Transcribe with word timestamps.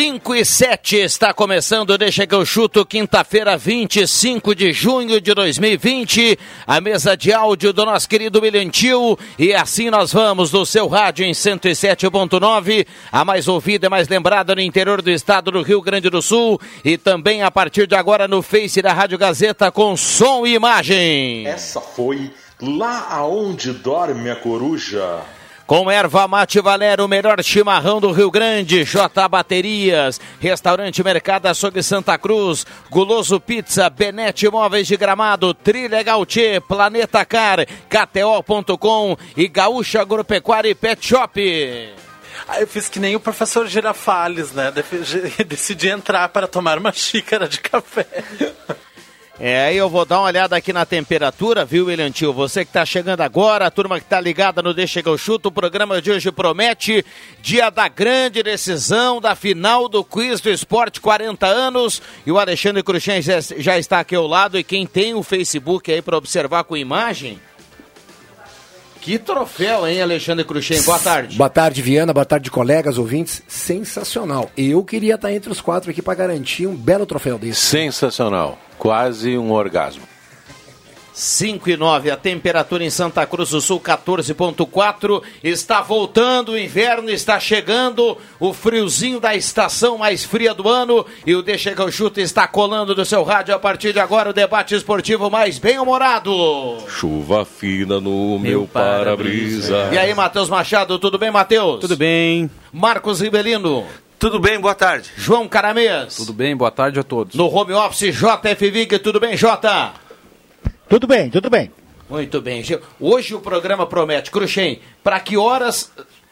Cinco 0.00 0.32
e 0.32 0.44
sete 0.44 0.94
está 0.94 1.34
começando, 1.34 1.98
deixa 1.98 2.24
que 2.24 2.32
eu 2.32 2.46
chuto, 2.46 2.86
quinta-feira, 2.86 3.58
25 3.58 4.54
de 4.54 4.72
junho 4.72 5.20
de 5.20 5.34
2020, 5.34 6.38
a 6.64 6.80
mesa 6.80 7.16
de 7.16 7.32
áudio 7.32 7.72
do 7.72 7.84
nosso 7.84 8.08
querido 8.08 8.40
William 8.40 8.70
Tio, 8.70 9.18
e 9.36 9.52
assim 9.52 9.90
nós 9.90 10.12
vamos 10.12 10.52
do 10.52 10.64
seu 10.64 10.86
rádio 10.86 11.24
em 11.24 11.32
107.9, 11.32 12.86
a 13.10 13.24
mais 13.24 13.48
ouvida 13.48 13.88
e 13.88 13.90
mais 13.90 14.06
lembrada 14.06 14.54
no 14.54 14.60
interior 14.60 15.02
do 15.02 15.10
estado 15.10 15.50
do 15.50 15.62
Rio 15.62 15.82
Grande 15.82 16.08
do 16.08 16.22
Sul, 16.22 16.60
e 16.84 16.96
também 16.96 17.42
a 17.42 17.50
partir 17.50 17.88
de 17.88 17.96
agora 17.96 18.28
no 18.28 18.40
Face 18.40 18.80
da 18.80 18.92
Rádio 18.92 19.18
Gazeta 19.18 19.68
com 19.72 19.96
som 19.96 20.46
e 20.46 20.54
imagem. 20.54 21.44
Essa 21.44 21.80
foi 21.80 22.30
lá 22.62 23.08
aonde 23.10 23.72
dorme 23.72 24.30
a 24.30 24.36
coruja. 24.36 25.24
Com 25.68 25.90
erva 25.90 26.26
mate 26.26 26.62
Valério, 26.62 27.04
o 27.04 27.08
melhor 27.08 27.44
chimarrão 27.44 28.00
do 28.00 28.10
Rio 28.10 28.30
Grande, 28.30 28.84
J 28.84 29.28
Baterias, 29.28 30.18
Restaurante 30.40 31.04
Mercado 31.04 31.44
Açougue 31.44 31.82
Santa 31.82 32.16
Cruz, 32.16 32.64
Guloso 32.88 33.38
Pizza, 33.38 33.90
Benete 33.90 34.46
Imóveis 34.46 34.86
de 34.86 34.96
Gramado, 34.96 35.52
Trilegal 35.52 36.24
T, 36.24 36.58
Planeta 36.60 37.22
Car, 37.26 37.66
KTO.com 37.86 39.14
e 39.36 39.46
Gaúcha 39.46 40.00
Agropecuária 40.00 40.70
e 40.70 40.74
Pet 40.74 41.06
Shop. 41.06 41.38
Aí 42.48 42.62
eu 42.62 42.66
fiz 42.66 42.88
que 42.88 42.98
nem 42.98 43.14
o 43.14 43.20
professor 43.20 43.66
Girafales, 43.66 44.52
né? 44.52 44.72
Decidi 45.46 45.90
entrar 45.90 46.30
para 46.30 46.46
tomar 46.46 46.78
uma 46.78 46.92
xícara 46.92 47.46
de 47.46 47.60
café. 47.60 48.06
É, 49.40 49.66
aí 49.66 49.76
eu 49.76 49.88
vou 49.88 50.04
dar 50.04 50.18
uma 50.18 50.26
olhada 50.26 50.56
aqui 50.56 50.72
na 50.72 50.84
temperatura, 50.84 51.64
viu, 51.64 51.86
William 51.86 52.10
Tio? 52.10 52.32
Você 52.32 52.64
que 52.64 52.70
está 52.70 52.84
chegando 52.84 53.20
agora, 53.20 53.66
a 53.66 53.70
turma 53.70 54.00
que 54.00 54.04
está 54.04 54.20
ligada 54.20 54.60
no 54.60 54.74
Deixa 54.74 55.00
que 55.00 55.08
eu 55.08 55.16
chuto, 55.16 55.48
o 55.48 55.52
programa 55.52 56.02
de 56.02 56.10
hoje 56.10 56.32
promete 56.32 57.06
dia 57.40 57.70
da 57.70 57.86
grande 57.86 58.42
decisão 58.42 59.20
da 59.20 59.36
final 59.36 59.88
do 59.88 60.02
Quiz 60.02 60.40
do 60.40 60.50
Esporte 60.50 61.00
40 61.00 61.46
anos. 61.46 62.02
E 62.26 62.32
o 62.32 62.38
Alexandre 62.38 62.82
Cruxem 62.82 63.22
já, 63.22 63.38
já 63.40 63.78
está 63.78 64.00
aqui 64.00 64.16
ao 64.16 64.26
lado. 64.26 64.58
E 64.58 64.64
quem 64.64 64.84
tem 64.84 65.14
o 65.14 65.22
Facebook 65.22 65.92
aí 65.92 66.02
para 66.02 66.18
observar 66.18 66.64
com 66.64 66.76
imagem. 66.76 67.38
Que 69.00 69.18
troféu, 69.18 69.86
hein, 69.86 70.02
Alexandre 70.02 70.44
Cruxem? 70.44 70.82
Boa 70.82 70.98
tarde. 70.98 71.36
Boa 71.36 71.48
tarde, 71.48 71.80
Viana. 71.80 72.12
Boa 72.12 72.24
tarde, 72.24 72.50
colegas, 72.50 72.98
ouvintes. 72.98 73.42
Sensacional. 73.46 74.50
Eu 74.56 74.84
queria 74.84 75.14
estar 75.14 75.32
entre 75.32 75.50
os 75.50 75.60
quatro 75.60 75.90
aqui 75.90 76.02
para 76.02 76.14
garantir 76.14 76.66
um 76.66 76.74
belo 76.76 77.06
troféu 77.06 77.38
desse. 77.38 77.60
Sensacional. 77.60 78.58
Quase 78.78 79.36
um 79.38 79.52
orgasmo. 79.52 80.02
5 81.18 81.68
e 81.68 81.76
9, 81.76 82.12
a 82.12 82.16
temperatura 82.16 82.84
em 82.84 82.90
Santa 82.90 83.26
Cruz 83.26 83.50
do 83.50 83.60
Sul 83.60 83.80
14.4. 83.80 85.20
Está 85.42 85.82
voltando 85.82 86.52
o 86.52 86.58
inverno, 86.58 87.10
está 87.10 87.40
chegando 87.40 88.16
o 88.38 88.52
friozinho 88.52 89.18
da 89.18 89.34
estação 89.34 89.98
mais 89.98 90.22
fria 90.22 90.54
do 90.54 90.68
ano. 90.68 91.04
E 91.26 91.34
o 91.34 91.42
Deixa 91.42 91.74
que 91.74 91.80
eu 91.80 91.90
chuto 91.90 92.20
está 92.20 92.46
colando 92.46 92.94
do 92.94 93.04
seu 93.04 93.24
rádio 93.24 93.52
a 93.52 93.58
partir 93.58 93.92
de 93.92 93.98
agora 93.98 94.30
o 94.30 94.32
debate 94.32 94.76
esportivo 94.76 95.28
mais 95.28 95.58
bem-humorado. 95.58 96.30
Chuva 96.86 97.44
fina 97.44 98.00
no 98.00 98.38
meu, 98.38 98.60
meu 98.60 98.68
para-brisa. 98.68 99.88
E 99.92 99.98
aí, 99.98 100.14
Matheus 100.14 100.48
Machado, 100.48 101.00
tudo 101.00 101.18
bem, 101.18 101.32
Matheus? 101.32 101.80
Tudo 101.80 101.96
bem. 101.96 102.48
Marcos 102.72 103.20
Ribelino. 103.20 103.84
Tudo 104.20 104.38
bem, 104.38 104.60
boa 104.60 104.74
tarde. 104.74 105.10
João 105.16 105.48
Caramês. 105.48 106.14
Tudo 106.14 106.32
bem, 106.32 106.56
boa 106.56 106.70
tarde 106.70 107.00
a 107.00 107.02
todos. 107.02 107.34
No 107.34 107.52
home 107.52 107.72
office, 107.72 108.14
JF 108.14 108.70
Vig, 108.70 108.98
tudo 109.00 109.18
bem, 109.18 109.36
Jota? 109.36 109.94
Tudo 110.88 111.06
bem, 111.06 111.28
tudo 111.28 111.50
bem. 111.50 111.70
Muito 112.08 112.40
bem. 112.40 112.62
Hoje 112.98 113.34
o 113.34 113.40
programa 113.40 113.86
promete. 113.86 114.30
Cruxem, 114.30 114.80
para 115.04 115.20
que 115.20 115.36
horas 115.36 115.90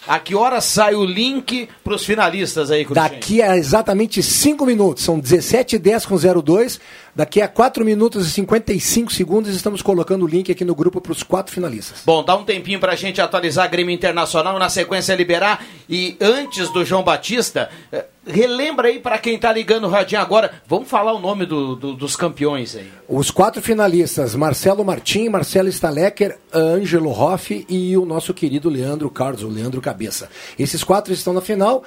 a 0.09 0.19
que 0.19 0.35
horas 0.35 0.65
sai 0.65 0.95
o 0.95 1.05
link 1.05 1.69
para 1.85 1.95
os 1.95 2.05
finalistas 2.05 2.71
aí, 2.71 2.85
Cruxem? 2.85 3.03
Daqui 3.03 3.43
a 3.43 3.57
exatamente 3.57 4.23
5 4.23 4.65
minutos, 4.65 5.05
são 5.05 5.19
17 5.19 5.79
10 5.79 6.07
com 6.07 6.17
02. 6.17 6.81
Daqui 7.17 7.41
a 7.41 7.49
4 7.49 7.83
minutos 7.83 8.27
e 8.27 8.31
55 8.31 9.11
segundos 9.11 9.57
estamos 9.57 9.81
colocando 9.81 10.27
o 10.27 10.29
link 10.29 10.53
aqui 10.53 10.67
no 10.67 10.75
grupo 10.75 11.01
para 11.01 11.13
os 11.13 11.23
quatro 11.23 11.51
finalistas. 11.51 12.03
Bom, 12.05 12.23
dá 12.23 12.37
um 12.37 12.45
tempinho 12.45 12.79
para 12.79 12.93
a 12.93 12.95
gente 12.95 13.23
atualizar 13.23 13.65
a 13.65 13.69
Grêmio 13.69 13.95
Internacional, 13.95 14.59
na 14.59 14.69
sequência 14.69 15.15
liberar. 15.15 15.65
E 15.89 16.15
antes 16.21 16.69
do 16.69 16.85
João 16.85 17.03
Batista, 17.03 17.71
eh, 17.91 18.05
relembra 18.27 18.89
aí 18.89 18.99
para 18.99 19.17
quem 19.17 19.37
está 19.37 19.51
ligando 19.51 19.85
o 19.85 19.89
radinho 19.89 20.21
agora, 20.21 20.61
vamos 20.67 20.91
falar 20.91 21.15
o 21.15 21.19
nome 21.19 21.47
do, 21.47 21.75
do, 21.75 21.95
dos 21.95 22.17
campeões 22.17 22.77
aí. 22.77 22.93
Os 23.09 23.31
quatro 23.31 23.63
finalistas, 23.63 24.35
Marcelo 24.35 24.85
Martim, 24.85 25.31
Marcelo 25.31 25.71
Stalecker, 25.71 26.37
Ângelo 26.53 27.11
Hoff 27.11 27.65
e 27.67 27.97
o 27.97 28.05
nosso 28.05 28.35
querido 28.35 28.69
Leandro 28.69 29.09
Carlos, 29.09 29.43
o 29.43 29.49
Leandro 29.49 29.81
Cabeça. 29.81 30.29
Esses 30.59 30.85
quatro 30.85 31.15
estão 31.15 31.33
na 31.33 31.41
final. 31.41 31.83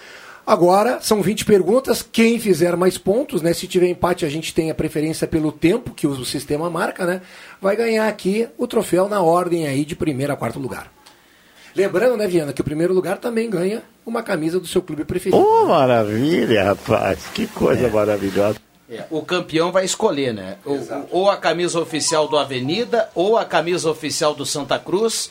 Agora, 0.50 0.98
são 1.00 1.22
20 1.22 1.46
perguntas. 1.46 2.02
Quem 2.02 2.40
fizer 2.40 2.76
mais 2.76 2.98
pontos, 2.98 3.40
né? 3.40 3.54
Se 3.54 3.68
tiver 3.68 3.88
empate, 3.88 4.26
a 4.26 4.30
gente 4.30 4.52
tem 4.52 4.72
a 4.72 4.74
preferência 4.74 5.28
pelo 5.28 5.52
tempo 5.52 5.94
que 5.94 6.08
o 6.08 6.26
sistema 6.26 6.68
marca, 6.72 7.06
né? 7.06 7.22
Vai 7.62 7.76
ganhar 7.76 8.08
aqui 8.08 8.48
o 8.58 8.66
troféu 8.66 9.08
na 9.08 9.22
ordem 9.22 9.68
aí 9.68 9.86
de 9.86 9.96
primeiro 9.96 10.34
a 10.34 10.36
quarto 10.36 10.58
lugar. 10.58 10.92
Lembrando, 11.76 12.18
né, 12.18 12.26
Viana, 12.26 12.52
que 12.52 12.62
o 12.62 12.64
primeiro 12.64 12.96
lugar 12.96 13.20
também 13.20 13.48
ganha 13.48 13.84
uma 14.04 14.24
camisa 14.24 14.60
do 14.60 14.66
seu 14.66 14.82
clube 14.82 15.06
preferido. 15.06 15.40
Oh, 15.40 15.68
maravilha, 15.68 16.64
rapaz. 16.64 17.28
Que 17.32 17.46
coisa 17.46 17.86
é. 17.86 17.90
maravilhosa. 17.92 18.58
É, 18.90 19.04
o 19.12 19.22
campeão 19.22 19.72
vai 19.72 19.86
escolher, 19.86 20.34
né? 20.34 20.56
O, 20.66 20.80
ou 21.12 21.30
a 21.30 21.38
camisa 21.38 21.80
oficial 21.80 22.28
do 22.28 22.36
Avenida, 22.36 23.08
ou 23.14 23.38
a 23.38 23.46
camisa 23.46 23.88
oficial 23.88 24.34
do 24.34 24.48
Santa 24.48 24.80
Cruz 24.80 25.30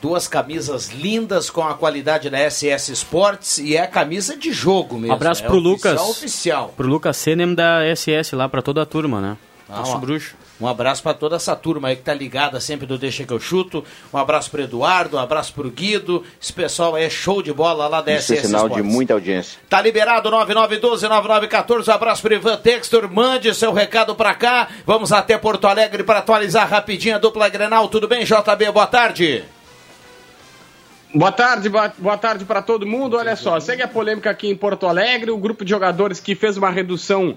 Duas 0.00 0.28
camisas 0.28 0.88
lindas 0.90 1.48
com 1.50 1.62
a 1.62 1.74
qualidade 1.74 2.28
da 2.30 2.38
SS 2.50 2.92
Sports 2.92 3.58
e 3.58 3.76
é 3.76 3.80
a 3.82 3.86
camisa 3.86 4.36
de 4.36 4.52
jogo 4.52 4.96
mesmo. 4.96 5.12
Um 5.12 5.16
abraço 5.16 5.42
é 5.42 5.46
pro 5.46 5.58
Lucas. 5.58 6.00
Oficial. 6.00 6.72
Pro 6.76 6.86
Lucas 6.86 7.16
Senem 7.16 7.54
da 7.54 7.80
SS 7.94 8.34
lá, 8.36 8.48
para 8.48 8.62
toda 8.62 8.82
a 8.82 8.86
turma, 8.86 9.20
né? 9.20 9.36
Ah, 9.68 9.78
Nosso 9.78 9.98
bruxo. 9.98 10.36
Um 10.60 10.66
abraço 10.68 11.02
para 11.02 11.12
toda 11.12 11.36
essa 11.36 11.56
turma 11.56 11.88
aí 11.88 11.96
que 11.96 12.02
tá 12.02 12.14
ligada 12.14 12.60
sempre 12.60 12.86
do 12.86 12.96
Deixa 12.96 13.24
que 13.24 13.32
eu 13.32 13.40
chuto. 13.40 13.84
Um 14.14 14.16
abraço 14.16 14.50
pro 14.50 14.62
Eduardo, 14.62 15.16
um 15.16 15.20
abraço 15.20 15.52
pro 15.52 15.68
Guido. 15.70 16.22
Esse 16.40 16.52
pessoal 16.52 16.94
aí 16.94 17.04
é 17.04 17.10
show 17.10 17.42
de 17.42 17.52
bola 17.52 17.88
lá 17.88 18.00
da 18.00 18.14
Isso 18.14 18.32
SS 18.32 18.38
é 18.38 18.46
sinal 18.46 18.66
Sports. 18.68 18.86
de 18.86 18.90
muita 18.94 19.12
audiência. 19.14 19.58
Tá 19.68 19.82
liberado 19.82 20.30
9912-9914. 20.30 21.88
Um 21.88 21.92
abraço 21.92 22.22
pro 22.22 22.34
Ivan 22.34 22.56
Textor. 22.58 23.10
Mande 23.12 23.52
seu 23.54 23.72
recado 23.72 24.14
para 24.14 24.34
cá. 24.34 24.68
Vamos 24.86 25.12
até 25.12 25.36
Porto 25.36 25.66
Alegre 25.66 26.04
para 26.04 26.20
atualizar 26.20 26.68
rapidinho 26.68 27.16
a 27.16 27.18
dupla 27.18 27.48
Grenal. 27.48 27.88
Tudo 27.88 28.06
bem, 28.06 28.24
JB? 28.24 28.70
Boa 28.72 28.86
tarde. 28.86 29.44
Boa 31.14 31.32
tarde, 31.32 31.68
boa, 31.68 32.18
tarde 32.18 32.44
para 32.44 32.60
todo 32.60 32.86
mundo. 32.86 33.16
Olha 33.16 33.36
só, 33.36 33.58
segue 33.60 33.82
a 33.82 33.88
polêmica 33.88 34.28
aqui 34.28 34.48
em 34.48 34.56
Porto 34.56 34.86
Alegre. 34.86 35.30
O 35.30 35.38
grupo 35.38 35.64
de 35.64 35.70
jogadores 35.70 36.18
que 36.18 36.34
fez 36.34 36.56
uma 36.56 36.70
redução 36.70 37.36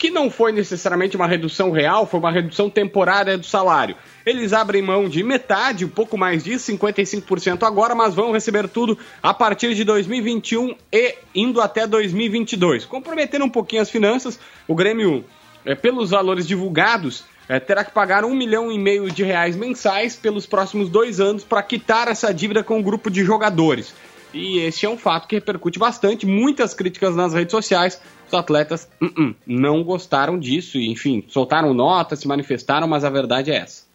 que 0.00 0.10
não 0.10 0.30
foi 0.30 0.50
necessariamente 0.50 1.14
uma 1.14 1.26
redução 1.26 1.70
real, 1.70 2.06
foi 2.06 2.18
uma 2.18 2.32
redução 2.32 2.70
temporária 2.70 3.36
do 3.36 3.44
salário. 3.44 3.94
Eles 4.24 4.54
abrem 4.54 4.80
mão 4.80 5.06
de 5.06 5.22
metade, 5.22 5.84
um 5.84 5.90
pouco 5.90 6.16
mais 6.16 6.42
disso, 6.42 6.72
55% 6.72 7.64
agora, 7.64 7.94
mas 7.94 8.14
vão 8.14 8.32
receber 8.32 8.66
tudo 8.66 8.96
a 9.22 9.34
partir 9.34 9.74
de 9.74 9.84
2021 9.84 10.74
e 10.90 11.16
indo 11.34 11.60
até 11.60 11.86
2022. 11.86 12.86
Comprometendo 12.86 13.44
um 13.44 13.50
pouquinho 13.50 13.82
as 13.82 13.90
finanças, 13.90 14.40
o 14.66 14.74
Grêmio, 14.74 15.22
é, 15.66 15.74
pelos 15.74 16.08
valores 16.08 16.46
divulgados, 16.46 17.24
é, 17.50 17.58
terá 17.58 17.82
que 17.82 17.90
pagar 17.90 18.24
um 18.24 18.32
milhão 18.32 18.70
e 18.70 18.78
meio 18.78 19.10
de 19.10 19.24
reais 19.24 19.56
mensais 19.56 20.14
pelos 20.14 20.46
próximos 20.46 20.88
dois 20.88 21.18
anos 21.18 21.42
para 21.42 21.60
quitar 21.64 22.06
essa 22.06 22.32
dívida 22.32 22.62
com 22.62 22.78
o 22.78 22.82
grupo 22.82 23.10
de 23.10 23.24
jogadores. 23.24 23.92
E 24.32 24.60
esse 24.60 24.86
é 24.86 24.88
um 24.88 24.96
fato 24.96 25.26
que 25.26 25.34
repercute 25.34 25.76
bastante, 25.76 26.24
muitas 26.24 26.74
críticas 26.74 27.16
nas 27.16 27.34
redes 27.34 27.50
sociais. 27.50 28.00
Os 28.28 28.34
atletas 28.34 28.88
uh 29.02 29.06
-uh, 29.06 29.34
não 29.44 29.82
gostaram 29.82 30.38
disso, 30.38 30.78
e, 30.78 30.88
enfim, 30.92 31.24
soltaram 31.26 31.74
notas, 31.74 32.20
se 32.20 32.28
manifestaram, 32.28 32.86
mas 32.86 33.04
a 33.04 33.10
verdade 33.10 33.50
é 33.50 33.56
essa. 33.56 33.90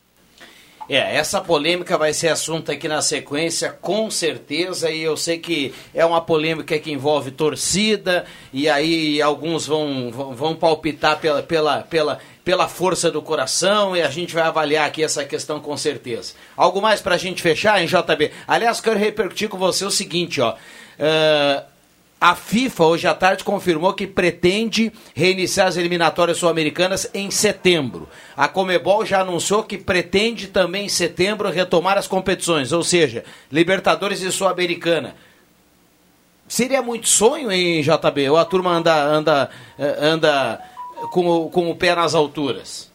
É, 0.87 1.15
essa 1.15 1.41
polêmica 1.41 1.97
vai 1.97 2.13
ser 2.13 2.27
assunto 2.27 2.71
aqui 2.71 2.87
na 2.87 3.01
sequência, 3.01 3.71
com 3.71 4.11
certeza, 4.11 4.91
e 4.91 5.01
eu 5.01 5.17
sei 5.17 5.39
que 5.39 5.73
é 5.93 6.05
uma 6.05 6.21
polêmica 6.21 6.77
que 6.77 6.91
envolve 6.91 7.31
torcida, 7.31 8.25
e 8.53 8.69
aí 8.69 9.19
alguns 9.19 9.65
vão, 9.65 10.11
vão, 10.11 10.35
vão 10.35 10.55
palpitar 10.55 11.19
pela, 11.19 11.41
pela, 11.41 11.81
pela, 11.81 12.19
pela 12.45 12.67
força 12.67 13.09
do 13.09 13.23
coração, 13.23 13.97
e 13.97 14.03
a 14.03 14.09
gente 14.09 14.35
vai 14.35 14.43
avaliar 14.43 14.87
aqui 14.87 15.03
essa 15.03 15.25
questão 15.25 15.59
com 15.59 15.75
certeza. 15.75 16.33
Algo 16.55 16.79
mais 16.79 17.01
pra 17.01 17.17
gente 17.17 17.41
fechar, 17.41 17.83
em 17.83 17.87
JB? 17.87 18.31
Aliás, 18.47 18.79
quero 18.79 18.99
repercutir 18.99 19.49
com 19.49 19.57
você 19.57 19.83
o 19.83 19.89
seguinte, 19.89 20.39
ó. 20.39 20.53
Uh, 20.53 21.65
a 22.21 22.35
FIFA 22.35 22.85
hoje 22.85 23.07
à 23.07 23.15
tarde 23.15 23.43
confirmou 23.43 23.93
que 23.93 24.05
pretende 24.05 24.93
reiniciar 25.15 25.67
as 25.67 25.75
eliminatórias 25.75 26.37
sul-americanas 26.37 27.09
em 27.15 27.31
setembro. 27.31 28.07
A 28.37 28.47
Comebol 28.47 29.03
já 29.03 29.21
anunciou 29.21 29.63
que 29.63 29.77
pretende 29.77 30.47
também 30.47 30.85
em 30.85 30.89
setembro 30.89 31.49
retomar 31.49 31.97
as 31.97 32.07
competições, 32.07 32.71
ou 32.71 32.83
seja, 32.83 33.25
Libertadores 33.51 34.21
e 34.21 34.31
Sul-Americana. 34.31 35.15
Seria 36.47 36.83
muito 36.83 37.09
sonho 37.09 37.51
em 37.51 37.81
JB? 37.81 38.29
Ou 38.29 38.37
a 38.37 38.45
turma 38.45 38.71
anda, 38.71 39.03
anda, 39.03 39.49
anda 39.79 40.61
com, 41.11 41.49
com 41.49 41.69
o 41.69 41.75
pé 41.75 41.95
nas 41.95 42.15
alturas? 42.15 42.91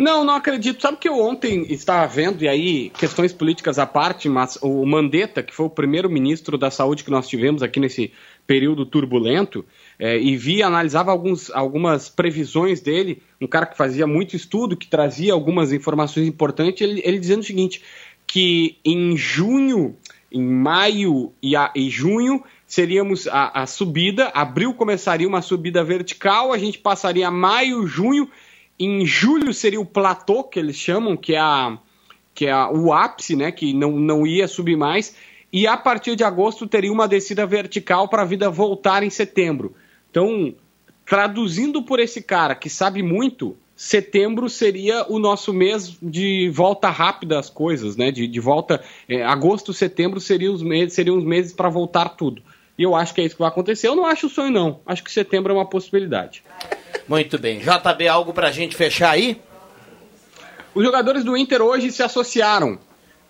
Não, 0.00 0.24
não 0.24 0.34
acredito. 0.34 0.80
Sabe 0.80 0.96
que 0.96 1.06
eu 1.06 1.18
ontem 1.18 1.66
estava 1.68 2.06
vendo, 2.06 2.42
e 2.42 2.48
aí, 2.48 2.88
questões 2.88 3.34
políticas 3.34 3.78
à 3.78 3.86
parte, 3.86 4.30
mas 4.30 4.58
o 4.62 4.86
Mandetta, 4.86 5.42
que 5.42 5.54
foi 5.54 5.66
o 5.66 5.70
primeiro 5.70 6.08
ministro 6.08 6.56
da 6.56 6.70
saúde 6.70 7.04
que 7.04 7.10
nós 7.10 7.28
tivemos 7.28 7.62
aqui 7.62 7.78
nesse 7.78 8.10
período 8.46 8.86
turbulento, 8.86 9.62
é, 9.98 10.18
e 10.18 10.38
vi, 10.38 10.62
analisava 10.62 11.10
alguns, 11.10 11.50
algumas 11.50 12.08
previsões 12.08 12.80
dele, 12.80 13.22
um 13.38 13.46
cara 13.46 13.66
que 13.66 13.76
fazia 13.76 14.06
muito 14.06 14.34
estudo, 14.34 14.74
que 14.74 14.86
trazia 14.86 15.34
algumas 15.34 15.70
informações 15.70 16.26
importantes, 16.26 16.80
ele, 16.80 17.02
ele 17.04 17.18
dizendo 17.18 17.40
o 17.40 17.44
seguinte, 17.44 17.82
que 18.26 18.78
em 18.82 19.16
junho, 19.18 19.96
em 20.30 20.42
maio 20.42 21.32
e, 21.42 21.56
a, 21.56 21.72
e 21.74 21.90
junho, 21.90 22.42
seríamos 22.66 23.26
a, 23.26 23.62
a 23.62 23.66
subida, 23.66 24.30
abril 24.34 24.72
começaria 24.74 25.26
uma 25.26 25.42
subida 25.42 25.82
vertical, 25.82 26.52
a 26.52 26.58
gente 26.58 26.78
passaria 26.78 27.30
maio, 27.30 27.86
junho, 27.86 28.30
em 28.78 29.04
julho 29.04 29.52
seria 29.52 29.80
o 29.80 29.84
platô, 29.84 30.44
que 30.44 30.58
eles 30.58 30.76
chamam, 30.76 31.16
que 31.16 31.34
é, 31.34 31.40
a, 31.40 31.76
que 32.34 32.46
é 32.46 32.52
a, 32.52 32.70
o 32.70 32.92
ápice, 32.92 33.34
né, 33.34 33.50
que 33.50 33.74
não, 33.74 33.92
não 33.92 34.26
ia 34.26 34.46
subir 34.46 34.76
mais, 34.76 35.16
e 35.52 35.66
a 35.66 35.76
partir 35.76 36.14
de 36.14 36.22
agosto 36.22 36.66
teria 36.66 36.92
uma 36.92 37.08
descida 37.08 37.44
vertical 37.44 38.08
para 38.08 38.22
a 38.22 38.26
vida 38.26 38.48
voltar 38.48 39.02
em 39.02 39.10
setembro. 39.10 39.74
Então, 40.10 40.54
traduzindo 41.04 41.82
por 41.82 41.98
esse 41.98 42.22
cara 42.22 42.54
que 42.54 42.70
sabe 42.70 43.02
muito, 43.02 43.56
setembro 43.80 44.46
seria 44.50 45.06
o 45.08 45.18
nosso 45.18 45.54
mês 45.54 45.96
de 46.02 46.50
volta 46.50 46.90
rápida 46.90 47.38
às 47.38 47.48
coisas, 47.48 47.96
né? 47.96 48.10
De, 48.10 48.26
de 48.26 48.38
volta. 48.38 48.84
É, 49.08 49.24
agosto, 49.24 49.72
setembro 49.72 50.20
seriam 50.20 50.52
os 50.52 50.62
meses, 50.62 50.92
seriam 50.92 51.16
os 51.16 51.24
meses 51.24 51.50
para 51.50 51.70
voltar 51.70 52.10
tudo. 52.10 52.42
E 52.76 52.82
eu 52.82 52.94
acho 52.94 53.14
que 53.14 53.22
é 53.22 53.24
isso 53.24 53.36
que 53.36 53.40
vai 53.40 53.48
acontecer. 53.48 53.88
Eu 53.88 53.96
não 53.96 54.04
acho 54.04 54.28
sonho, 54.28 54.50
não. 54.50 54.80
Acho 54.84 55.02
que 55.02 55.10
setembro 55.10 55.50
é 55.50 55.56
uma 55.56 55.64
possibilidade. 55.64 56.44
Muito 57.08 57.38
bem. 57.38 57.60
JB, 57.60 58.06
algo 58.06 58.34
para 58.34 58.48
a 58.48 58.52
gente 58.52 58.76
fechar 58.76 59.12
aí? 59.12 59.40
Os 60.74 60.84
jogadores 60.84 61.24
do 61.24 61.34
Inter 61.34 61.62
hoje 61.62 61.90
se 61.90 62.02
associaram. 62.02 62.78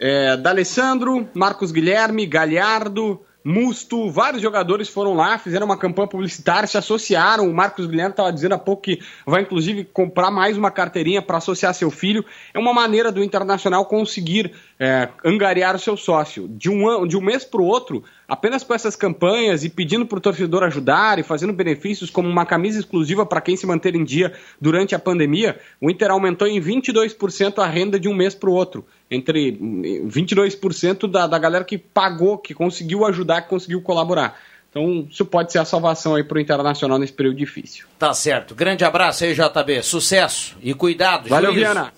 É, 0.01 0.37
D'Alessandro, 0.37 1.29
Marcos 1.33 1.71
Guilherme, 1.71 2.27
Galhardo, 2.27 3.21
Musto, 3.43 4.11
vários 4.11 4.43
jogadores 4.43 4.89
foram 4.89 5.15
lá, 5.15 5.39
fizeram 5.39 5.65
uma 5.65 5.77
campanha 5.77 6.07
publicitária, 6.07 6.67
se 6.67 6.77
associaram. 6.77 7.49
O 7.49 7.55
Marcos 7.55 7.87
Guilherme 7.87 8.11
estava 8.11 8.33
dizendo 8.33 8.55
há 8.55 8.59
pouco 8.59 8.83
que 8.83 9.01
vai 9.27 9.43
inclusive 9.43 9.85
comprar 9.85 10.31
mais 10.31 10.59
uma 10.59 10.71
carteirinha 10.71 11.23
para 11.23 11.39
associar 11.39 11.73
seu 11.73 11.91
filho. 11.91 12.25
É 12.53 12.59
uma 12.59 12.75
maneira 12.75 13.11
do 13.11 13.25
Internacional 13.25 13.87
conseguir 13.87 14.53
é, 14.79 15.09
angariar 15.25 15.75
o 15.75 15.79
seu 15.79 15.97
sócio. 15.97 16.49
De 16.49 16.69
um, 16.69 17.07
de 17.07 17.17
um 17.17 17.21
mês 17.21 17.45
para 17.45 17.63
o 17.63 17.65
outro, 17.65 18.05
apenas 18.31 18.63
com 18.63 18.73
essas 18.73 18.95
campanhas 18.95 19.65
e 19.65 19.69
pedindo 19.69 20.07
para 20.07 20.19
o 20.19 20.21
torcedor 20.21 20.63
ajudar 20.63 21.19
e 21.19 21.25
fazendo 21.25 21.53
benefícios 21.53 22.09
como 22.09 22.29
uma 22.29 22.47
camisa 22.47 22.79
exclusiva 22.79 23.27
para 23.27 23.41
quem 23.41 23.57
se 23.57 23.67
manter 23.67 23.97
em 23.97 24.05
dia 24.05 24.33
durante 24.61 24.95
a 24.95 24.99
pandemia, 25.01 25.59
o 25.81 25.91
Inter 25.91 26.13
aumentou 26.13 26.47
em 26.47 26.61
22% 26.61 27.59
a 27.59 27.67
renda 27.67 27.99
de 27.99 28.09
um 28.09 28.15
mês 28.15 28.33
para 28.33 28.49
o 28.49 28.53
outro 28.53 28.87
entre 29.11 29.59
22% 29.59 31.11
da, 31.11 31.27
da 31.27 31.37
galera 31.37 31.65
que 31.65 31.77
pagou, 31.77 32.39
que 32.39 32.55
conseguiu 32.55 33.05
ajudar, 33.05 33.43
que 33.43 33.49
conseguiu 33.49 33.83
colaborar. 33.83 34.39
Então, 34.71 35.09
isso 35.11 35.25
pode 35.25 35.51
ser 35.51 35.59
a 35.59 35.65
salvação 35.65 36.15
aí 36.15 36.23
para 36.23 36.39
o 36.39 36.41
Internacional 36.41 36.97
nesse 36.97 37.13
período 37.13 37.37
difícil. 37.37 37.87
Tá 37.99 38.15
certo. 38.15 38.55
Grande 38.55 38.85
abraço 38.85 39.25
aí, 39.25 39.35
JB. 39.35 39.83
Sucesso 39.83 40.57
e 40.63 40.73
cuidado. 40.73 41.29
Valeu, 41.29 41.53
juízo. 41.53 41.73
Viana. 41.73 41.93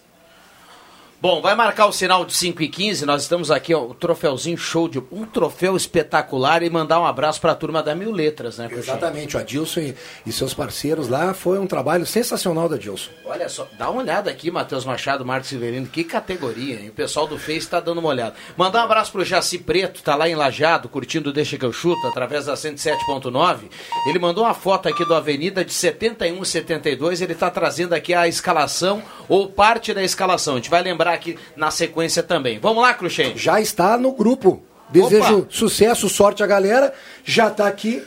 Bom, 1.22 1.40
vai 1.40 1.54
marcar 1.54 1.86
o 1.86 1.92
sinal 1.92 2.24
de 2.24 2.34
5 2.34 2.64
e 2.64 2.68
15 2.68 3.06
nós 3.06 3.22
estamos 3.22 3.48
aqui, 3.52 3.72
ó, 3.72 3.84
o 3.84 3.94
troféuzinho 3.94 4.58
show 4.58 4.88
de 4.88 4.98
um 4.98 5.24
troféu 5.24 5.76
espetacular 5.76 6.64
e 6.64 6.68
mandar 6.68 7.00
um 7.00 7.06
abraço 7.06 7.40
para 7.40 7.52
a 7.52 7.54
turma 7.54 7.80
da 7.80 7.94
Mil 7.94 8.10
Letras, 8.10 8.58
né? 8.58 8.68
Exatamente, 8.72 9.36
o 9.36 9.38
Adilson 9.38 9.78
e, 9.78 9.94
e, 10.26 10.32
seus 10.32 10.52
parceiros 10.52 11.06
lá, 11.06 11.32
foi 11.32 11.60
um 11.60 11.66
trabalho 11.68 12.04
sensacional 12.04 12.68
da 12.68 12.74
Adilson. 12.74 13.12
Olha 13.24 13.48
só, 13.48 13.68
dá 13.78 13.88
uma 13.88 14.02
olhada 14.02 14.32
aqui, 14.32 14.50
Matheus 14.50 14.84
Machado, 14.84 15.24
Marcos 15.24 15.48
Silverino, 15.48 15.86
que 15.86 16.02
categoria, 16.02 16.80
hein? 16.80 16.88
O 16.88 16.92
pessoal 16.92 17.28
do 17.28 17.38
Face 17.38 17.58
está 17.58 17.78
dando 17.78 17.98
uma 17.98 18.08
olhada. 18.08 18.34
Mandar 18.56 18.80
um 18.80 18.86
abraço 18.86 19.12
pro 19.12 19.24
Jaci 19.24 19.58
Preto, 19.58 20.02
tá 20.02 20.16
lá 20.16 20.28
em 20.28 20.34
Lajado, 20.34 20.88
curtindo 20.88 21.32
Deixa 21.32 21.56
que 21.56 21.64
eu 21.64 21.72
chuto, 21.72 22.04
através 22.08 22.46
da 22.46 22.54
107.9. 22.54 23.70
Ele 24.08 24.18
mandou 24.18 24.42
uma 24.42 24.54
foto 24.54 24.88
aqui 24.88 25.04
do 25.04 25.14
Avenida 25.14 25.64
de 25.64 25.72
71 25.72 26.44
72, 26.44 27.20
ele 27.22 27.36
tá 27.36 27.48
trazendo 27.48 27.92
aqui 27.92 28.12
a 28.12 28.26
escalação 28.26 29.00
ou 29.28 29.48
parte 29.48 29.94
da 29.94 30.02
escalação. 30.02 30.54
A 30.54 30.56
gente 30.56 30.68
vai 30.68 30.82
lembrar 30.82 31.11
aqui 31.12 31.38
na 31.56 31.70
sequência 31.70 32.22
também. 32.22 32.58
Vamos 32.58 32.82
lá, 32.82 32.94
Cruxem? 32.94 33.36
Já 33.36 33.60
está 33.60 33.96
no 33.96 34.12
grupo. 34.12 34.62
Desejo 34.90 35.38
Opa. 35.38 35.46
sucesso, 35.50 36.08
sorte 36.08 36.42
a 36.42 36.46
galera. 36.46 36.92
Já 37.24 37.48
está 37.48 37.66
aqui 37.66 38.02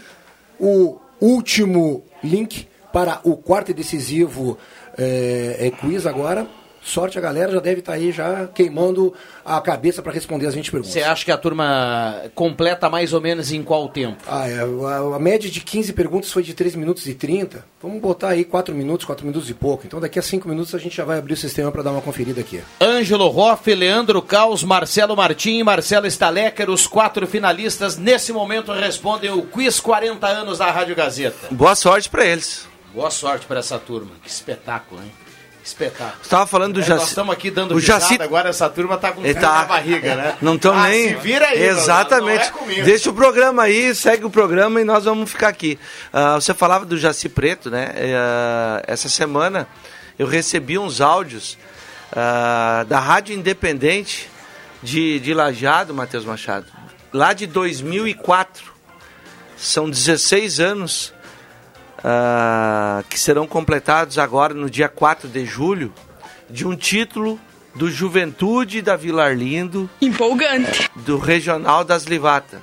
o 0.59 0.97
último 1.19 2.03
link 2.23 2.67
para 2.93 3.19
o 3.23 3.35
quarto 3.35 3.71
e 3.71 3.73
decisivo 3.73 4.57
é, 4.97 5.57
é 5.59 5.71
quiz 5.71 6.05
agora. 6.05 6.47
Sorte 6.85 7.17
a 7.17 7.21
galera, 7.21 7.51
já 7.51 7.59
deve 7.59 7.79
estar 7.79 7.93
tá 7.93 7.97
aí 7.97 8.11
já 8.11 8.45
queimando 8.45 9.11
a 9.43 9.59
cabeça 9.59 10.03
para 10.03 10.11
responder 10.11 10.45
as 10.45 10.53
20 10.53 10.69
perguntas. 10.69 10.93
Você 10.93 11.01
acha 11.01 11.25
que 11.25 11.31
a 11.31 11.37
turma 11.37 12.21
completa 12.35 12.87
mais 12.91 13.11
ou 13.11 13.19
menos 13.19 13.51
em 13.51 13.63
qual 13.63 13.89
tempo? 13.89 14.23
Ah, 14.27 14.47
é, 14.47 14.59
a, 14.59 15.15
a, 15.15 15.19
média 15.19 15.49
de 15.49 15.61
15 15.61 15.93
perguntas 15.93 16.31
foi 16.31 16.43
de 16.43 16.53
3 16.53 16.75
minutos 16.75 17.07
e 17.07 17.15
30. 17.15 17.65
Vamos 17.81 17.99
botar 17.99 18.29
aí 18.29 18.45
4 18.45 18.75
minutos, 18.75 19.03
4 19.03 19.25
minutos 19.25 19.49
e 19.49 19.55
pouco. 19.55 19.87
Então 19.87 19.99
daqui 19.99 20.19
a 20.19 20.21
5 20.21 20.47
minutos 20.47 20.75
a 20.75 20.77
gente 20.77 20.95
já 20.95 21.03
vai 21.03 21.17
abrir 21.17 21.33
o 21.33 21.37
sistema 21.37 21.71
para 21.71 21.81
dar 21.81 21.91
uma 21.91 22.01
conferida 22.01 22.39
aqui. 22.39 22.61
Ângelo 22.79 23.35
Hoff, 23.35 23.73
Leandro 23.73 24.21
Caos, 24.21 24.63
Marcelo 24.63 25.15
Martim 25.15 25.57
e 25.57 25.63
Marcelo 25.63 26.05
Stalecker, 26.05 26.69
os 26.69 26.85
quatro 26.85 27.25
finalistas, 27.25 27.97
nesse 27.97 28.31
momento 28.31 28.71
respondem 28.71 29.31
o 29.31 29.41
quiz 29.41 29.79
40 29.79 30.27
anos 30.27 30.59
da 30.59 30.69
Rádio 30.69 30.95
Gazeta. 30.95 31.47
Boa 31.49 31.73
sorte 31.73 32.11
para 32.11 32.23
eles. 32.23 32.67
Boa 32.93 33.09
sorte 33.09 33.47
para 33.47 33.59
essa 33.59 33.79
turma. 33.79 34.11
Que 34.21 34.29
espetáculo, 34.29 35.01
hein? 35.01 35.24
Espetáculo. 35.65 36.21
Estava 36.21 36.45
falando 36.45 36.75
do 36.75 36.79
é, 36.79 36.83
Jaci. 36.83 36.99
Nós 36.99 37.09
estamos 37.09 37.33
aqui 37.33 37.49
dando 37.49 37.73
o 37.73 37.79
Jaci... 37.79 38.21
agora 38.21 38.49
essa 38.49 38.69
turma 38.69 38.93
está 38.93 39.11
com 39.11 39.23
tá. 39.33 39.61
na 39.61 39.65
barriga, 39.65 40.15
né? 40.15 40.37
Não 40.39 40.55
estão 40.55 40.77
ah, 40.77 40.87
nem. 40.87 41.09
Se 41.09 41.15
vira 41.15 41.47
aí, 41.47 41.63
Exatamente. 41.63 42.51
Não, 42.51 42.67
não 42.67 42.71
é 42.71 42.81
Deixa 42.83 43.09
o 43.09 43.13
programa 43.13 43.63
aí, 43.63 43.95
segue 43.95 44.23
o 44.25 44.29
programa 44.29 44.79
e 44.79 44.83
nós 44.83 45.05
vamos 45.05 45.31
ficar 45.31 45.47
aqui. 45.47 45.79
Uh, 46.13 46.39
você 46.39 46.53
falava 46.53 46.85
do 46.85 46.95
Jaci 46.95 47.29
Preto, 47.29 47.71
né? 47.71 47.87
Uh, 47.95 48.83
essa 48.85 49.09
semana 49.09 49.67
eu 50.19 50.27
recebi 50.27 50.77
uns 50.77 51.01
áudios 51.01 51.57
uh, 52.11 52.85
da 52.85 52.99
Rádio 52.99 53.35
Independente 53.35 54.29
de, 54.83 55.19
de 55.19 55.33
Lajeado, 55.33 55.95
Matheus 55.95 56.25
Machado, 56.25 56.67
lá 57.11 57.33
de 57.33 57.47
2004. 57.47 58.75
São 59.57 59.89
16 59.89 60.59
anos 60.59 61.14
uh, 62.05 63.03
que 63.09 63.19
serão 63.19 63.47
completados 63.47 64.19
agora 64.19 64.53
no 64.53 64.69
dia 64.69 64.87
4 64.87 65.27
de 65.27 65.45
julho, 65.45 65.91
de 66.49 66.67
um 66.67 66.75
título 66.75 67.39
do 67.73 67.89
Juventude 67.89 68.81
da 68.81 68.95
Vila 68.95 69.25
Arlindo. 69.25 69.89
Empolgante. 69.99 70.89
Do 70.95 71.17
Regional 71.17 71.83
das 71.83 72.03
Livata. 72.03 72.61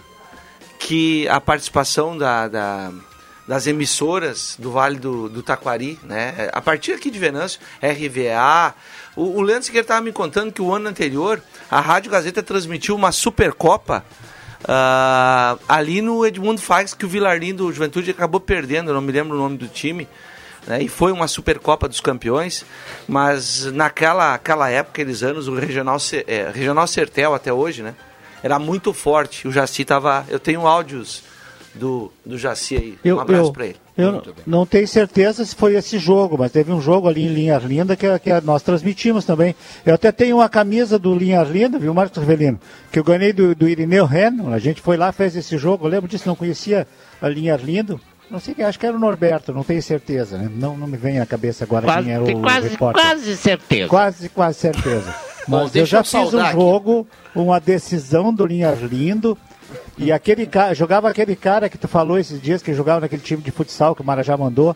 Que 0.78 1.28
a 1.28 1.40
participação 1.40 2.16
da, 2.16 2.48
da, 2.48 2.92
das 3.46 3.66
emissoras 3.66 4.56
do 4.58 4.70
Vale 4.70 4.98
do, 4.98 5.28
do 5.28 5.42
Taquari, 5.42 5.98
né? 6.02 6.48
A 6.52 6.60
partir 6.60 6.92
aqui 6.92 7.10
de 7.10 7.18
Venâncio, 7.18 7.60
RVA. 7.82 8.74
O, 9.14 9.38
o 9.38 9.42
Leandro 9.42 9.64
Siqueira 9.64 9.84
estava 9.84 10.00
me 10.00 10.12
contando 10.12 10.52
que 10.52 10.62
o 10.62 10.72
ano 10.72 10.88
anterior 10.88 11.42
a 11.70 11.80
Rádio 11.80 12.10
Gazeta 12.10 12.42
transmitiu 12.42 12.94
uma 12.94 13.12
Supercopa 13.12 14.04
Uh, 14.62 15.58
ali 15.68 16.00
no 16.00 16.24
Edmundo 16.24 16.60
Fax, 16.60 16.94
que 16.94 17.04
o 17.04 17.08
Vilarino 17.08 17.58
do 17.58 17.72
Juventude 17.72 18.10
acabou 18.10 18.40
perdendo, 18.40 18.94
não 18.94 19.00
me 19.00 19.12
lembro 19.12 19.36
o 19.36 19.40
nome 19.40 19.56
do 19.56 19.68
time. 19.68 20.08
né, 20.66 20.82
e 20.82 20.88
foi 20.88 21.10
uma 21.10 21.26
Supercopa 21.26 21.88
dos 21.88 22.00
Campeões, 22.00 22.64
mas 23.08 23.66
naquela 23.72 24.34
aquela 24.34 24.70
época, 24.70 25.02
aqueles 25.02 25.22
anos, 25.22 25.48
o 25.48 25.54
Regional, 25.54 25.96
é, 26.26 26.50
Regional 26.54 26.86
Sertel 26.86 27.34
até 27.34 27.52
hoje, 27.52 27.82
né, 27.82 27.94
era 28.42 28.58
muito 28.58 28.92
forte. 28.92 29.46
O 29.46 29.52
Jaci 29.52 29.84
tava. 29.84 30.26
Eu 30.28 30.38
tenho 30.38 30.66
áudios 30.66 31.22
do, 31.74 32.12
do 32.24 32.36
Jaci 32.36 32.76
aí. 32.76 32.98
Eu, 33.04 33.16
um 33.16 33.20
abraço 33.20 33.48
eu, 33.48 33.52
pra 33.52 33.66
ele. 33.66 33.81
Eu 33.96 34.22
não 34.46 34.64
tenho 34.64 34.88
certeza 34.88 35.44
se 35.44 35.54
foi 35.54 35.74
esse 35.74 35.98
jogo, 35.98 36.36
mas 36.38 36.50
teve 36.52 36.72
um 36.72 36.80
jogo 36.80 37.08
ali 37.08 37.24
em 37.24 37.28
Linhas 37.34 37.62
Linda 37.62 37.94
que, 37.94 38.06
que 38.20 38.40
nós 38.42 38.62
transmitimos 38.62 39.24
também. 39.24 39.54
Eu 39.84 39.94
até 39.94 40.10
tenho 40.10 40.36
uma 40.36 40.48
camisa 40.48 40.98
do 40.98 41.14
Linhas 41.14 41.48
Linda, 41.50 41.78
viu, 41.78 41.92
Marcos 41.92 42.18
Rivelino? 42.18 42.58
Que 42.90 42.98
eu 42.98 43.04
ganhei 43.04 43.32
do, 43.32 43.54
do 43.54 43.68
Irineu 43.68 44.06
Ren. 44.06 44.52
A 44.52 44.58
gente 44.58 44.80
foi 44.80 44.96
lá, 44.96 45.12
fez 45.12 45.36
esse 45.36 45.58
jogo. 45.58 45.84
Eu 45.86 45.90
lembro 45.90 46.08
disso, 46.08 46.26
não 46.26 46.34
conhecia 46.36 46.86
a 47.20 47.28
Linhas 47.28 47.62
Lindo. 47.62 48.00
Não 48.30 48.40
sei 48.40 48.54
acho 48.64 48.78
que 48.78 48.86
era 48.86 48.96
o 48.96 48.98
Norberto, 49.00 49.52
não 49.52 49.62
tenho 49.62 49.82
certeza, 49.82 50.38
né? 50.38 50.50
Não, 50.54 50.74
não 50.74 50.86
me 50.86 50.96
vem 50.96 51.20
à 51.20 51.26
cabeça 51.26 51.64
agora 51.64 51.84
Quase- 51.84 52.04
quem 52.04 52.14
era 52.14 52.24
o 52.24 52.40
quase- 52.40 52.68
repórter. 52.68 53.02
quase 53.02 53.36
certeza. 53.36 53.88
Quase, 53.88 54.28
quase 54.30 54.58
certeza. 54.58 55.14
Bom, 55.46 55.56
Mas 55.58 55.66
eu 55.66 55.72
deixa 55.72 55.86
já 55.90 55.98
eu 55.98 56.04
fiz 56.04 56.14
um 56.14 56.30
saudar 56.30 56.46
aqui. 56.46 56.52
jogo, 56.54 57.06
uma 57.34 57.60
decisão 57.60 58.32
do 58.32 58.46
Linhas 58.46 58.80
Lindo. 58.80 59.36
E 59.98 60.10
aquele 60.12 60.46
cara, 60.46 60.74
jogava 60.74 61.08
aquele 61.10 61.36
cara 61.36 61.68
que 61.68 61.78
tu 61.78 61.86
falou 61.88 62.18
esses 62.18 62.40
dias, 62.40 62.62
que 62.62 62.72
jogava 62.74 63.00
naquele 63.00 63.22
time 63.22 63.42
de 63.42 63.50
futsal 63.50 63.94
que 63.94 64.02
o 64.02 64.04
Marajá 64.04 64.36
mandou. 64.36 64.74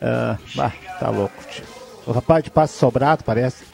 Ah, 0.00 0.36
bah, 0.54 0.72
tá 1.00 1.08
louco. 1.10 1.34
tio. 1.50 1.64
O 2.06 2.12
rapaz 2.12 2.44
de 2.44 2.50
passe 2.50 2.76
sobrado, 2.76 3.24
parece. 3.24 3.64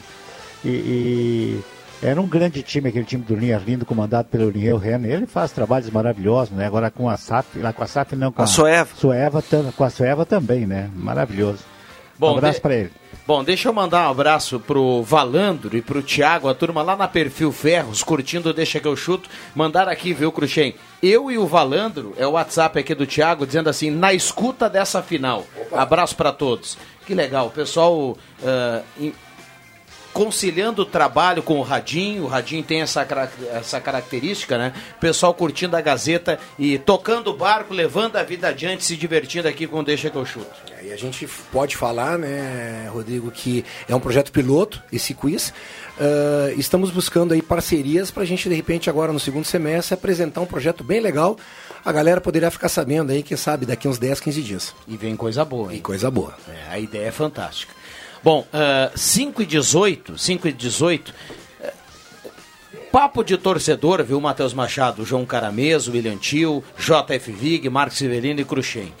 E, 0.63 0.69
e 0.69 1.61
era 2.01 2.19
um 2.21 2.27
grande 2.27 2.63
time, 2.63 2.89
aquele 2.89 3.03
time 3.05 3.23
do 3.23 3.35
Linhas 3.35 3.61
Lindo, 3.63 3.85
comandado 3.85 4.27
pelo 4.29 4.49
Linheu 4.49 4.77
Renner. 4.77 5.11
Ele 5.11 5.25
faz 5.27 5.51
trabalhos 5.51 5.89
maravilhosos, 5.89 6.55
né? 6.55 6.65
Agora 6.65 6.89
com 6.89 7.09
a 7.09 7.17
SAF, 7.17 7.59
lá 7.59 7.73
com 7.73 7.83
a 7.83 7.87
SAF 7.87 8.15
não, 8.15 8.31
com 8.31 8.41
A 8.41 8.47
Soeva. 8.47 8.89
Soeva 8.95 9.41
tam- 9.41 9.71
com 9.71 9.83
a 9.83 9.89
Soeva 9.89 10.25
também, 10.25 10.65
né? 10.65 10.89
Maravilhoso. 10.95 11.59
Bom, 12.17 12.33
um 12.33 12.37
abraço 12.37 12.55
de- 12.55 12.61
pra 12.61 12.75
ele. 12.75 12.91
Bom, 13.31 13.45
deixa 13.45 13.69
eu 13.69 13.73
mandar 13.73 14.09
um 14.09 14.11
abraço 14.11 14.59
pro 14.59 15.01
Valandro 15.03 15.77
e 15.77 15.81
pro 15.81 16.03
Thiago, 16.03 16.49
a 16.49 16.53
turma 16.53 16.81
lá 16.81 16.97
na 16.97 17.07
Perfil 17.07 17.49
Ferros, 17.53 18.03
curtindo 18.03 18.53
Deixa 18.53 18.77
que 18.77 18.85
eu 18.85 18.93
chuto. 18.93 19.29
Mandaram 19.55 19.89
aqui, 19.89 20.13
viu, 20.13 20.33
Cruxem? 20.33 20.75
Eu 21.01 21.31
e 21.31 21.37
o 21.37 21.47
Valandro, 21.47 22.13
é 22.17 22.27
o 22.27 22.31
WhatsApp 22.31 22.77
aqui 22.77 22.93
do 22.93 23.07
Thiago, 23.07 23.47
dizendo 23.47 23.69
assim, 23.69 23.89
na 23.89 24.11
escuta 24.13 24.69
dessa 24.69 25.01
final. 25.01 25.45
Abraço 25.71 26.13
pra 26.13 26.33
todos. 26.33 26.77
Que 27.07 27.15
legal, 27.15 27.47
o 27.47 27.51
pessoal 27.51 28.17
em- 28.99 29.13
conciliando 30.13 30.81
o 30.81 30.85
trabalho 30.85 31.41
com 31.41 31.59
o 31.59 31.61
Radinho, 31.61 32.23
o 32.23 32.27
Radinho 32.27 32.63
tem 32.63 32.81
essa, 32.81 33.07
essa 33.53 33.79
característica, 33.79 34.57
né? 34.57 34.73
O 34.97 34.99
pessoal 34.99 35.33
curtindo 35.33 35.75
a 35.75 35.81
Gazeta 35.81 36.39
e 36.57 36.77
tocando 36.77 37.29
o 37.29 37.37
barco, 37.37 37.73
levando 37.73 38.17
a 38.17 38.23
vida 38.23 38.47
adiante, 38.47 38.83
se 38.83 38.95
divertindo 38.95 39.47
aqui 39.47 39.67
com 39.67 39.79
o 39.79 39.83
Deixa 39.83 40.09
que 40.09 40.17
eu 40.17 40.25
chuto. 40.25 40.51
E 40.83 40.91
a 40.91 40.97
gente 40.97 41.27
pode 41.51 41.77
falar, 41.77 42.17
né, 42.17 42.89
Rodrigo, 42.91 43.29
que 43.29 43.63
é 43.87 43.95
um 43.95 43.99
projeto 43.99 44.31
piloto, 44.31 44.81
esse 44.91 45.13
quiz. 45.13 45.53
Ah, 45.99 46.51
estamos 46.57 46.89
buscando 46.89 47.33
aí 47.33 47.41
parcerias 47.41 48.09
para 48.09 48.23
a 48.23 48.25
gente, 48.25 48.49
de 48.49 48.55
repente, 48.55 48.89
agora 48.89 49.13
no 49.13 49.19
segundo 49.19 49.45
semestre, 49.45 49.93
apresentar 49.93 50.41
um 50.41 50.47
projeto 50.47 50.83
bem 50.83 50.99
legal. 50.99 51.37
A 51.85 51.91
galera 51.91 52.19
poderia 52.19 52.49
ficar 52.49 52.69
sabendo 52.69 53.11
aí, 53.11 53.21
quem 53.21 53.37
sabe, 53.37 53.65
daqui 53.65 53.87
uns 53.87 53.99
10, 53.99 54.19
15 54.19 54.41
dias. 54.41 54.75
E 54.87 54.97
vem 54.97 55.15
coisa 55.15 55.45
boa, 55.45 55.71
hein? 55.71 55.77
E 55.77 55.81
coisa 55.81 56.09
boa. 56.09 56.35
É, 56.47 56.73
a 56.73 56.79
ideia 56.79 57.07
é 57.07 57.11
fantástica. 57.11 57.80
Bom, 58.23 58.45
ah, 58.53 58.91
5 58.95 59.41
e 59.41 59.45
18, 59.47 60.15
5 60.15 60.47
e 60.47 60.53
18, 60.53 61.11
eh, 61.59 61.73
papo 62.91 63.23
de 63.23 63.35
torcedor, 63.35 64.03
viu, 64.03 64.21
Matheus 64.21 64.53
Machado, 64.53 65.03
João 65.03 65.25
Carameso, 65.25 65.91
William 65.91 66.17
Tio, 66.17 66.63
JF 66.77 67.31
Vig, 67.31 67.67
Marcos 67.67 67.97
Severino 67.97 68.39
e 68.39 68.45
Cruxem. 68.45 68.93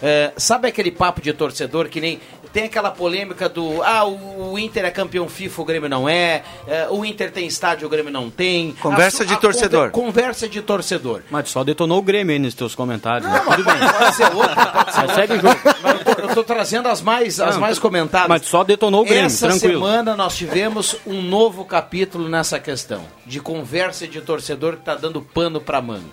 Eh, 0.00 0.32
sabe 0.36 0.68
aquele 0.68 0.92
papo 0.92 1.20
de 1.20 1.32
torcedor 1.32 1.88
que 1.88 2.00
nem. 2.00 2.20
Tem 2.52 2.64
aquela 2.64 2.90
polêmica 2.90 3.48
do. 3.48 3.82
Ah, 3.82 4.04
o, 4.04 4.52
o 4.52 4.58
Inter 4.58 4.84
é 4.84 4.90
campeão 4.90 5.28
FIFA, 5.28 5.62
o 5.62 5.64
Grêmio 5.64 5.88
não 5.88 6.08
é. 6.08 6.42
eh, 6.66 6.86
o 6.90 7.04
Inter 7.04 7.30
tem 7.30 7.46
estádio, 7.46 7.86
o 7.86 7.90
Grêmio 7.90 8.10
não 8.12 8.30
tem. 8.30 8.72
Conversa 8.80 9.22
A 9.22 9.26
de 9.26 9.34
a 9.34 9.36
torcedor. 9.36 9.90
conver- 9.90 10.04
conversa 10.12 10.48
de 10.48 10.62
torcedor. 10.62 11.22
Mas 11.30 11.48
só 11.50 11.62
detonou 11.62 11.98
o 11.98 12.02
Grêmio 12.02 12.32
aí 12.32 12.38
nos 12.38 12.54
teus 12.54 12.74
comentários. 12.74 13.30
né? 13.30 13.38
Tudo 13.40 13.64
bem. 13.64 13.74
Pode 13.78 14.14
ser 14.16 14.34
outra, 14.34 14.66
pode 14.66 14.92
ser 14.94 15.00
Mas 15.06 15.14
segue 15.14 15.32
o 15.34 15.40
jogo. 15.40 15.60
Mas 15.82 15.94
eu 15.98 16.04
tô- 16.04 16.18
Eu 16.28 16.34
tô 16.34 16.44
trazendo 16.44 16.88
as 16.88 17.00
mais, 17.02 17.38
as 17.40 17.54
Não, 17.54 17.60
mais 17.60 17.78
comentadas. 17.78 18.28
Mas 18.28 18.42
só 18.46 18.64
detonou 18.64 19.02
o 19.02 19.04
Grêmio, 19.04 19.26
Essa 19.26 19.48
tranquilo. 19.48 19.74
semana 19.74 20.16
nós 20.16 20.36
tivemos 20.36 20.96
um 21.06 21.22
novo 21.22 21.64
capítulo 21.64 22.28
nessa 22.28 22.58
questão 22.58 23.02
de 23.26 23.40
conversa 23.40 24.06
de 24.08 24.20
torcedor 24.20 24.74
que 24.74 24.80
está 24.80 24.94
dando 24.94 25.20
pano 25.22 25.60
para 25.60 25.80
manga. 25.80 26.04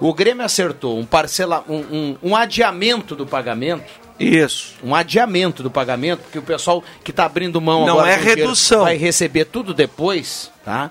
O 0.00 0.14
Grêmio 0.14 0.44
acertou 0.44 0.98
um, 0.98 1.04
parcela, 1.04 1.64
um, 1.68 1.76
um- 1.78 2.16
um 2.22 2.36
adiamento 2.36 3.14
do 3.16 3.26
pagamento. 3.26 3.84
Isso. 4.20 4.74
Um 4.84 4.94
adiamento 4.94 5.62
do 5.62 5.70
pagamento, 5.70 6.20
porque 6.20 6.38
o 6.38 6.42
pessoal 6.42 6.84
que 7.02 7.10
está 7.10 7.24
abrindo 7.24 7.58
mão 7.60 7.86
Não 7.86 7.94
agora 7.98 8.12
é 8.12 8.16
redução. 8.16 8.82
vai 8.82 8.96
receber 8.96 9.46
tudo 9.46 9.72
depois, 9.72 10.50
tá? 10.62 10.90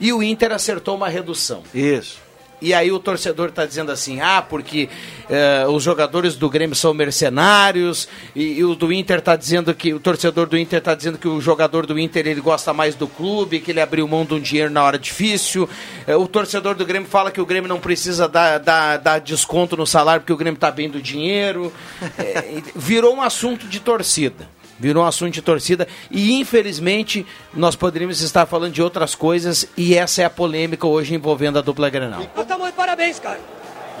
E 0.00 0.12
o 0.12 0.22
Inter 0.22 0.50
acertou 0.52 0.96
uma 0.96 1.08
redução. 1.08 1.62
Isso. 1.72 2.18
E 2.60 2.74
aí 2.74 2.90
o 2.90 2.98
torcedor 2.98 3.50
está 3.50 3.64
dizendo 3.64 3.92
assim, 3.92 4.20
ah, 4.20 4.42
porque 4.42 4.88
eh, 5.30 5.64
os 5.68 5.82
jogadores 5.82 6.34
do 6.34 6.50
Grêmio 6.50 6.74
são 6.74 6.92
mercenários, 6.92 8.08
e, 8.34 8.58
e 8.58 8.64
o 8.64 8.74
do 8.74 8.92
Inter 8.92 9.20
está 9.20 9.36
dizendo 9.36 9.72
que, 9.72 9.94
o 9.94 10.00
torcedor 10.00 10.48
do 10.48 10.58
Inter 10.58 10.80
está 10.80 10.92
dizendo 10.92 11.18
que 11.18 11.28
o 11.28 11.40
jogador 11.40 11.86
do 11.86 11.96
Inter 11.96 12.26
ele 12.26 12.40
gosta 12.40 12.72
mais 12.72 12.96
do 12.96 13.06
clube, 13.06 13.60
que 13.60 13.70
ele 13.70 13.80
abriu 13.80 14.08
mão 14.08 14.24
de 14.24 14.34
um 14.34 14.40
dinheiro 14.40 14.72
na 14.72 14.82
hora 14.82 14.98
difícil. 14.98 15.68
Eh, 16.04 16.16
o 16.16 16.26
torcedor 16.26 16.74
do 16.74 16.84
Grêmio 16.84 17.08
fala 17.08 17.30
que 17.30 17.40
o 17.40 17.46
Grêmio 17.46 17.68
não 17.68 17.78
precisa 17.78 18.28
dar, 18.28 18.58
dar, 18.58 18.96
dar 18.96 19.20
desconto 19.20 19.76
no 19.76 19.86
salário 19.86 20.22
porque 20.22 20.32
o 20.32 20.36
Grêmio 20.36 20.56
está 20.56 20.70
bem 20.70 20.90
do 20.90 21.00
dinheiro. 21.00 21.72
Eh, 22.18 22.60
virou 22.74 23.14
um 23.14 23.22
assunto 23.22 23.68
de 23.68 23.78
torcida. 23.78 24.57
Virou 24.78 25.02
um 25.02 25.06
assunto 25.06 25.32
de 25.32 25.42
torcida 25.42 25.86
e 26.10 26.38
infelizmente 26.40 27.26
nós 27.52 27.74
poderíamos 27.74 28.20
estar 28.20 28.46
falando 28.46 28.72
de 28.72 28.80
outras 28.82 29.14
coisas 29.14 29.66
e 29.76 29.94
essa 29.96 30.22
é 30.22 30.24
a 30.24 30.30
polêmica 30.30 30.86
hoje 30.86 31.14
envolvendo 31.14 31.58
a 31.58 31.62
dupla 31.62 31.90
Grenal. 31.90 32.20
Nós 32.34 32.42
estamos 32.42 32.66
de 32.68 32.72
parabéns, 32.72 33.18
cara. 33.18 33.40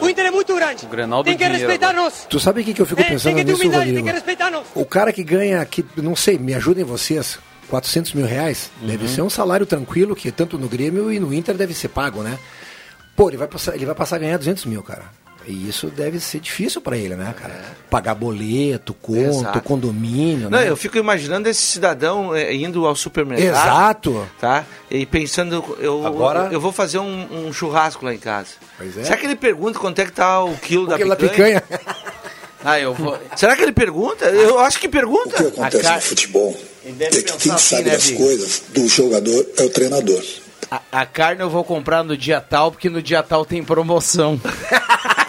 O 0.00 0.08
Inter 0.08 0.26
é 0.26 0.30
muito 0.30 0.54
grande. 0.54 0.86
O 0.86 0.88
Grenal 0.88 1.22
do 1.22 1.26
tem 1.26 1.36
que 1.36 1.42
dinheiro 1.42 1.58
respeitar 1.58 1.88
agora. 1.90 2.04
nós. 2.04 2.26
Tu 2.30 2.38
sabe 2.38 2.60
o 2.60 2.64
que, 2.64 2.72
que 2.72 2.80
eu 2.80 2.86
fico 2.86 3.00
É, 3.00 3.04
pensando 3.04 3.34
tem 3.34 3.44
que 3.44 3.44
ter 3.44 3.50
nisso, 3.52 3.62
humildade, 3.64 3.92
tem 3.92 4.04
que 4.04 4.10
respeitar 4.12 4.50
nós. 4.50 4.64
O 4.74 4.84
cara 4.84 5.12
que 5.12 5.24
ganha, 5.24 5.64
que, 5.64 5.84
não 5.96 6.14
sei, 6.14 6.38
me 6.38 6.54
ajudem 6.54 6.84
vocês, 6.84 7.38
400 7.68 8.12
mil 8.12 8.24
reais, 8.24 8.70
deve 8.80 9.06
Uhum. 9.06 9.08
ser 9.14 9.22
um 9.22 9.30
salário 9.30 9.66
tranquilo 9.66 10.14
que 10.14 10.30
tanto 10.30 10.56
no 10.56 10.68
Grêmio 10.68 11.12
e 11.12 11.18
no 11.18 11.34
Inter 11.34 11.56
deve 11.56 11.74
ser 11.74 11.88
pago, 11.88 12.22
né? 12.22 12.38
Pô, 13.16 13.28
ele 13.28 13.36
vai 13.36 13.48
passar, 13.48 13.74
ele 13.74 13.84
vai 13.84 13.94
passar 13.96 14.14
a 14.16 14.18
ganhar 14.20 14.36
200 14.38 14.64
mil, 14.66 14.80
cara. 14.84 15.06
E 15.48 15.66
isso 15.66 15.86
deve 15.86 16.20
ser 16.20 16.40
difícil 16.40 16.78
pra 16.82 16.94
ele, 16.94 17.16
né, 17.16 17.34
cara? 17.40 17.74
Pagar 17.88 18.14
boleto, 18.14 18.92
conto, 18.92 19.18
Exato. 19.18 19.62
condomínio, 19.62 20.50
Não, 20.50 20.58
né? 20.58 20.68
eu 20.68 20.76
fico 20.76 20.98
imaginando 20.98 21.48
esse 21.48 21.62
cidadão 21.62 22.36
eh, 22.36 22.54
indo 22.54 22.86
ao 22.86 22.94
supermercado. 22.94 23.48
Exato. 23.48 24.28
Tá? 24.38 24.66
E 24.90 25.06
pensando, 25.06 25.64
eu, 25.80 26.06
Agora- 26.06 26.50
eu, 26.52 26.60
vou 26.60 26.70
fazer 26.70 26.98
um, 26.98 27.46
um 27.48 27.50
churrasco 27.52 28.04
lá 28.04 28.12
em 28.12 28.18
casa. 28.18 28.50
Pois 28.76 28.94
é. 28.98 29.04
Será 29.04 29.16
que 29.16 29.24
ele 29.24 29.36
pergunta 29.36 29.78
quanto 29.78 29.98
é 30.00 30.04
que 30.04 30.12
tá 30.12 30.44
o 30.44 30.54
quilo 30.58 30.86
da 30.86 30.96
quilo 30.98 31.08
da 31.10 31.16
picanha? 31.16 31.62
Ah, 32.64 32.78
eu 32.78 32.92
vou. 32.92 33.16
Será 33.36 33.54
que 33.54 33.62
ele 33.62 33.70
pergunta? 33.72 34.24
Eu 34.26 34.58
acho 34.58 34.80
que 34.80 34.88
pergunta. 34.88 35.44
O 35.44 35.52
que 35.52 35.60
acontece 35.60 35.94
no 35.94 36.00
futebol 36.00 36.60
é 36.84 37.06
que 37.08 37.22
quem 37.22 37.56
sabe 37.56 37.84
das 37.84 38.10
coisas 38.10 38.62
do 38.70 38.88
jogador 38.88 39.46
é 39.56 39.62
o 39.62 39.70
treinador. 39.70 40.20
A, 40.68 40.82
a 40.90 41.06
carne 41.06 41.40
eu 41.40 41.48
vou 41.48 41.62
comprar 41.62 42.02
no 42.02 42.16
dia 42.16 42.40
tal, 42.40 42.72
porque 42.72 42.90
no 42.90 43.00
dia 43.00 43.22
tal 43.22 43.44
tem 43.44 43.62
promoção. 43.62 44.40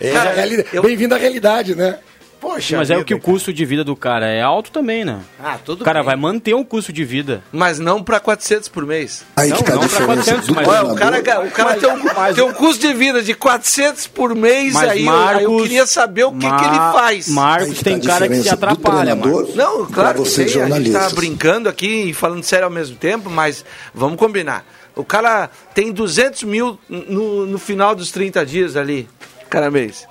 É 0.00 0.16
a 0.16 0.32
realidade- 0.32 0.80
Bem-vindo 0.80 1.14
à 1.14 1.18
realidade, 1.18 1.74
né? 1.74 1.98
Poxa, 2.38 2.76
Mas 2.76 2.90
é 2.90 2.94
o 2.94 2.98
vida, 2.98 3.06
que 3.06 3.14
o 3.14 3.18
custo 3.18 3.50
de 3.50 3.64
vida 3.64 3.82
do 3.82 3.96
cara 3.96 4.26
é 4.26 4.42
alto 4.42 4.70
também, 4.70 5.04
né? 5.06 5.20
Ah, 5.42 5.56
tudo 5.64 5.80
O 5.80 5.84
cara 5.84 6.00
bem. 6.00 6.06
vai 6.06 6.16
manter 6.16 6.54
um 6.54 6.62
custo 6.62 6.92
de 6.92 7.02
vida. 7.02 7.42
Mas 7.50 7.78
não 7.78 8.02
para 8.04 8.20
400 8.20 8.68
por 8.68 8.84
mês. 8.86 9.24
Aí 9.34 9.48
Não, 9.48 9.56
que 9.56 9.64
tá 9.64 9.72
a 9.72 9.74
não 9.74 9.80
pra 9.80 9.88
diferença 9.88 10.14
400, 10.22 10.46
do 10.46 10.54
mas- 10.54 10.68
Olha, 10.68 10.84
o 10.84 10.94
cara, 10.94 11.40
o 11.40 11.50
cara 11.50 11.74
tem, 11.76 11.90
um, 11.90 12.34
tem 12.34 12.44
um 12.44 12.52
custo 12.52 12.86
de 12.86 12.92
vida 12.92 13.22
de 13.22 13.34
400 13.34 14.06
por 14.06 14.34
mês, 14.34 14.74
Mas 14.74 14.90
aí, 14.90 15.06
eu, 15.06 15.12
aí 15.12 15.42
eu 15.44 15.50
Marcos- 15.50 15.62
queria 15.62 15.86
saber 15.86 16.24
o 16.24 16.32
que, 16.32 16.38
que 16.38 16.64
ele 16.64 16.76
faz. 16.92 17.26
Marcos 17.28 17.80
tem 17.82 17.98
tá 17.98 18.06
a 18.06 18.10
cara 18.12 18.28
que 18.28 18.42
se 18.42 18.48
atrapalha, 18.50 19.16
Marcos. 19.16 19.54
Não, 19.56 19.86
claro 19.86 20.22
que 20.22 20.30
tem, 20.30 20.62
a 20.62 20.68
gente 20.78 20.92
tá 20.92 21.08
brincando 21.10 21.68
aqui 21.70 22.10
e 22.10 22.14
falando 22.14 22.44
sério 22.44 22.66
ao 22.66 22.70
mesmo 22.70 22.96
tempo, 22.96 23.30
mas 23.30 23.64
vamos 23.94 24.18
combinar. 24.18 24.64
O 24.96 25.04
cara 25.04 25.50
tem 25.74 25.92
200 25.92 26.42
mil 26.44 26.78
no, 26.88 27.46
no 27.46 27.58
final 27.58 27.94
dos 27.94 28.10
30 28.10 28.44
dias 28.46 28.76
ali, 28.76 29.08
cada 29.50 29.70
mês. 29.70 30.08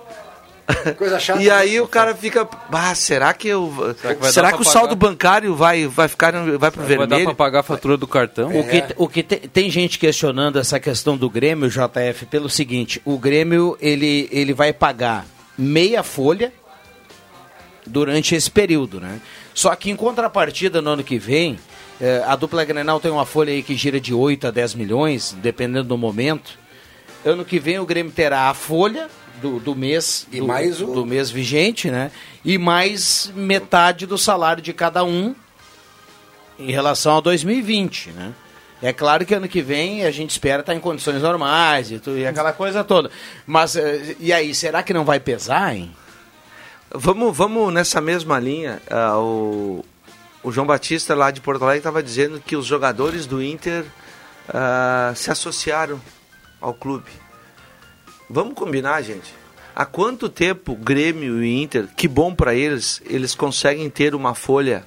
Coisa 0.97 1.19
chata. 1.19 1.41
E 1.43 1.49
aí 1.49 1.79
o 1.81 1.87
cara 1.87 2.15
fica, 2.15 2.47
ah, 2.71 2.95
será 2.95 3.33
que 3.33 3.47
eu, 3.47 3.71
será 3.99 4.13
que 4.15 4.15
que, 4.15 4.21
vai 4.21 4.31
dar 4.33 4.59
o 4.61 4.63
saldo 4.63 4.95
pagar? 4.95 5.11
bancário 5.11 5.55
vai 5.55 5.87
vai 5.87 6.07
ficar 6.07 6.31
vai 6.57 6.71
pro 6.71 6.81
Vai 6.81 6.97
dar 6.97 7.05
vermelho? 7.07 7.25
pra 7.25 7.35
pagar 7.35 7.59
a 7.59 7.63
fatura 7.63 7.97
do 7.97 8.07
cartão? 8.07 8.49
O 8.57 8.67
que, 8.67 8.83
o 8.97 9.07
que 9.07 9.21
te- 9.23 9.47
tem 9.47 9.69
gente 9.69 9.99
questionando 9.99 10.57
essa 10.59 10.79
questão 10.79 11.17
do 11.17 11.29
Grêmio, 11.29 11.69
JF, 11.69 12.25
pelo 12.27 12.49
seguinte: 12.49 13.01
o 13.05 13.17
Grêmio 13.17 13.77
ele, 13.79 14.27
ele 14.31 14.53
vai 14.53 14.71
pagar 14.73 15.25
meia 15.57 16.01
folha 16.03 16.51
durante 17.85 18.33
esse 18.35 18.49
período, 18.49 18.99
né? 18.99 19.19
Só 19.53 19.75
que 19.75 19.89
em 19.91 19.95
contrapartida, 19.95 20.81
no 20.81 20.89
ano 20.91 21.03
que 21.03 21.17
vem, 21.17 21.59
eh, 22.01 22.23
a 22.25 22.35
dupla 22.35 22.63
Grenal 22.65 22.99
tem 22.99 23.11
uma 23.11 23.25
folha 23.25 23.51
aí 23.53 23.63
que 23.63 23.75
gira 23.75 23.99
de 23.99 24.13
8 24.13 24.47
a 24.47 24.51
10 24.51 24.75
milhões, 24.75 25.35
dependendo 25.41 25.87
do 25.87 25.97
momento. 25.97 26.57
Ano 27.23 27.43
que 27.45 27.59
vem 27.59 27.79
o 27.79 27.85
Grêmio 27.85 28.11
terá 28.11 28.49
a 28.49 28.53
folha 28.53 29.09
do, 29.41 29.59
do 29.59 29.75
mês 29.75 30.27
E 30.31 30.39
do, 30.39 30.47
mais 30.47 30.81
o- 30.81 30.85
do 30.87 31.05
mês 31.05 31.29
vigente, 31.31 31.89
né? 31.89 32.11
E 32.43 32.57
mais 32.57 33.31
metade 33.35 34.05
do 34.05 34.17
salário 34.17 34.61
de 34.61 34.71
cada 34.73 35.03
um 35.03 35.35
em 36.59 36.71
relação 36.71 37.17
a 37.17 37.19
2020, 37.21 38.11
né? 38.11 38.33
É 38.81 38.93
claro 38.93 39.25
que 39.25 39.33
ano 39.33 39.47
que 39.47 39.61
vem 39.61 40.05
a 40.05 40.11
gente 40.11 40.29
espera 40.31 40.59
estar 40.59 40.75
em 40.75 40.79
condições 40.79 41.21
normais 41.21 41.89
e, 41.91 41.97
tudo, 41.99 42.17
e 42.19 42.27
aquela 42.27 42.53
coisa 42.53 42.83
toda. 42.83 43.09
Mas, 43.47 43.75
eh, 43.75 44.15
e 44.19 44.31
aí, 44.31 44.53
será 44.53 44.83
que 44.83 44.93
não 44.93 45.03
vai 45.05 45.19
pesar, 45.19 45.75
hein? 45.75 45.91
Vamos, 46.93 47.35
vamos 47.35 47.73
nessa 47.73 47.99
mesma 47.99 48.39
linha. 48.39 48.81
ah, 48.89 49.17
o, 49.17 49.83
o 50.45 50.51
João 50.51 50.67
Batista 50.67 51.15
lá 51.15 51.31
de 51.31 51.41
Porto 51.41 51.63
Alegre 51.63 51.79
estava 51.79 52.03
dizendo 52.03 52.39
que 52.39 52.55
os 52.55 52.67
jogadores 52.67 53.25
do 53.25 53.41
Inter 53.41 53.83
ah, 54.47 55.11
se 55.15 55.31
associaram 55.31 55.99
ao 56.61 56.71
clube. 56.71 57.09
Vamos 58.29 58.53
combinar, 58.53 59.01
gente. 59.01 59.33
Há 59.75 59.85
quanto 59.85 60.29
tempo 60.29 60.75
Grêmio 60.75 61.43
e 61.43 61.63
Inter, 61.63 61.87
que 61.97 62.07
bom 62.07 62.33
para 62.33 62.53
eles, 62.53 63.01
eles 63.07 63.33
conseguem 63.33 63.89
ter 63.89 64.13
uma 64.13 64.35
folha 64.35 64.85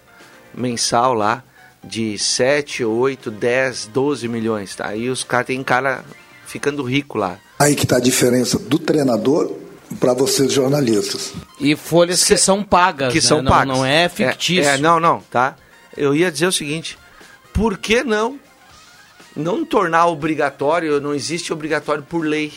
mensal 0.54 1.12
lá 1.12 1.42
de 1.82 2.16
7, 2.16 2.84
8, 2.84 3.28
10, 3.28 3.90
12 3.92 4.28
milhões, 4.28 4.76
tá? 4.76 4.86
Aí 4.86 5.10
os 5.10 5.24
caras 5.24 5.48
têm 5.48 5.64
cara 5.64 6.04
ficando 6.46 6.84
rico 6.84 7.18
lá. 7.18 7.36
Aí 7.58 7.74
que 7.74 7.82
está 7.82 7.96
a 7.96 8.00
diferença 8.00 8.60
do 8.60 8.78
treinador 8.78 9.52
para 10.00 10.12
vocês 10.14 10.52
jornalistas. 10.52 11.32
E 11.60 11.74
folhas 11.76 12.24
que 12.24 12.36
são 12.36 12.62
pagas, 12.62 13.12
que 13.12 13.18
né? 13.20 13.26
são 13.26 13.42
não, 13.42 13.50
pagas. 13.50 13.76
Não 13.76 13.84
é 13.84 14.08
fictício. 14.08 14.64
É, 14.70 14.74
é, 14.74 14.78
não, 14.78 15.00
não, 15.00 15.20
tá? 15.30 15.56
Eu 15.96 16.14
ia 16.14 16.30
dizer 16.30 16.46
o 16.46 16.52
seguinte: 16.52 16.98
por 17.52 17.78
que 17.78 18.02
não 18.04 18.38
não 19.34 19.64
tornar 19.64 20.06
obrigatório? 20.06 21.00
Não 21.00 21.14
existe 21.14 21.52
obrigatório 21.52 22.02
por 22.02 22.20
lei, 22.24 22.52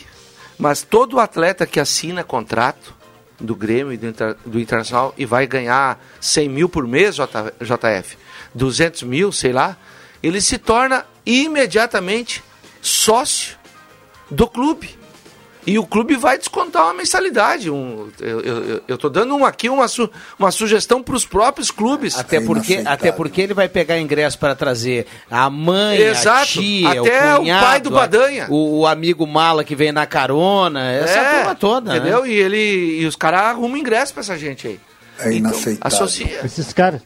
mas 0.58 0.82
todo 0.82 1.18
atleta 1.20 1.66
que 1.66 1.78
assina 1.80 2.22
contrato 2.24 2.94
do 3.40 3.54
Grêmio 3.56 3.92
e 3.92 3.96
do, 3.96 4.06
Inter- 4.06 4.36
do 4.46 4.60
Internacional 4.60 5.12
e 5.18 5.24
vai 5.26 5.46
ganhar 5.46 6.00
100 6.20 6.48
mil 6.48 6.68
por 6.68 6.86
mês, 6.86 7.16
J- 7.16 7.52
JF, 7.60 8.16
200 8.54 9.02
mil, 9.02 9.32
sei 9.32 9.52
lá, 9.52 9.76
ele 10.22 10.40
se 10.40 10.58
torna 10.58 11.04
imediatamente 11.26 12.42
sócio 12.80 13.56
do 14.30 14.46
clube. 14.46 14.96
E 15.64 15.78
o 15.78 15.86
clube 15.86 16.16
vai 16.16 16.36
descontar 16.36 16.84
uma 16.84 16.94
mensalidade. 16.94 17.70
Um, 17.70 18.10
eu, 18.88 18.98
tô 18.98 19.08
dando 19.08 19.36
um 19.36 19.44
aqui 19.44 19.68
uma, 19.68 19.86
su, 19.86 20.10
uma 20.36 20.50
sugestão 20.50 21.00
para 21.02 21.14
os 21.14 21.24
próprios 21.24 21.70
clubes. 21.70 22.18
Até 22.18 22.40
porque, 22.40 22.82
até 22.84 23.12
porque 23.12 23.42
ele 23.42 23.54
vai 23.54 23.68
pegar 23.68 24.00
ingresso 24.00 24.38
para 24.38 24.56
trazer 24.56 25.06
a 25.30 25.48
mãe, 25.48 25.98
Exato. 25.98 26.42
a 26.42 26.46
tia, 26.46 26.88
Até 27.00 27.32
o 27.32 27.36
o 27.36 27.38
cunhado, 27.38 27.64
pai 27.66 27.80
do 27.80 27.90
Badanha. 27.90 28.46
O, 28.50 28.80
o 28.80 28.86
amigo 28.86 29.24
mala 29.24 29.62
que 29.62 29.76
vem 29.76 29.92
na 29.92 30.04
carona, 30.04 30.90
essa 30.90 31.18
É, 31.20 31.34
turma 31.36 31.54
toda, 31.54 31.96
Entendeu? 31.96 32.22
né? 32.22 32.28
E, 32.28 32.32
ele, 32.34 33.00
e 33.00 33.06
os 33.06 33.14
caras 33.14 33.42
arrumam 33.42 33.76
ingresso 33.76 34.12
para 34.12 34.22
essa 34.22 34.36
gente 34.36 34.66
aí. 34.66 34.80
É 35.20 35.32
inaceitável. 35.32 35.80
Associa. 35.86 36.40
Esses 36.44 36.72
caras. 36.72 37.02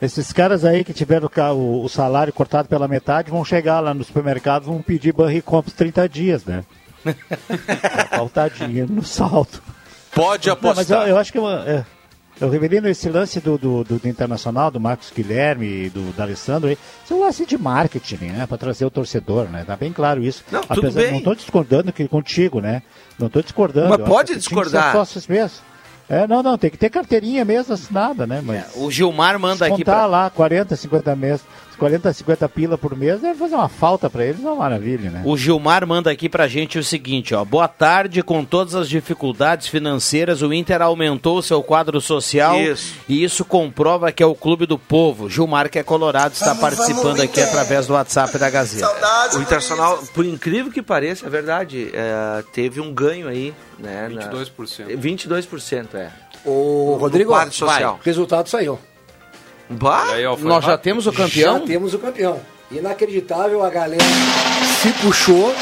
Esses 0.00 0.32
caras 0.32 0.64
aí 0.64 0.84
que 0.84 0.92
tiveram 0.92 1.28
o, 1.54 1.84
o 1.84 1.88
salário 1.88 2.32
cortado 2.32 2.68
pela 2.68 2.86
metade 2.86 3.30
vão 3.30 3.44
chegar 3.44 3.80
lá 3.80 3.94
no 3.94 4.04
supermercado 4.04 4.64
vão 4.64 4.82
pedir 4.82 5.12
Banri 5.12 5.40
Compos 5.40 5.72
30 5.72 6.08
dias, 6.08 6.44
né? 6.44 6.62
Vai 7.04 8.06
faltar 8.08 8.50
dinheiro 8.50 8.92
no 8.92 9.02
saldo. 9.04 9.60
Pode 10.14 10.48
Não, 10.48 10.56
mas 10.62 10.64
eu, 10.90 10.96
apostar. 10.96 11.08
eu 11.08 11.18
acho 11.18 11.32
que 11.32 11.38
eu, 11.38 11.48
é, 11.48 11.84
eu 12.40 12.48
revelei 12.48 12.80
nesse 12.80 13.08
lance 13.08 13.40
do, 13.40 13.58
do, 13.58 13.84
do- 13.84 14.08
Internacional, 14.08 14.70
do 14.70 14.78
Marcos 14.80 15.12
Guilherme 15.14 15.86
e 15.86 15.90
do, 15.90 16.12
do 16.12 16.22
Alessandro. 16.22 16.70
Isso 16.70 17.12
é 17.12 17.14
um 17.14 17.20
lance 17.20 17.44
de 17.46 17.58
marketing, 17.58 18.16
né? 18.16 18.46
Para 18.46 18.58
trazer 18.58 18.84
o 18.84 18.90
torcedor, 18.90 19.46
né? 19.48 19.64
Tá 19.66 19.76
bem 19.76 19.92
claro 19.92 20.22
isso. 20.22 20.44
Não, 20.50 20.62
tudo 20.62 20.90
bem. 20.92 21.10
Não 21.12 21.18
estou 21.18 21.34
discordando 21.34 21.92
que, 21.92 22.06
contigo, 22.08 22.60
né? 22.60 22.82
Não 23.18 23.26
estou 23.26 23.42
discordando. 23.42 23.88
Mas 23.90 23.98
Eu 23.98 24.04
pode 24.06 24.34
discordar. 24.36 24.94
mesmo. 25.28 25.58
É, 26.08 26.26
não, 26.26 26.42
não, 26.42 26.58
tem 26.58 26.70
que 26.70 26.76
ter 26.76 26.90
carteirinha 26.90 27.44
mesmo 27.46 27.72
assinada, 27.72 28.26
né? 28.26 28.42
Mas 28.44 28.64
O 28.76 28.90
Gilmar 28.90 29.38
manda 29.38 29.66
aqui 29.66 29.82
pra... 29.84 30.04
lá 30.04 30.28
40, 30.28 30.76
50 30.76 31.16
mês, 31.16 31.40
40, 31.84 32.10
50 32.14 32.48
pila 32.48 32.78
por 32.78 32.96
mês, 32.96 33.20
deve 33.20 33.38
fazer 33.38 33.54
uma 33.54 33.68
falta 33.68 34.08
para 34.08 34.24
eles, 34.24 34.42
é 34.42 34.46
uma 34.46 34.54
maravilha, 34.56 35.10
né? 35.10 35.20
O 35.22 35.36
Gilmar 35.36 35.86
manda 35.86 36.10
aqui 36.10 36.30
pra 36.30 36.48
gente 36.48 36.78
o 36.78 36.82
seguinte, 36.82 37.34
ó. 37.34 37.44
Boa 37.44 37.68
tarde, 37.68 38.22
com 38.22 38.42
todas 38.42 38.74
as 38.74 38.88
dificuldades 38.88 39.66
financeiras, 39.68 40.40
o 40.40 40.50
Inter 40.50 40.80
aumentou 40.80 41.36
o 41.36 41.42
seu 41.42 41.62
quadro 41.62 42.00
social 42.00 42.58
Isso. 42.58 42.94
e 43.06 43.22
isso 43.22 43.44
comprova 43.44 44.10
que 44.10 44.22
é 44.22 44.26
o 44.26 44.34
clube 44.34 44.64
do 44.64 44.78
povo. 44.78 45.28
Gilmar, 45.28 45.68
que 45.68 45.78
é 45.78 45.82
colorado, 45.82 46.32
está 46.32 46.54
participando 46.54 47.20
aqui 47.20 47.42
através 47.42 47.86
do 47.86 47.92
WhatsApp 47.92 48.38
da 48.38 48.48
Gazeta. 48.48 48.88
O 49.36 49.42
Internacional, 49.42 49.98
por 50.14 50.24
incrível 50.24 50.72
que 50.72 50.80
pareça, 50.80 51.26
é 51.26 51.28
verdade, 51.28 51.90
é, 51.92 52.42
teve 52.54 52.80
um 52.80 52.94
ganho 52.94 53.28
aí, 53.28 53.52
né? 53.78 54.08
na- 54.08 54.22
22%. 54.30 54.96
22%, 54.96 55.96
é. 55.96 56.10
O 56.46 56.96
Rodrigo, 56.98 57.30
quadro 57.30 57.52
social. 57.52 57.92
vai, 57.92 58.00
o 58.00 58.02
resultado 58.02 58.48
saiu. 58.48 58.78
Bah, 59.70 60.12
Aí, 60.12 60.26
ó, 60.26 60.36
Nós 60.36 60.64
já 60.64 60.76
temos 60.78 61.06
o 61.06 61.12
campeão? 61.12 61.58
Já 61.60 61.64
temos 61.66 61.94
o 61.94 61.98
campeão. 61.98 62.40
Inacreditável, 62.70 63.62
a 63.64 63.70
galera 63.70 64.02
se 64.82 64.88
puxou. 65.02 65.54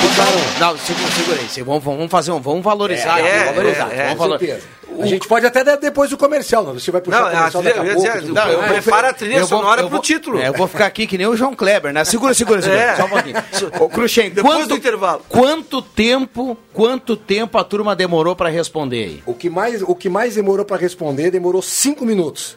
Ficaram. 0.00 0.30
Não, 0.72 0.78
segura, 0.78 1.10
segura 1.12 1.38
aí. 1.40 1.62
Vamos, 1.64 1.84
vamos 1.84 2.10
fazer 2.10 2.30
um, 2.30 2.40
vamos 2.40 2.62
valorizar. 2.62 3.18
É, 3.18 3.40
vamos 3.44 3.56
valorizar. 3.56 3.90
é, 3.92 3.94
é, 3.94 4.02
vamos 4.04 4.12
Com 4.12 4.18
valor- 4.18 4.38
certeza. 4.38 4.66
A 5.00 5.06
gente 5.06 5.28
pode 5.28 5.46
até 5.46 5.62
dar 5.62 5.76
depois 5.76 6.10
do 6.10 6.16
comercial, 6.16 6.64
não? 6.64 6.74
Você 6.74 6.90
vai 6.90 7.00
puxar 7.00 7.20
Não, 7.20 7.28
o 7.28 7.30
comercial 7.30 7.62
eu 7.62 7.68
daqui 7.74 7.78
a 7.78 7.94
pouco. 7.94 8.18
dizer, 8.18 8.32
não, 8.32 8.48
eu 8.48 8.62
preparo 8.64 9.06
a 9.06 9.12
trilha 9.12 9.34
eu 9.34 9.46
vou- 9.46 9.58
sonora 9.60 9.80
eu 9.80 9.84
pro 9.86 9.96
vou- 9.96 10.02
título. 10.02 10.40
é, 10.40 10.48
eu 10.48 10.52
vou 10.54 10.66
ficar 10.66 10.86
aqui 10.86 11.06
que 11.06 11.16
nem 11.18 11.26
o 11.26 11.36
João 11.36 11.54
Kleber, 11.54 11.92
né? 11.92 12.04
Segura, 12.04 12.34
segura, 12.34 12.60
segura. 12.62 12.80
É. 12.80 12.96
Só 12.96 13.04
um 13.04 13.08
pouquinho. 13.08 13.36
Ô, 13.80 13.88
Cruxem, 13.88 14.30
Depois 14.30 14.54
quanto, 14.56 14.68
do 14.70 14.76
intervalo. 14.76 15.22
quanto 15.28 15.82
tempo, 15.82 16.56
quanto 16.72 17.16
tempo 17.16 17.58
a 17.58 17.64
turma 17.64 17.94
demorou 17.94 18.34
pra 18.34 18.48
responder 18.48 19.04
aí? 19.04 19.22
O 19.26 19.34
que 19.34 19.48
mais, 19.50 19.82
o 19.82 19.94
que 19.94 20.08
mais 20.08 20.34
demorou 20.34 20.64
para 20.64 20.76
responder 20.76 21.30
demorou 21.30 21.62
cinco 21.62 22.04
minutos. 22.04 22.56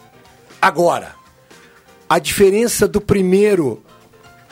Agora, 0.62 1.15
a 2.08 2.19
diferença 2.19 2.88
do 2.88 3.02
primeiro 3.02 3.82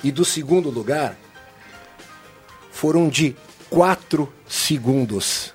e 0.03 0.11
do 0.11 0.25
segundo 0.25 0.69
lugar 0.69 1.15
foram 2.71 3.07
de 3.09 3.35
quatro 3.69 4.31
segundos. 4.47 5.53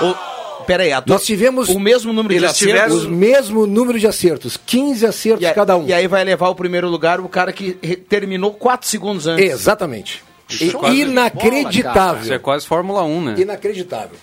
Ô, 0.00 0.64
pera 0.64 0.82
aí, 0.82 0.92
a 0.92 1.02
Nós 1.06 1.24
tivemos 1.24 1.68
o 1.68 1.78
mesmo 1.78 2.12
número 2.12 2.36
de 2.38 2.44
acertos. 2.44 2.96
os 2.98 3.06
mesmo 3.06 3.66
número 3.66 3.98
de 3.98 4.06
acertos, 4.06 4.56
15 4.56 5.06
acertos 5.06 5.46
aí- 5.46 5.54
cada 5.54 5.76
um. 5.76 5.86
e 5.86 5.92
aí 5.92 6.06
vai 6.08 6.24
levar 6.24 6.48
o 6.48 6.54
primeiro 6.54 6.88
lugar 6.88 7.20
o 7.20 7.28
cara 7.28 7.52
que 7.52 7.72
terminou 8.08 8.52
4 8.52 8.88
segundos 8.88 9.26
antes. 9.26 9.44
Exatamente. 9.50 10.22
Isso 10.50 10.64
é 10.76 10.78
quase- 10.80 11.00
Inacreditável. 11.00 12.22
Isso 12.22 12.32
é 12.32 12.38
quase 12.38 12.66
Fórmula 12.66 13.02
1, 13.02 13.22
né? 13.22 13.34
Inacreditável. 13.38 14.16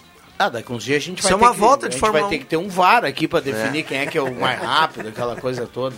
Ah, 0.46 0.50
daqui 0.50 0.72
uns 0.74 0.84
dias 0.84 0.98
a 1.04 1.06
gente 1.06 1.20
Isso 1.20 1.28
vai 1.28 1.36
é 1.36 1.40
ter 1.40 1.46
uma 1.46 1.54
que, 1.54 1.60
volta 1.60 1.86
a 1.86 1.90
de 1.90 1.94
gente 1.94 2.00
Fórmula 2.02 2.22
vai 2.24 2.30
ter 2.32 2.36
1. 2.38 2.40
que 2.40 2.46
ter 2.46 2.58
um 2.58 2.68
VAR 2.68 3.06
aqui 3.06 3.28
pra 3.28 3.40
definir 3.40 3.84
quem 3.84 4.00
é 4.00 4.06
que 4.06 4.18
é 4.18 4.22
o 4.22 4.34
mais 4.34 4.60
rápido, 4.64 5.10
aquela 5.10 5.36
coisa 5.36 5.68
toda. 5.68 5.96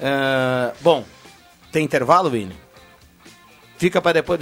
Ah, 0.00 0.72
bom, 0.80 1.04
tem 1.70 1.84
intervalo, 1.84 2.30
Vini? 2.30 2.56
Fica 3.78 4.00
pra 4.00 4.12
depois. 4.12 4.40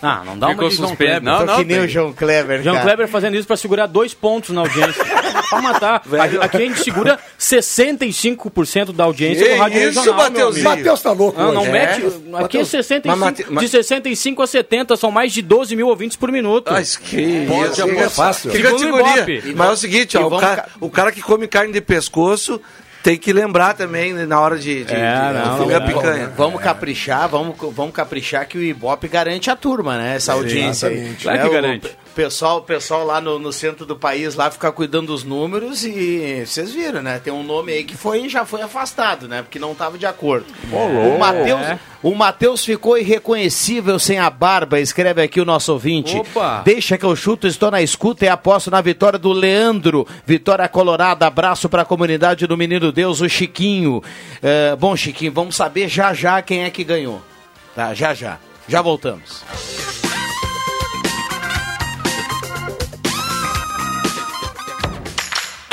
Ah, 0.00 0.22
não 0.24 0.38
dá 0.38 0.48
Ficou 0.50 0.64
uma 0.64 0.70
de 0.70 0.76
João 0.76 0.88
suspenso. 0.90 1.10
Kleber. 1.20 1.32
Tô 1.32 1.38
Não, 1.40 1.46
não, 1.46 1.56
que 1.56 1.64
nem 1.64 1.76
tem. 1.78 1.86
o 1.86 1.88
João 1.88 2.12
Kleber, 2.12 2.62
João 2.62 2.74
cara. 2.76 2.86
Kleber 2.86 3.08
fazendo 3.08 3.36
isso 3.36 3.46
pra 3.46 3.56
segurar 3.56 3.86
dois 3.86 4.14
pontos 4.14 4.50
na 4.50 4.60
audiência. 4.60 5.04
pra 5.50 5.60
matar. 5.62 6.02
Velho. 6.06 6.42
Aqui 6.42 6.56
a 6.56 6.60
gente 6.60 6.82
segura 6.84 7.18
65% 7.38 8.92
da 8.92 9.04
audiência 9.04 9.44
Que 9.46 9.54
do 9.54 9.60
Rádio 9.60 9.78
isso, 9.90 10.00
Regional. 10.00 10.26
amigo. 10.26 10.62
Matheus 10.62 11.02
tá 11.02 11.12
louco 11.12 11.40
Não, 11.40 11.52
não 11.52 11.62
hoje. 11.62 11.70
mete. 11.72 12.02
É. 12.02 12.06
Aqui 12.06 12.08
é 12.28 12.30
Mateus, 12.30 12.68
65, 12.68 13.16
mas 13.18 13.34
mas- 13.50 13.64
de 13.64 13.68
65 13.70 14.42
a 14.42 14.46
70, 14.46 14.96
são 14.96 15.10
mais 15.10 15.32
de 15.32 15.42
12 15.42 15.74
mil 15.76 15.88
ouvintes 15.88 16.16
por 16.16 16.30
minuto. 16.30 16.70
Mas 16.72 16.96
que 16.96 17.46
Pode 17.48 17.72
isso, 17.72 17.82
é 17.82 18.08
fácil. 18.08 18.50
Categoria. 18.52 19.16
Ibope. 19.22 19.54
Mas 19.56 19.68
é 19.68 19.72
o 19.72 19.76
seguinte, 19.76 20.16
ó, 20.16 20.20
o, 20.20 20.24
vamos 20.30 20.40
cara, 20.40 20.62
ca- 20.62 20.68
o 20.80 20.90
cara 20.90 21.12
que 21.12 21.20
come 21.22 21.46
carne 21.48 21.72
de 21.72 21.80
pescoço 21.80 22.60
tem 23.08 23.16
que 23.16 23.32
lembrar 23.32 23.72
também 23.72 24.12
né, 24.12 24.26
na 24.26 24.38
hora 24.38 24.58
de, 24.58 24.84
de, 24.84 24.92
É, 24.92 24.96
de- 24.98 25.32
não, 25.38 25.66
de 25.66 25.72
não, 25.72 25.86
picanha. 25.86 26.30
Vamos 26.36 26.60
caprichar, 26.60 27.26
vamos, 27.26 27.56
vamos 27.72 27.94
caprichar 27.94 28.46
que 28.46 28.58
o 28.58 28.62
Ibope 28.62 29.08
garante 29.08 29.50
a 29.50 29.56
turma, 29.56 29.96
né? 29.96 30.16
Essa 30.16 30.34
audiência 30.34 30.88
aí. 30.90 30.94
Exatamente. 30.96 31.22
Claro 31.22 31.38
que 31.38 31.44
Né, 31.44 31.48
o 31.50 31.52
garante. 31.54 31.98
Pessoal, 32.18 32.60
pessoal 32.62 33.04
lá 33.06 33.20
no, 33.20 33.38
no 33.38 33.52
centro 33.52 33.86
do 33.86 33.94
país 33.94 34.34
lá 34.34 34.50
ficar 34.50 34.72
cuidando 34.72 35.06
dos 35.06 35.22
números 35.22 35.84
e 35.84 36.42
vocês 36.44 36.74
viram, 36.74 37.00
né? 37.00 37.20
Tem 37.20 37.32
um 37.32 37.44
nome 37.44 37.70
aí 37.70 37.84
que 37.84 37.96
foi 37.96 38.28
já 38.28 38.44
foi 38.44 38.60
afastado, 38.60 39.28
né? 39.28 39.40
Porque 39.40 39.56
não 39.56 39.70
estava 39.70 39.96
de 39.96 40.04
acordo. 40.04 40.46
o 40.72 41.16
Matheus, 41.16 41.60
É. 41.60 41.78
o 42.02 42.12
Matheus 42.16 42.64
ficou 42.64 42.98
irreconhecível 42.98 44.00
sem 44.00 44.18
a 44.18 44.28
barba, 44.28 44.80
escreve 44.80 45.22
aqui 45.22 45.40
o 45.40 45.44
nosso 45.44 45.72
ouvinte. 45.72 46.16
Opa. 46.16 46.62
Deixa 46.64 46.98
que 46.98 47.04
eu 47.04 47.14
chuto, 47.14 47.46
estou 47.46 47.70
na 47.70 47.80
escuta 47.80 48.24
e 48.24 48.28
aposto 48.28 48.68
na 48.68 48.80
vitória 48.80 49.16
do 49.16 49.30
Leandro. 49.30 50.04
Vitória 50.26 50.68
Colorada, 50.68 51.24
abraço 51.24 51.68
para 51.68 51.82
a 51.82 51.84
comunidade 51.84 52.48
do 52.48 52.56
Menino 52.56 52.90
Deus, 52.90 53.20
o 53.20 53.28
Chiquinho. 53.28 54.02
É, 54.42 54.74
bom, 54.74 54.96
Chiquinho, 54.96 55.30
vamos 55.30 55.54
saber 55.54 55.88
já 55.88 56.12
já 56.12 56.42
quem 56.42 56.64
é 56.64 56.70
que 56.70 56.82
ganhou. 56.82 57.22
Tá, 57.76 57.94
já 57.94 58.12
já. 58.12 58.38
Já 58.66 58.82
voltamos. 58.82 59.44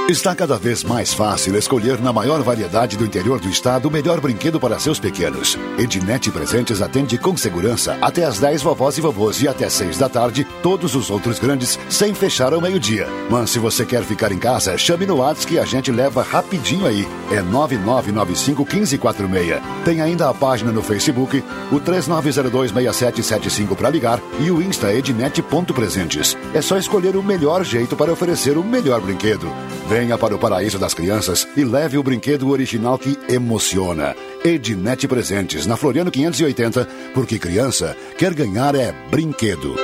Está 0.08 0.36
cada 0.36 0.60
vez 0.60 0.84
mais 0.84 1.16
fácil 1.16 1.58
escolher 1.58 2.00
na 2.00 2.14
maior 2.14 2.40
variedade 2.44 2.96
do 2.96 3.04
interior 3.04 3.40
do 3.40 3.50
estado 3.50 3.88
o 3.88 3.92
melhor 3.92 4.22
brinquedo 4.22 4.60
para 4.60 4.78
seus 4.78 5.00
pequenos. 5.00 5.58
Ednet 5.80 6.30
Presentes 6.30 6.80
atende 6.80 7.18
com 7.18 7.36
segurança 7.36 7.98
até 8.00 8.24
às 8.24 8.38
10 8.38 8.62
vovós 8.62 9.00
e 9.00 9.02
vovôs 9.02 9.42
e 9.42 9.48
até 9.48 9.68
6 9.68 9.98
da 9.98 10.08
tarde 10.08 10.46
todos 10.62 10.94
os 10.94 11.10
outros 11.10 11.40
grandes 11.40 11.80
sem 11.90 12.14
fechar 12.14 12.54
ao 12.54 12.62
meio-dia. 12.62 13.08
Mas 13.32 13.50
se 13.50 13.58
você 13.58 13.84
quer 13.84 14.04
ficar 14.04 14.32
em 14.32 14.38
casa, 14.38 14.78
chame 14.78 15.08
no 15.08 15.16
WhatsApp 15.16 15.48
que 15.48 15.58
a 15.58 15.66
gente 15.66 15.92
leva 15.92 16.22
rapidinho 16.22 16.86
aí. 16.86 17.08
É 17.32 17.42
99951546. 17.42 19.60
Tem 19.84 20.02
ainda 20.02 20.30
a 20.30 20.36
página 20.36 20.72
no 20.72 20.84
Facebook, 20.84 21.44
o 21.72 21.80
39026775 21.80 23.76
para 23.76 23.90
ligar 23.90 24.22
e 24.40 24.52
o 24.52 24.62
Insta 24.62 24.94
ednet.presentes. 24.94 26.38
É 26.54 26.62
só 26.62 26.78
escolher 26.78 27.16
o 27.16 27.24
melhor 27.24 27.64
jeito 27.64 27.96
para 27.96 28.14
oferecer 28.14 28.56
o 28.56 28.64
melhor 28.64 29.02
brinquedo. 29.02 29.52
Venha 29.88 30.18
para 30.18 30.36
o 30.36 30.40
paraíso 30.40 30.80
das 30.80 30.96
crianças 30.96 31.48
e 31.56 31.64
leve 31.64 31.96
o 31.98 32.04
brinquedo 32.04 32.50
original 32.50 32.98
que 32.98 33.18
emociona. 33.30 34.16
Ednet 34.44 35.08
Presentes, 35.08 35.68
na 35.68 35.78
Floriano 35.78 36.10
580, 36.10 36.88
porque 37.14 37.38
criança 37.38 37.96
quer 38.18 38.34
ganhar 38.34 38.74
é 38.74 38.92
brinquedo. 39.12 39.76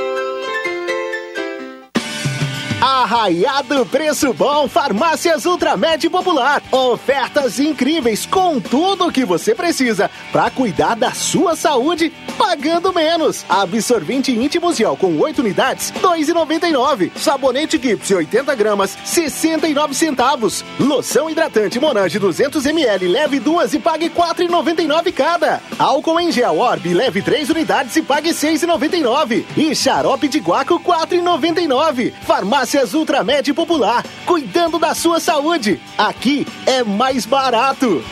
Arraiado 2.81 3.85
Preço 3.85 4.33
Bom 4.33 4.67
Farmácias 4.67 5.45
Ultramed 5.45 6.09
Popular. 6.09 6.63
Ofertas 6.71 7.59
incríveis 7.59 8.25
com 8.25 8.59
tudo 8.59 9.05
o 9.05 9.11
que 9.11 9.23
você 9.23 9.53
precisa 9.53 10.09
para 10.31 10.49
cuidar 10.49 10.95
da 10.95 11.11
sua 11.11 11.55
saúde 11.55 12.11
pagando 12.41 12.91
menos. 12.91 13.45
Absorvente 13.47 14.31
íntimo 14.31 14.73
gel 14.73 14.97
com 14.97 15.15
8 15.19 15.39
unidades, 15.39 15.93
2,99. 16.01 17.11
Sabonete 17.15 17.77
Gipsy 17.77 18.15
80 18.15 18.55
gramas, 18.55 18.97
69 19.05 19.93
centavos. 19.93 20.65
Loção 20.79 21.29
hidratante 21.29 21.79
Monange 21.79 22.17
200 22.17 22.65
ml, 22.65 23.07
leve 23.07 23.39
duas 23.39 23.75
e 23.75 23.79
pague 23.79 24.09
4,99 24.09 25.13
cada. 25.13 25.61
Álcool 25.77 26.19
em 26.19 26.31
gel 26.31 26.57
Orb, 26.57 26.91
leve 26.91 27.21
3 27.21 27.51
unidades 27.51 27.95
e 27.95 28.01
pague 28.01 28.31
6,99. 28.31 29.45
E 29.55 29.75
xarope 29.75 30.27
de 30.27 30.39
guaco 30.39 30.79
4,99. 30.79 32.11
Farmácias 32.25 32.95
Ultramed 32.95 33.53
Popular, 33.53 34.03
cuidando 34.25 34.79
da 34.79 34.95
sua 34.95 35.19
saúde. 35.19 35.79
Aqui 35.95 36.47
é 36.65 36.83
mais 36.83 37.23
barato. 37.23 38.03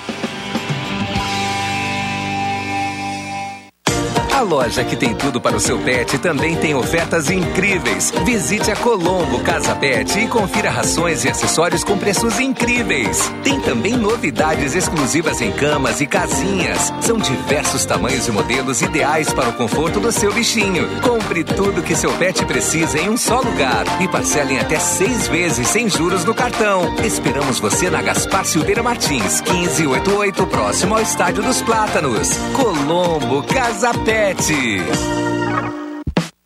A 4.39 4.41
loja 4.41 4.85
que 4.85 4.95
tem 4.95 5.13
tudo 5.13 5.41
para 5.41 5.57
o 5.57 5.59
seu 5.59 5.77
pet 5.79 6.17
também 6.19 6.55
tem 6.55 6.73
ofertas 6.73 7.29
incríveis. 7.29 8.09
Visite 8.23 8.71
a 8.71 8.75
Colombo 8.77 9.41
Casa 9.41 9.75
Pet 9.75 10.17
e 10.17 10.29
confira 10.29 10.69
rações 10.69 11.25
e 11.25 11.29
acessórios 11.29 11.83
com 11.83 11.97
preços 11.97 12.39
incríveis. 12.39 13.29
Tem 13.43 13.59
também 13.59 13.97
novidades 13.97 14.75
exclusivas 14.75 15.41
em 15.41 15.51
camas 15.51 15.99
e 15.99 16.07
casinhas. 16.07 16.93
São 17.01 17.17
diversos 17.17 17.83
tamanhos 17.83 18.29
e 18.29 18.31
modelos 18.31 18.81
ideais 18.81 19.33
para 19.33 19.49
o 19.49 19.53
conforto 19.53 19.99
do 19.99 20.09
seu 20.09 20.31
bichinho. 20.31 20.87
Compre 21.01 21.43
tudo 21.43 21.83
que 21.83 21.93
seu 21.93 22.13
pet 22.13 22.45
precisa 22.45 22.97
em 22.97 23.09
um 23.09 23.17
só 23.17 23.41
lugar 23.41 23.83
e 24.01 24.07
parcelem 24.07 24.57
até 24.57 24.79
seis 24.79 25.27
vezes 25.27 25.67
sem 25.67 25.89
juros 25.89 26.23
no 26.23 26.33
cartão. 26.33 26.95
Esperamos 27.03 27.59
você 27.59 27.89
na 27.89 28.01
Gaspar 28.01 28.45
Silveira 28.45 28.81
Martins, 28.81 29.41
1588, 29.41 30.47
próximo 30.47 30.95
ao 30.95 31.01
Estádio 31.01 31.43
dos 31.43 31.61
Plátanos. 31.61 32.29
Colombo 32.53 33.43
Casa 33.43 33.93
Pet. 34.05 34.28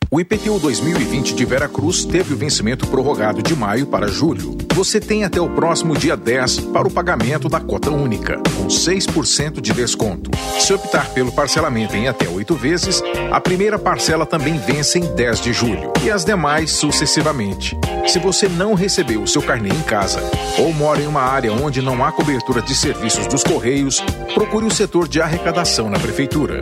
O 0.09 0.17
IPTU 0.17 0.57
2020 0.57 1.35
de 1.35 1.43
Veracruz 1.43 2.05
teve 2.05 2.33
o 2.33 2.37
vencimento 2.37 2.87
prorrogado 2.87 3.43
de 3.43 3.53
maio 3.53 3.87
para 3.87 4.07
julho. 4.07 4.57
Você 4.73 5.01
tem 5.01 5.25
até 5.25 5.41
o 5.41 5.49
próximo 5.49 5.93
dia 5.93 6.15
10 6.15 6.61
para 6.71 6.87
o 6.87 6.91
pagamento 6.91 7.49
da 7.49 7.59
cota 7.59 7.91
única, 7.91 8.37
com 8.55 8.67
6% 8.67 9.59
de 9.59 9.73
desconto. 9.73 10.31
Se 10.61 10.73
optar 10.73 11.09
pelo 11.09 11.33
parcelamento 11.33 11.93
em 11.97 12.07
até 12.07 12.29
oito 12.29 12.55
vezes, 12.55 13.03
a 13.29 13.41
primeira 13.41 13.77
parcela 13.77 14.25
também 14.25 14.57
vence 14.57 14.97
em 14.97 15.13
10 15.13 15.41
de 15.41 15.51
julho 15.51 15.91
e 16.05 16.09
as 16.09 16.23
demais 16.23 16.71
sucessivamente. 16.71 17.77
Se 18.07 18.17
você 18.17 18.47
não 18.47 18.75
recebeu 18.75 19.23
o 19.23 19.27
seu 19.27 19.41
carnê 19.41 19.69
em 19.69 19.81
casa 19.81 20.23
ou 20.57 20.71
mora 20.71 21.01
em 21.01 21.07
uma 21.07 21.21
área 21.21 21.51
onde 21.51 21.81
não 21.81 22.01
há 22.05 22.13
cobertura 22.13 22.61
de 22.61 22.75
serviços 22.75 23.27
dos 23.27 23.43
Correios, 23.43 23.99
procure 24.33 24.65
o 24.65 24.71
setor 24.71 25.05
de 25.05 25.19
arrecadação 25.19 25.89
na 25.89 25.99
Prefeitura. 25.99 26.61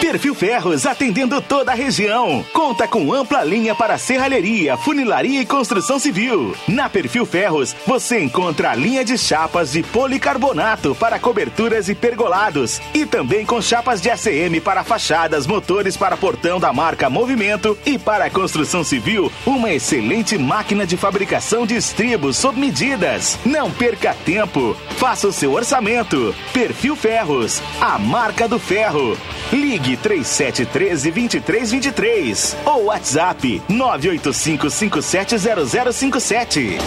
Perfil 0.00 0.34
Ferros, 0.34 0.86
atendendo 0.86 1.40
toda 1.40 1.72
a 1.72 1.74
região. 1.74 2.44
Conta 2.52 2.86
com 2.86 3.12
ampla 3.12 3.42
linha 3.42 3.74
para 3.74 3.98
serralheria, 3.98 4.76
funilaria 4.76 5.40
e 5.40 5.46
construção 5.46 5.98
civil. 5.98 6.54
Na 6.68 6.88
Perfil 6.88 7.24
Ferros, 7.24 7.74
você 7.86 8.20
encontra 8.20 8.70
a 8.70 8.74
linha 8.74 9.04
de 9.04 9.16
chapas 9.16 9.72
de 9.72 9.82
policarbonato 9.82 10.94
para 10.94 11.18
coberturas 11.18 11.88
e 11.88 11.94
pergolados. 11.94 12.80
E 12.94 13.04
também 13.06 13.44
com 13.44 13.60
chapas 13.60 14.00
de 14.00 14.10
ACM 14.10 14.60
para 14.60 14.84
fachadas, 14.84 15.46
motores 15.46 15.96
para 15.96 16.16
portão 16.16 16.60
da 16.60 16.72
marca 16.72 17.10
Movimento 17.10 17.76
e 17.84 17.98
para 17.98 18.26
a 18.26 18.30
construção 18.30 18.84
civil, 18.84 19.32
uma 19.46 19.72
excelente 19.72 20.36
máquina 20.36 20.86
de 20.86 20.96
fabricação 20.96 21.66
de 21.66 21.74
estribos 21.74 22.36
sob 22.36 22.60
medidas. 22.60 23.38
Não 23.44 23.70
perca 23.70 24.14
tempo. 24.24 24.76
Faça 24.98 25.26
o 25.28 25.32
seu 25.32 25.52
orçamento. 25.52 26.34
Perfil 26.52 26.94
Ferros, 26.94 27.62
a 27.80 27.98
marca 27.98 28.46
do 28.46 28.58
ferro. 28.58 29.16
Ligue 29.52 29.85
3713 29.94 31.10
2323 31.10 32.56
ou 32.64 32.86
WhatsApp 32.86 33.62
985 33.68 34.70
570057. 34.70 36.78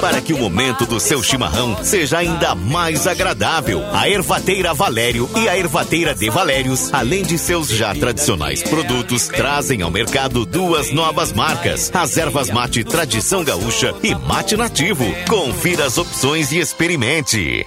Para 0.00 0.20
que 0.20 0.32
o 0.32 0.38
momento 0.38 0.86
do 0.86 0.98
seu 0.98 1.22
chimarrão 1.22 1.84
seja 1.84 2.18
ainda 2.18 2.54
mais 2.54 3.06
agradável, 3.06 3.82
a 3.92 4.08
Ervateira 4.08 4.72
Valério 4.72 5.28
e 5.36 5.48
a 5.48 5.58
Ervateira 5.58 6.14
de 6.14 6.30
Valérios, 6.30 6.92
além 6.92 7.22
de 7.22 7.36
seus 7.36 7.68
já 7.68 7.94
tradicionais 7.94 8.62
produtos, 8.62 9.28
trazem 9.28 9.82
ao 9.82 9.90
mercado 9.90 10.46
duas 10.46 10.92
novas 10.92 11.32
marcas: 11.32 11.90
as 11.94 12.16
ervas 12.16 12.50
mate 12.50 12.84
Tradição 12.84 13.44
Gaúcha 13.44 13.94
e 14.02 14.14
Mate 14.14 14.56
Nativo. 14.56 15.04
Confira 15.28 15.84
as 15.84 15.98
opções 15.98 16.52
e 16.52 16.58
experimente. 16.58 17.66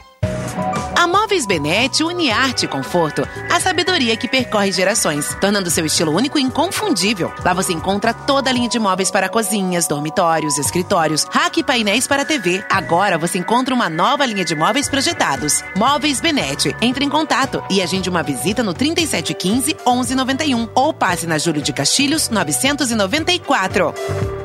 A 1.03 1.07
Móveis 1.07 1.45
Benete 1.45 2.01
une 2.01 2.31
arte 2.31 2.63
e 2.63 2.67
conforto, 2.69 3.27
a 3.51 3.59
sabedoria 3.59 4.15
que 4.15 4.25
percorre 4.25 4.71
gerações, 4.71 5.35
tornando 5.41 5.69
seu 5.69 5.85
estilo 5.85 6.15
único 6.15 6.39
e 6.39 6.41
inconfundível. 6.41 7.29
Lá 7.43 7.53
você 7.53 7.73
encontra 7.73 8.13
toda 8.13 8.49
a 8.49 8.53
linha 8.53 8.69
de 8.69 8.79
móveis 8.79 9.11
para 9.11 9.27
cozinhas, 9.27 9.85
dormitórios, 9.85 10.57
escritórios, 10.57 11.27
rack 11.29 11.59
e 11.59 11.63
painéis 11.63 12.07
para 12.07 12.23
TV. 12.23 12.63
Agora 12.69 13.17
você 13.17 13.37
encontra 13.37 13.75
uma 13.75 13.89
nova 13.89 14.25
linha 14.25 14.45
de 14.45 14.55
móveis 14.55 14.87
projetados. 14.87 15.61
Móveis 15.75 16.21
Benete. 16.21 16.73
Entre 16.81 17.03
em 17.03 17.09
contato 17.09 17.61
e 17.69 17.81
agende 17.81 18.09
uma 18.09 18.23
visita 18.23 18.63
no 18.63 18.73
3715 18.73 19.75
1191 19.85 20.69
ou 20.73 20.93
passe 20.93 21.27
na 21.27 21.37
Júlio 21.37 21.61
de 21.61 21.73
Castilhos 21.73 22.29
994. 22.29 24.42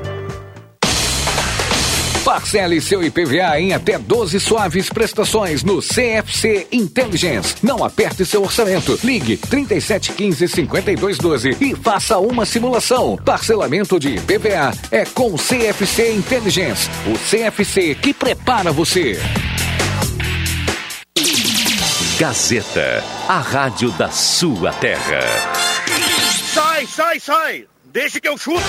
Parcele 2.29 2.79
seu 2.79 3.03
IPVA 3.03 3.59
em 3.59 3.73
até 3.73 3.99
12 3.99 4.39
suaves 4.39 4.91
prestações 4.91 5.65
no 5.65 5.81
CFC 5.81 6.67
Intelligence. 6.71 7.55
Não 7.63 7.83
aperte 7.83 8.23
seu 8.27 8.43
orçamento. 8.43 9.01
Ligue 9.03 9.39
3715 9.39 10.47
5212 10.47 11.57
e 11.59 11.75
faça 11.75 12.19
uma 12.19 12.45
simulação. 12.45 13.17
Parcelamento 13.25 13.99
de 13.99 14.17
IPVA 14.17 14.73
é 14.91 15.07
com 15.07 15.37
CFC 15.37 16.13
Intelligence. 16.13 16.91
O 17.07 17.15
CFC 17.19 17.95
que 17.95 18.13
prepara 18.13 18.73
você. 18.73 19.19
Gazeta, 22.21 23.03
a 23.27 23.39
rádio 23.39 23.91
da 23.93 24.11
sua 24.11 24.71
terra. 24.75 25.21
Sai, 26.53 26.87
sai, 26.87 27.21
sai! 27.21 27.65
Deixa 27.91 28.21
que 28.21 28.29
eu 28.29 28.37
chuto! 28.37 28.61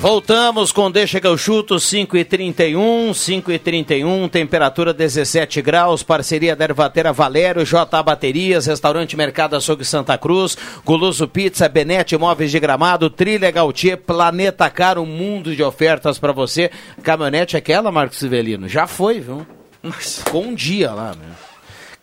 Voltamos 0.00 0.72
com 0.72 0.90
Deixa 0.90 1.20
que 1.20 1.26
eu 1.26 1.36
chuto, 1.36 1.78
5 1.78 2.16
e 2.16 2.24
31 2.24 3.12
5 3.12 3.52
e 3.52 3.58
31 3.58 4.30
temperatura 4.30 4.94
17 4.94 5.60
graus, 5.60 6.02
parceria 6.02 6.56
da 6.56 6.64
Ervateira 6.64 7.12
Valério, 7.12 7.66
J 7.66 8.02
Baterias, 8.02 8.64
Restaurante 8.64 9.14
Mercado 9.14 9.56
Açougue 9.56 9.84
Santa 9.84 10.16
Cruz, 10.16 10.56
Guluso 10.86 11.28
Pizza, 11.28 11.68
Benete 11.68 12.16
Móveis 12.16 12.50
de 12.50 12.58
Gramado, 12.58 13.10
Trilha 13.10 13.50
Gautier, 13.50 13.98
Planeta 13.98 14.70
Caro, 14.70 15.02
um 15.02 15.06
mundo 15.06 15.54
de 15.54 15.62
ofertas 15.62 16.18
para 16.18 16.32
você. 16.32 16.70
Caminhonete 17.02 17.58
aquela, 17.58 17.92
Marcos 17.92 18.20
Sivelino? 18.20 18.66
Já 18.66 18.86
foi, 18.86 19.20
viu? 19.20 19.46
Mas 19.82 20.20
ficou 20.20 20.44
um 20.44 20.54
dia 20.54 20.92
lá, 20.92 21.10
né? 21.10 21.49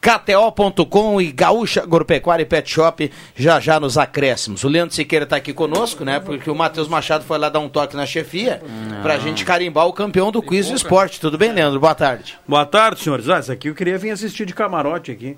KTO.com 0.08 1.20
e 1.20 1.34
Gaúcha 1.34 1.84
Agropecuária 1.84 2.44
e 2.44 2.46
Pet 2.46 2.72
Shop 2.72 3.12
já 3.36 3.60
já 3.60 3.78
nos 3.78 3.98
acréscimos. 3.98 4.64
O 4.64 4.70
Leandro 4.70 4.96
Siqueira 4.96 5.24
está 5.26 5.36
aqui 5.36 5.52
conosco, 5.52 6.06
né? 6.06 6.18
Porque 6.18 6.50
o 6.50 6.56
Matheus 6.56 6.88
Machado 6.88 7.26
foi 7.26 7.38
lá 7.38 7.50
dar 7.50 7.60
um 7.60 7.68
toque 7.68 7.94
na 7.98 8.06
chefia 8.06 8.62
para 9.02 9.16
a 9.16 9.18
gente 9.18 9.44
carimbar 9.44 9.86
o 9.86 9.92
campeão 9.92 10.32
do 10.32 10.42
quiz 10.42 10.70
do 10.70 10.76
esporte. 10.76 11.20
Tudo 11.20 11.38
bem, 11.38 11.52
Leandro? 11.52 11.78
Boa 11.78 11.94
tarde. 11.94 12.40
Boa 12.48 12.66
tarde, 12.66 13.02
senhores. 13.02 13.28
Ah, 13.28 13.40
isso 13.40 13.52
aqui 13.52 13.68
eu 13.68 13.76
queria 13.76 13.98
vir 13.98 14.12
assistir 14.12 14.46
de 14.46 14.54
camarote 14.54 15.12
aqui. 15.12 15.38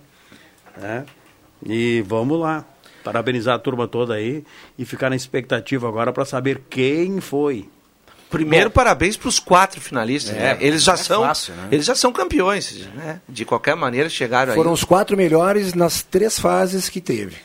né? 0.78 1.04
E 1.66 2.04
vamos 2.06 2.40
lá. 2.40 2.64
Parabenizar 3.04 3.56
a 3.56 3.60
turma 3.60 3.88
toda 3.88 4.14
aí 4.14 4.44
e 4.78 4.86
ficar 4.86 5.10
na 5.10 5.16
expectativa 5.16 5.88
agora 5.88 6.14
para 6.14 6.26
saber 6.26 6.62
quem 6.70 7.20
foi. 7.20 7.68
Primeiro, 8.30 8.70
parabéns 8.70 9.18
para 9.18 9.28
os 9.30 9.40
quatro 9.40 9.82
finalistas. 9.82 10.36
É, 10.36 10.40
né? 10.54 10.58
Eles 10.62 10.84
já 10.84 10.94
é 10.94 10.98
são, 10.98 11.24
fácil, 11.24 11.56
né? 11.56 11.68
eles 11.72 11.86
já 11.86 11.96
são 11.96 12.12
campeões, 12.12 12.88
né? 12.96 13.20
De 13.28 13.44
qualquer 13.46 13.76
maneira 13.76 14.08
chegaram 14.10 14.54
Foram 14.54 14.70
aí. 14.70 14.74
os 14.76 14.84
quatro 14.84 15.18
melhores 15.18 15.74
nas 15.74 16.04
três 16.04 16.38
fases 16.38 16.90
que 16.90 17.02
teve. 17.02 17.38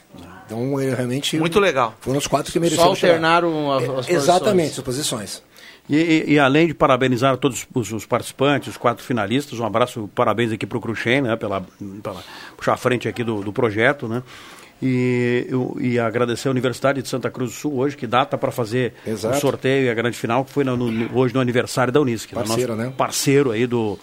Então, 0.46 0.78
é 0.78 0.94
realmente. 0.94 1.38
Muito 1.38 1.58
legal. 1.58 1.94
Foram 2.00 2.18
os 2.18 2.26
quatro 2.26 2.52
que 2.52 2.60
mereceram. 2.60 2.84
Só 2.84 2.90
alternaram 2.90 3.72
as- 3.72 3.80
chegar. 3.80 3.92
as 3.92 3.92
É, 3.92 3.94
posições. 4.10 4.22
Exatamente, 4.22 4.70
as 4.78 4.84
posições. 4.84 5.42
E, 5.88 5.96
e- 5.96 6.32
e 6.32 6.38
além 6.38 6.66
de 6.66 6.74
parabenizar 6.74 7.36
todos 7.38 7.66
os, 7.74 7.92
os 7.92 8.06
participantes, 8.06 8.68
os 8.68 8.76
quatro 8.76 9.02
finalistas, 9.04 9.58
um 9.58 9.66
abraço, 9.66 10.08
parabéns 10.14 10.50
aqui 10.52 10.66
para 10.66 10.78
o 10.78 10.80
Cruxem, 10.80 11.20
né, 11.22 11.36
pela, 11.36 11.62
pela 12.02 12.22
puxar 12.56 12.72
a 12.74 12.76
frente 12.76 13.06
aqui 13.08 13.22
do, 13.24 13.42
do 13.42 13.52
projeto, 13.52 14.06
né? 14.08 14.22
E, 14.82 15.46
eu- 15.48 15.76
e 15.80 15.98
agradecer 15.98 16.48
a 16.48 16.50
Universidade 16.50 17.00
de 17.00 17.08
Santa 17.08 17.30
Cruz 17.30 17.50
do 17.52 17.56
Sul 17.56 17.76
hoje, 17.78 17.96
que 17.96 18.06
data 18.06 18.37
para 18.37 18.50
fazer 18.50 18.92
Exato. 19.06 19.37
o 19.37 19.40
sorteio 19.40 19.87
e 19.87 19.90
a 19.90 19.94
grande 19.94 20.16
final, 20.16 20.44
que 20.44 20.52
foi 20.52 20.64
no- 20.64 20.76
no- 20.76 21.16
hoje 21.18 21.32
no 21.32 21.40
aniversário 21.40 21.92
da 21.92 22.00
Unisc. 22.00 22.32
né? 22.32 22.42
Parceiro, 22.42 22.74
Nosso 22.76 22.88
né? 22.88 22.94
Parceiro 22.96 23.50
aí 23.52 23.66
do, 23.66 23.98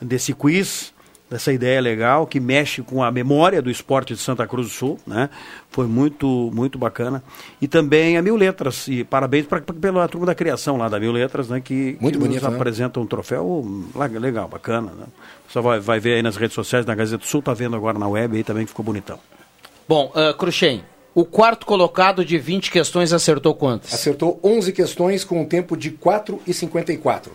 desse 0.00 0.34
quiz, 0.34 0.92
dessa 1.30 1.50
ideia 1.50 1.80
legal, 1.80 2.26
que 2.26 2.38
mexe 2.38 2.82
com 2.82 3.02
a 3.02 3.10
memória 3.10 3.62
do 3.62 3.70
esporte 3.70 4.12
de 4.12 4.20
Santa 4.20 4.46
Cruz 4.46 4.66
do 4.66 4.72
Sul, 4.74 4.98
né? 5.06 5.30
Foi 5.70 5.86
muito, 5.86 6.50
muito 6.52 6.78
bacana. 6.78 7.22
E 7.58 7.66
também 7.66 8.18
a 8.18 8.22
Mil 8.22 8.36
Letras, 8.36 8.86
e 8.88 9.02
parabéns 9.04 9.46
pra, 9.46 9.62
pra- 9.62 9.74
pela 9.74 10.06
turma 10.08 10.26
da 10.26 10.34
criação 10.34 10.76
lá 10.76 10.90
da 10.90 11.00
Mil 11.00 11.12
Letras, 11.12 11.48
né? 11.48 11.58
Que, 11.58 11.96
Muito 11.98 12.18
que 12.18 12.22
bonito, 12.22 12.42
nos 12.42 12.50
né? 12.50 12.56
apresenta 12.56 13.00
um 13.00 13.06
troféu 13.06 13.64
lá- 13.94 14.06
legal, 14.06 14.46
bacana, 14.46 14.92
né? 14.92 15.06
Você 15.48 15.58
vai, 15.60 15.80
vai 15.80 15.98
ver 16.00 16.16
aí 16.16 16.22
nas 16.22 16.36
redes 16.36 16.54
sociais, 16.54 16.84
na 16.84 16.94
Gazeta 16.94 17.22
do 17.24 17.26
Sul, 17.26 17.40
tá 17.40 17.54
vendo 17.54 17.76
agora 17.76 17.98
na 17.98 18.08
web 18.08 18.36
aí 18.36 18.44
também, 18.44 18.64
que 18.64 18.70
ficou 18.70 18.84
bonitão. 18.84 19.18
Bom, 19.88 20.12
uh, 20.14 20.34
Cruxem, 20.36 20.84
o 21.14 21.24
quarto 21.24 21.66
colocado 21.66 22.24
de 22.24 22.38
20 22.38 22.70
questões 22.70 23.12
acertou 23.12 23.54
quantas? 23.54 23.92
Acertou 23.92 24.40
11 24.42 24.72
questões 24.72 25.24
com 25.24 25.40
um 25.42 25.44
tempo 25.44 25.76
de 25.76 25.90
4 25.90 26.40
e 26.46 26.54
54. 26.54 27.32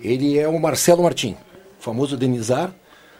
Ele 0.00 0.38
é 0.38 0.48
o 0.48 0.58
Marcelo 0.58 1.02
Martim, 1.02 1.36
famoso 1.78 2.16
Denizar. 2.16 2.72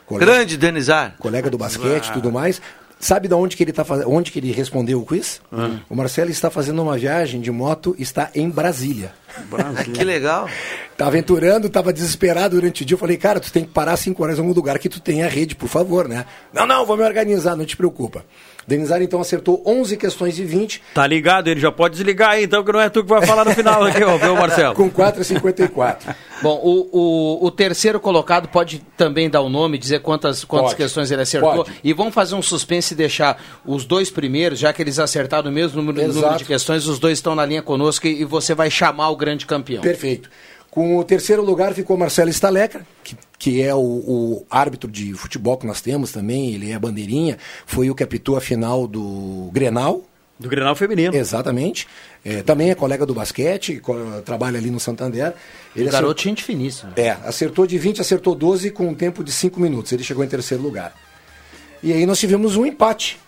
colega- 0.07 0.27
Grande 0.33 0.57
Denizar. 0.57 1.17
Colega 1.19 1.51
do 1.51 1.59
basquete 1.59 2.09
e 2.09 2.13
tudo 2.13 2.33
mais. 2.33 2.61
Sabe 3.01 3.29
de 3.29 3.35
onde 3.35 3.57
que 3.57 3.63
ele 3.63 3.73
tá 3.73 3.85
faz... 3.85 4.05
onde 4.07 4.33
que 4.33 4.39
ele 4.39 4.51
respondeu 4.51 5.01
o 5.01 5.07
quiz? 5.07 5.41
Hum. 5.53 5.79
O 5.89 5.95
Marcelo 5.95 6.31
está 6.31 6.51
fazendo 6.51 6.83
uma 6.83 6.99
viagem 6.99 7.41
de 7.41 7.51
moto, 7.51 7.95
está 7.99 8.31
em 8.35 8.51
Brasília. 8.51 9.13
que 9.95 10.03
legal. 10.03 10.49
Tá 10.97 11.07
aventurando, 11.07 11.69
tava 11.69 11.93
desesperado 11.93 12.57
durante 12.57 12.83
o 12.83 12.85
dia. 12.85 12.95
Eu 12.95 12.99
falei, 12.99 13.17
cara, 13.17 13.39
tu 13.39 13.53
tem 13.53 13.65
que 13.65 13.71
parar 13.71 13.97
5 13.97 14.21
horas 14.21 14.37
em 14.37 14.41
algum 14.41 14.53
lugar 14.53 14.79
que 14.81 14.89
tu 14.89 15.01
tenha 15.01 15.29
rede, 15.29 15.55
por 15.55 15.69
favor, 15.69 16.09
né? 16.09 16.27
Não, 16.53 16.67
não, 16.67 16.85
vou 16.85 16.97
me 16.97 17.05
organizar, 17.05 17.57
não 17.57 17.65
te 17.65 17.77
preocupa. 17.77 18.25
Denizar 18.69 19.01
então 19.01 19.19
acertou 19.19 19.63
11 19.65 19.97
questões 19.97 20.37
de 20.37 20.45
20 20.45 20.83
Tá 20.93 21.07
ligado? 21.07 21.49
Ele 21.49 21.59
já 21.59 21.73
pode 21.73 21.95
desligar 21.95 22.33
aí, 22.33 22.45
então, 22.45 22.63
que 22.63 22.71
não 22.71 22.81
é 22.81 22.91
tu 22.91 23.03
que 23.03 23.09
vai 23.09 23.25
falar 23.27 23.47
no 23.47 23.53
final 23.53 23.83
aqui, 23.85 24.05
ó, 24.05 24.19
viu, 24.19 24.37
Marcelo? 24.37 24.75
com 24.75 24.91
4,54. 24.91 26.15
Bom, 26.43 26.61
o, 26.63 26.89
o, 26.93 27.47
o 27.47 27.51
terceiro 27.51 27.99
colocado 27.99 28.47
pode 28.49 28.81
também 28.97 29.29
dar 29.29 29.41
o 29.41 29.49
nome, 29.49 29.79
dizer 29.79 30.01
quantas, 30.01 30.45
quantas 30.45 30.71
Pode. 30.71 30.77
questões 30.77 31.11
ele 31.11 31.23
acertou. 31.23 31.65
Pode. 31.65 31.73
E 31.83 31.93
vamos 31.93 32.15
fazer 32.15 32.35
um 32.35 32.43
suspense 32.43 32.95
e 32.95 32.97
deixar 32.97 33.43
os 33.65 33.85
dois 33.85 34.11
primeiros, 34.11 34.59
já 34.59 34.73
que 34.73 34.81
eles 34.83 34.99
acertaram 34.99 35.51
o 35.51 35.53
mesmo 35.53 35.83
número, 35.83 36.13
número 36.13 36.37
de 36.37 36.45
questões, 36.45 36.87
os 36.87 36.99
dois 36.99 37.19
estão 37.19 37.35
na 37.35 37.45
linha 37.45 37.63
conosco 37.63 38.07
e, 38.07 38.21
e 38.21 38.25
você 38.25 38.55
vai 38.55 38.71
chamar 38.71 39.09
o 39.09 39.17
grande 39.17 39.47
campeão. 39.47 39.83
Perfeito. 39.83 40.31
Com 40.79 40.97
o 40.97 41.03
terceiro 41.03 41.43
lugar 41.43 41.75
ficou 41.75 41.97
Marcelo 41.97 42.31
Stalecker, 42.31 42.83
que, 43.03 43.17
que 43.37 43.61
é 43.61 43.75
o, 43.75 43.81
o 43.81 44.47
árbitro 44.49 44.89
de 44.89 45.13
futebol 45.13 45.57
que 45.57 45.67
nós 45.67 45.81
temos 45.81 46.13
também, 46.13 46.55
ele 46.55 46.71
é 46.71 46.79
bandeirinha, 46.79 47.37
foi 47.67 47.91
o 47.91 47.97
que 47.97 48.05
apitou 48.05 48.37
a 48.37 48.41
final 48.41 48.87
do 48.87 49.51
Grenal. 49.53 50.05
Do 50.39 50.49
Grenal 50.49 50.77
feminino. 50.77 51.13
Exatamente. 51.17 51.89
É, 52.25 52.45
também 52.45 52.71
é 52.71 52.77
colega 52.77 53.05
do 53.05 53.13
basquete, 53.13 53.83
trabalha 54.25 54.57
ali 54.57 54.71
no 54.71 54.79
Santander. 54.79 55.35
Ele 55.75 55.87
Garoto 55.91 56.13
acertou- 56.13 56.31
gente 56.31 56.45
finíssima. 56.45 56.93
É, 56.95 57.11
acertou 57.25 57.67
de 57.67 57.77
20, 57.77 58.01
acertou 58.01 58.37
12 58.37 58.71
com 58.71 58.87
um 58.87 58.95
tempo 58.95 59.25
de 59.25 59.33
5 59.33 59.59
minutos. 59.59 59.91
Ele 59.91 60.05
chegou 60.05 60.23
em 60.23 60.29
terceiro 60.29 60.63
lugar. 60.63 60.95
E 61.83 61.93
aí 61.93 62.07
nós 62.07 62.21
tivemos 62.21 62.55
um 62.55 62.65
empate 62.65 63.19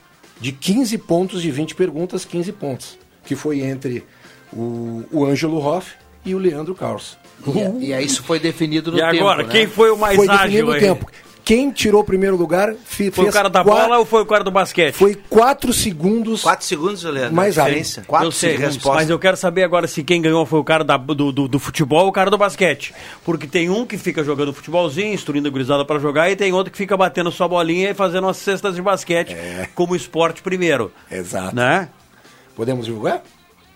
de 0.40 0.52
15 0.52 0.96
pontos 0.98 1.42
de 1.42 1.50
20 1.50 1.74
perguntas, 1.74 2.24
15 2.24 2.52
pontos. 2.52 2.96
Que 3.24 3.34
foi 3.34 3.60
entre 3.62 4.04
o, 4.52 5.02
o 5.10 5.26
Ângelo 5.26 5.58
Hoff 5.58 5.94
e 6.24 6.32
o 6.32 6.38
Leandro 6.38 6.76
Carlos. 6.76 7.18
E, 7.80 7.86
e 7.86 7.94
aí 7.94 8.04
isso 8.04 8.22
foi 8.22 8.38
definido 8.38 8.90
no 8.92 8.98
E 8.98 9.00
tempo. 9.00 9.16
agora, 9.16 9.42
né? 9.44 9.48
quem 9.50 9.66
foi 9.66 9.90
o 9.90 9.96
mais 9.96 10.16
foi 10.16 10.28
ágil 10.28 10.38
definido 10.42 10.66
no 10.66 10.72
aí? 10.72 10.80
tempo. 10.80 11.06
Quem 11.42 11.70
tirou 11.72 12.02
o 12.02 12.04
primeiro 12.04 12.36
lugar 12.36 12.74
fi- 12.84 13.10
Foi 13.10 13.24
o 13.28 13.32
cara 13.32 13.48
da 13.48 13.64
qua- 13.64 13.74
bola 13.74 13.98
ou 13.98 14.04
foi 14.04 14.22
o 14.22 14.26
cara 14.26 14.44
do 14.44 14.52
basquete? 14.52 14.94
Foi 14.94 15.16
4 15.28 15.72
segundos. 15.72 16.42
4 16.42 16.64
segundos, 16.64 17.02
Leandro. 17.02 17.34
Mais 17.34 17.54
diferença. 17.54 18.04
4 18.06 18.28
eu 18.28 18.30
sei, 18.30 18.56
segundos. 18.56 18.84
mas 18.84 19.10
eu 19.10 19.18
quero 19.18 19.36
saber 19.36 19.64
agora 19.64 19.88
se 19.88 20.04
quem 20.04 20.20
ganhou 20.22 20.44
foi 20.46 20.60
o 20.60 20.64
cara 20.64 20.84
da- 20.84 20.98
do, 20.98 21.32
do, 21.32 21.48
do 21.48 21.58
futebol 21.58 22.02
ou 22.04 22.08
o 22.10 22.12
cara 22.12 22.30
do 22.30 22.38
basquete. 22.38 22.94
Porque 23.24 23.48
tem 23.48 23.68
um 23.68 23.84
que 23.84 23.96
fica 23.98 24.22
jogando 24.22 24.52
futebolzinho, 24.52 25.12
instruindo 25.14 25.48
a 25.48 25.50
gurizada 25.50 25.84
para 25.84 25.98
jogar, 25.98 26.30
e 26.30 26.36
tem 26.36 26.52
outro 26.52 26.70
que 26.70 26.78
fica 26.78 26.96
batendo 26.96 27.32
sua 27.32 27.48
bolinha 27.48 27.90
e 27.90 27.94
fazendo 27.94 28.28
as 28.28 28.36
cestas 28.36 28.76
de 28.76 28.82
basquete 28.82 29.34
como 29.74 29.96
esporte 29.96 30.42
primeiro. 30.42 30.92
Exato. 31.10 31.56
Né? 31.56 31.88
Podemos 32.54 32.84
divulgar? 32.86 33.22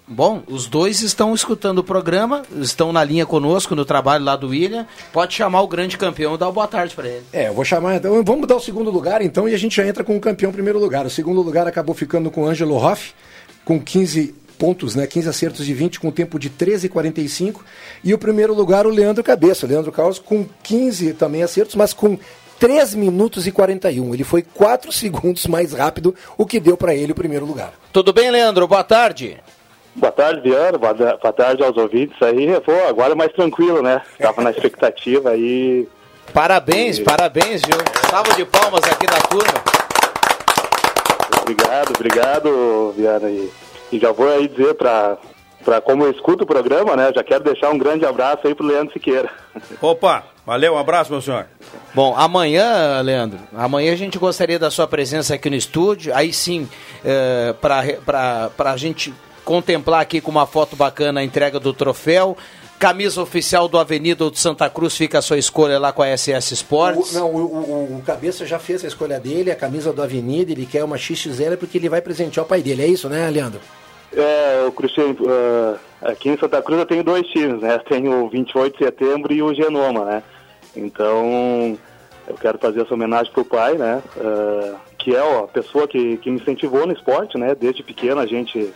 Bom, 0.06 0.42
os 0.46 0.66
dois 0.66 1.00
estão 1.00 1.34
escutando 1.34 1.78
o 1.78 1.84
programa, 1.84 2.42
estão 2.60 2.92
na 2.92 3.02
linha 3.02 3.24
conosco 3.24 3.74
no 3.74 3.86
trabalho 3.86 4.22
lá 4.22 4.36
do 4.36 4.48
William. 4.48 4.86
Pode 5.10 5.32
chamar 5.32 5.62
o 5.62 5.68
grande 5.68 5.96
campeão 5.96 6.34
e 6.34 6.38
dar 6.38 6.46
uma 6.46 6.52
boa 6.52 6.68
tarde 6.68 6.94
para 6.94 7.08
ele. 7.08 7.24
É, 7.32 7.48
eu 7.48 7.54
vou 7.54 7.64
chamar 7.64 7.96
então. 7.96 8.22
Vamos 8.22 8.46
dar 8.46 8.56
o 8.56 8.60
segundo 8.60 8.90
lugar 8.90 9.22
então 9.22 9.48
e 9.48 9.54
a 9.54 9.58
gente 9.58 9.76
já 9.76 9.86
entra 9.86 10.04
com 10.04 10.14
o 10.14 10.20
campeão 10.20 10.52
primeiro 10.52 10.78
lugar. 10.78 11.06
O 11.06 11.10
segundo 11.10 11.40
lugar 11.40 11.66
acabou 11.66 11.94
ficando 11.94 12.30
com 12.30 12.42
o 12.42 12.46
Ângelo 12.46 12.76
Hoff, 12.76 13.14
com 13.64 13.80
15 13.80 14.34
pontos, 14.58 14.94
né? 14.94 15.06
15 15.06 15.28
acertos 15.28 15.64
de 15.64 15.72
20, 15.72 15.98
com 15.98 16.10
tempo 16.10 16.38
de 16.38 16.50
13,45. 16.50 17.60
E 18.02 18.12
o 18.12 18.18
primeiro 18.18 18.52
lugar, 18.52 18.86
o 18.86 18.90
Leandro 18.90 19.24
Cabeça. 19.24 19.64
O 19.64 19.68
Leandro 19.68 19.90
Carlos 19.90 20.18
com 20.18 20.46
15 20.62 21.14
também 21.14 21.42
acertos, 21.42 21.76
mas 21.76 21.94
com 21.94 22.18
3 22.58 22.94
minutos 22.94 23.46
e 23.46 23.50
41. 23.50 24.12
Ele 24.12 24.24
foi 24.24 24.42
4 24.42 24.92
segundos 24.92 25.46
mais 25.46 25.72
rápido, 25.72 26.14
o 26.36 26.44
que 26.44 26.60
deu 26.60 26.76
para 26.76 26.94
ele 26.94 27.12
o 27.12 27.16
primeiro 27.16 27.46
lugar. 27.46 27.72
Tudo 27.90 28.12
bem, 28.12 28.30
Leandro? 28.30 28.68
Boa 28.68 28.84
tarde. 28.84 29.38
Boa 29.96 30.12
tarde, 30.12 30.40
Viana. 30.40 30.76
Boa, 30.76 31.32
tarde 31.32 31.62
aos 31.62 31.76
ouvintes 31.76 32.20
aí. 32.20 32.60
Pô, 32.60 32.72
agora 32.88 33.12
é 33.12 33.14
mais 33.14 33.32
tranquilo, 33.32 33.80
né? 33.80 34.02
Tava 34.18 34.42
na 34.42 34.50
expectativa 34.50 35.30
aí. 35.30 35.88
Parabéns, 36.32 36.98
parabéns, 36.98 37.62
viu? 37.62 37.78
Salva 38.10 38.34
de 38.34 38.44
palmas 38.44 38.82
aqui 38.84 39.06
da 39.06 39.20
turma. 39.28 39.54
Obrigado, 41.42 41.92
obrigado, 41.94 42.94
Viana. 42.96 43.30
E, 43.30 43.50
e 43.92 43.98
já 43.98 44.10
vou 44.10 44.28
aí 44.28 44.48
dizer 44.48 44.74
para 44.74 45.16
pra, 45.64 45.80
como 45.80 46.04
eu 46.04 46.10
escuto 46.10 46.44
o 46.44 46.46
programa, 46.46 46.94
né? 46.94 47.10
Já 47.14 47.24
quero 47.24 47.42
deixar 47.42 47.70
um 47.70 47.78
grande 47.78 48.04
abraço 48.04 48.46
aí 48.46 48.54
pro 48.54 48.66
Leandro 48.66 48.92
Siqueira. 48.92 49.30
Opa, 49.80 50.24
valeu, 50.44 50.74
um 50.74 50.78
abraço, 50.78 51.10
meu 51.10 51.22
senhor. 51.22 51.46
Bom, 51.94 52.14
amanhã, 52.16 53.00
Leandro, 53.00 53.38
amanhã 53.54 53.92
a 53.92 53.96
gente 53.96 54.18
gostaria 54.18 54.58
da 54.58 54.70
sua 54.70 54.86
presença 54.86 55.34
aqui 55.34 55.48
no 55.48 55.56
estúdio, 55.56 56.14
aí 56.14 56.32
sim, 56.32 56.68
é, 57.04 57.54
para 57.60 58.50
a 58.58 58.76
gente 58.76 59.14
contemplar 59.44 60.00
aqui 60.00 60.20
com 60.20 60.30
uma 60.30 60.46
foto 60.46 60.74
bacana 60.74 61.20
a 61.20 61.24
entrega 61.24 61.60
do 61.60 61.72
troféu. 61.72 62.36
Camisa 62.78 63.22
oficial 63.22 63.68
do 63.68 63.78
Avenida 63.78 64.24
ou 64.24 64.30
do 64.30 64.36
Santa 64.36 64.68
Cruz, 64.68 64.96
fica 64.96 65.18
a 65.18 65.22
sua 65.22 65.38
escolha 65.38 65.78
lá 65.78 65.92
com 65.92 66.02
a 66.02 66.16
SS 66.16 66.52
Sports. 66.54 67.14
O, 67.14 67.18
não, 67.18 67.30
o, 67.30 67.38
o, 67.38 67.98
o, 67.98 68.02
Cabeça 68.04 68.44
já 68.44 68.58
fez 68.58 68.84
a 68.84 68.88
escolha 68.88 69.20
dele, 69.20 69.50
a 69.50 69.56
camisa 69.56 69.92
do 69.92 70.02
Avenida, 70.02 70.52
ele 70.52 70.66
quer 70.66 70.82
uma 70.82 70.98
XXL 70.98 71.56
porque 71.58 71.78
ele 71.78 71.88
vai 71.88 72.02
presentear 72.02 72.44
o 72.44 72.48
pai 72.48 72.62
dele, 72.62 72.82
é 72.82 72.86
isso, 72.86 73.08
né, 73.08 73.30
Leandro? 73.30 73.60
É, 74.16 74.64
o 74.66 74.72
Cristiano, 74.72 75.16
uh, 75.20 75.78
aqui 76.02 76.28
em 76.28 76.38
Santa 76.38 76.62
Cruz 76.62 76.78
eu 76.78 76.86
tenho 76.86 77.02
dois 77.02 77.26
times, 77.28 77.60
né? 77.60 77.78
Tenho 77.88 78.24
o 78.24 78.28
28 78.28 78.78
de 78.78 78.84
setembro 78.84 79.32
e 79.32 79.42
o 79.42 79.54
Genoma, 79.54 80.04
né? 80.04 80.22
Então, 80.76 81.78
eu 82.26 82.34
quero 82.34 82.58
fazer 82.58 82.82
essa 82.82 82.94
homenagem 82.94 83.32
pro 83.32 83.44
pai, 83.44 83.74
né? 83.74 84.02
Uh, 84.16 84.76
que 84.98 85.14
é 85.14 85.22
ó, 85.22 85.44
a 85.44 85.48
pessoa 85.48 85.88
que, 85.88 86.16
que 86.18 86.30
me 86.30 86.40
incentivou 86.40 86.86
no 86.86 86.92
esporte, 86.92 87.36
né? 87.36 87.54
Desde 87.54 87.82
pequeno 87.82 88.20
a 88.20 88.26
gente, 88.26 88.72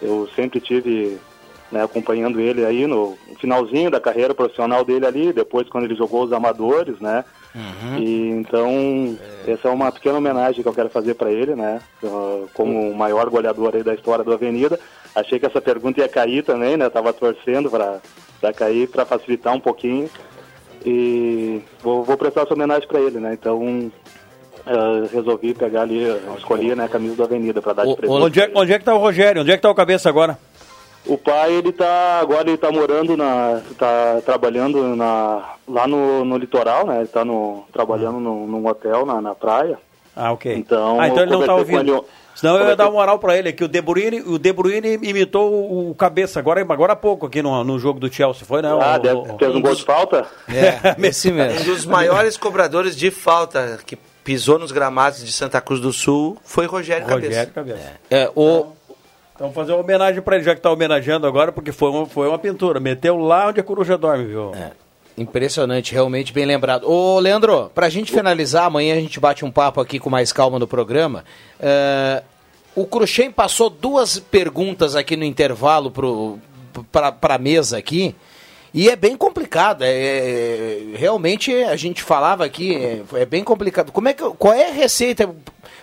eu 0.00 0.28
sempre 0.34 0.60
tive 0.60 1.18
né, 1.70 1.82
acompanhando 1.82 2.40
ele 2.40 2.64
aí 2.64 2.86
no 2.86 3.16
finalzinho 3.38 3.90
da 3.90 4.00
carreira 4.00 4.34
profissional 4.34 4.84
dele 4.84 5.06
ali, 5.06 5.32
depois 5.32 5.68
quando 5.68 5.84
ele 5.84 5.94
jogou 5.94 6.24
os 6.24 6.32
amadores, 6.32 6.98
né? 7.00 7.24
Uhum. 7.54 7.98
E 7.98 8.28
então 8.30 9.18
é. 9.46 9.52
essa 9.52 9.68
é 9.68 9.70
uma 9.70 9.90
pequena 9.90 10.18
homenagem 10.18 10.62
que 10.62 10.68
eu 10.68 10.74
quero 10.74 10.88
fazer 10.88 11.14
para 11.14 11.30
ele, 11.30 11.54
né? 11.54 11.80
Como 12.54 12.90
o 12.90 12.96
maior 12.96 13.28
goleador 13.28 13.74
aí 13.74 13.82
da 13.82 13.94
história 13.94 14.24
do 14.24 14.32
Avenida. 14.32 14.78
Achei 15.14 15.38
que 15.38 15.46
essa 15.46 15.60
pergunta 15.60 16.00
ia 16.00 16.08
cair 16.08 16.44
também, 16.44 16.76
né? 16.76 16.88
tava 16.88 17.12
torcendo 17.12 17.70
para 17.70 18.52
cair 18.52 18.88
para 18.88 19.04
facilitar 19.04 19.54
um 19.54 19.60
pouquinho 19.60 20.08
e 20.84 21.60
vou, 21.82 22.04
vou 22.04 22.16
prestar 22.16 22.42
essa 22.42 22.54
homenagem 22.54 22.86
para 22.86 23.00
ele, 23.00 23.18
né? 23.18 23.32
Então 23.34 23.90
uh, 24.68 25.08
resolvi 25.12 25.54
pegar 25.54 25.82
ali, 25.82 26.04
escolhi 26.36 26.74
né, 26.74 26.84
a 26.84 26.88
camisa 26.88 27.16
do 27.16 27.24
Avenida 27.24 27.60
para 27.60 27.72
dar 27.72 27.86
de 27.86 27.96
presente. 27.96 28.22
Onde 28.22 28.40
é, 28.40 28.50
onde 28.54 28.72
é 28.72 28.78
que 28.78 28.84
tá 28.84 28.94
o 28.94 28.98
Rogério? 28.98 29.42
Onde 29.42 29.50
é 29.50 29.56
que 29.56 29.62
tá 29.62 29.70
o 29.70 29.74
cabeça 29.74 30.08
agora? 30.08 30.38
O 31.06 31.16
pai, 31.16 31.52
ele 31.54 31.72
tá, 31.72 32.18
agora 32.20 32.48
ele 32.48 32.58
tá 32.58 32.70
morando 32.70 33.16
na, 33.16 33.62
tá 33.78 34.20
trabalhando 34.24 34.94
na, 34.94 35.54
lá 35.66 35.86
no, 35.86 36.24
no 36.24 36.36
litoral, 36.36 36.86
né? 36.86 36.98
Ele 36.98 37.08
tá 37.08 37.24
no, 37.24 37.64
trabalhando 37.72 38.20
no, 38.20 38.46
num 38.46 38.66
hotel 38.66 39.06
na, 39.06 39.20
na 39.20 39.34
praia. 39.34 39.78
Ah, 40.14 40.32
ok. 40.32 40.54
Então, 40.54 41.00
ah, 41.00 41.08
então 41.08 41.22
ele 41.22 41.32
não 41.32 41.46
tá 41.46 41.54
ouvindo. 41.54 41.94
Ele, 41.94 42.02
Senão 42.38 42.56
eu 42.56 42.68
ia 42.68 42.76
dar 42.76 42.84
uma 42.84 42.92
moral 42.92 43.18
pra 43.18 43.36
ele, 43.36 43.52
que 43.52 43.64
o 43.64 43.68
De 43.68 43.80
Bruyne, 43.80 44.20
o 44.20 44.38
De 44.38 44.52
Bruyne 44.52 44.98
imitou 45.02 45.50
o, 45.52 45.90
o 45.90 45.94
cabeça 45.96 46.38
agora, 46.38 46.60
agora 46.60 46.92
há 46.92 46.96
pouco 46.96 47.26
aqui 47.26 47.42
no, 47.42 47.64
no 47.64 47.80
jogo 47.80 47.98
do 47.98 48.12
Chelsea, 48.12 48.46
foi, 48.46 48.62
né? 48.62 48.68
Ah, 48.68 48.94
o, 48.96 48.98
deve, 49.00 49.16
o, 49.16 49.38
fez 49.38 49.56
um 49.56 49.60
gol 49.60 49.74
de 49.74 49.82
falta? 49.82 50.24
É, 50.48 50.94
esse 51.08 51.30
mesmo. 51.32 51.60
Um 51.60 51.64
dos 51.64 51.84
maiores 51.84 52.36
cobradores 52.36 52.94
de 52.94 53.10
falta 53.10 53.80
que 53.84 53.98
pisou 54.28 54.58
nos 54.58 54.70
gramados 54.70 55.24
de 55.24 55.32
Santa 55.32 55.58
Cruz 55.58 55.80
do 55.80 55.90
Sul 55.90 56.36
foi 56.44 56.66
Rogério, 56.66 57.08
Rogério 57.08 57.50
Cabeça. 57.50 57.78
Cabeça. 57.78 58.00
É, 58.10 58.30
o, 58.36 58.66
então 59.34 59.50
fazer 59.52 59.72
uma 59.72 59.80
homenagem 59.80 60.20
para 60.20 60.36
ele, 60.36 60.44
já 60.44 60.52
que 60.52 60.58
está 60.58 60.70
homenageando 60.70 61.26
agora, 61.26 61.50
porque 61.50 61.72
foi 61.72 61.88
uma, 61.88 62.04
foi 62.04 62.28
uma 62.28 62.38
pintura. 62.38 62.78
Meteu 62.78 63.16
lá 63.16 63.48
onde 63.48 63.58
a 63.58 63.62
coruja 63.62 63.96
dorme, 63.96 64.26
viu? 64.26 64.54
É. 64.54 64.72
Impressionante, 65.16 65.94
realmente 65.94 66.30
bem 66.30 66.44
lembrado. 66.44 66.86
Ô, 66.86 67.18
Leandro, 67.18 67.70
para 67.74 67.86
a 67.86 67.88
gente 67.88 68.12
finalizar, 68.12 68.66
amanhã 68.66 68.98
a 68.98 69.00
gente 69.00 69.18
bate 69.18 69.46
um 69.46 69.50
papo 69.50 69.80
aqui 69.80 69.98
com 69.98 70.10
mais 70.10 70.30
calma 70.30 70.58
no 70.58 70.66
programa. 70.66 71.24
Uh, 71.58 72.22
o 72.74 72.84
Cruxem 72.84 73.30
passou 73.30 73.70
duas 73.70 74.18
perguntas 74.18 74.94
aqui 74.94 75.16
no 75.16 75.24
intervalo 75.24 75.90
para 76.92 77.34
a 77.34 77.38
mesa 77.38 77.78
aqui. 77.78 78.14
E 78.72 78.88
é 78.88 78.96
bem 78.96 79.16
complicado. 79.16 79.82
É, 79.82 79.90
é, 79.90 80.82
realmente 80.94 81.52
a 81.52 81.76
gente 81.76 82.02
falava 82.02 82.44
aqui, 82.44 82.74
é, 82.74 83.02
é, 83.14 83.26
bem 83.26 83.42
complicado. 83.42 83.92
Como 83.92 84.08
é 84.08 84.12
que, 84.12 84.22
qual 84.38 84.54
é 84.54 84.68
a 84.68 84.72
receita 84.72 85.28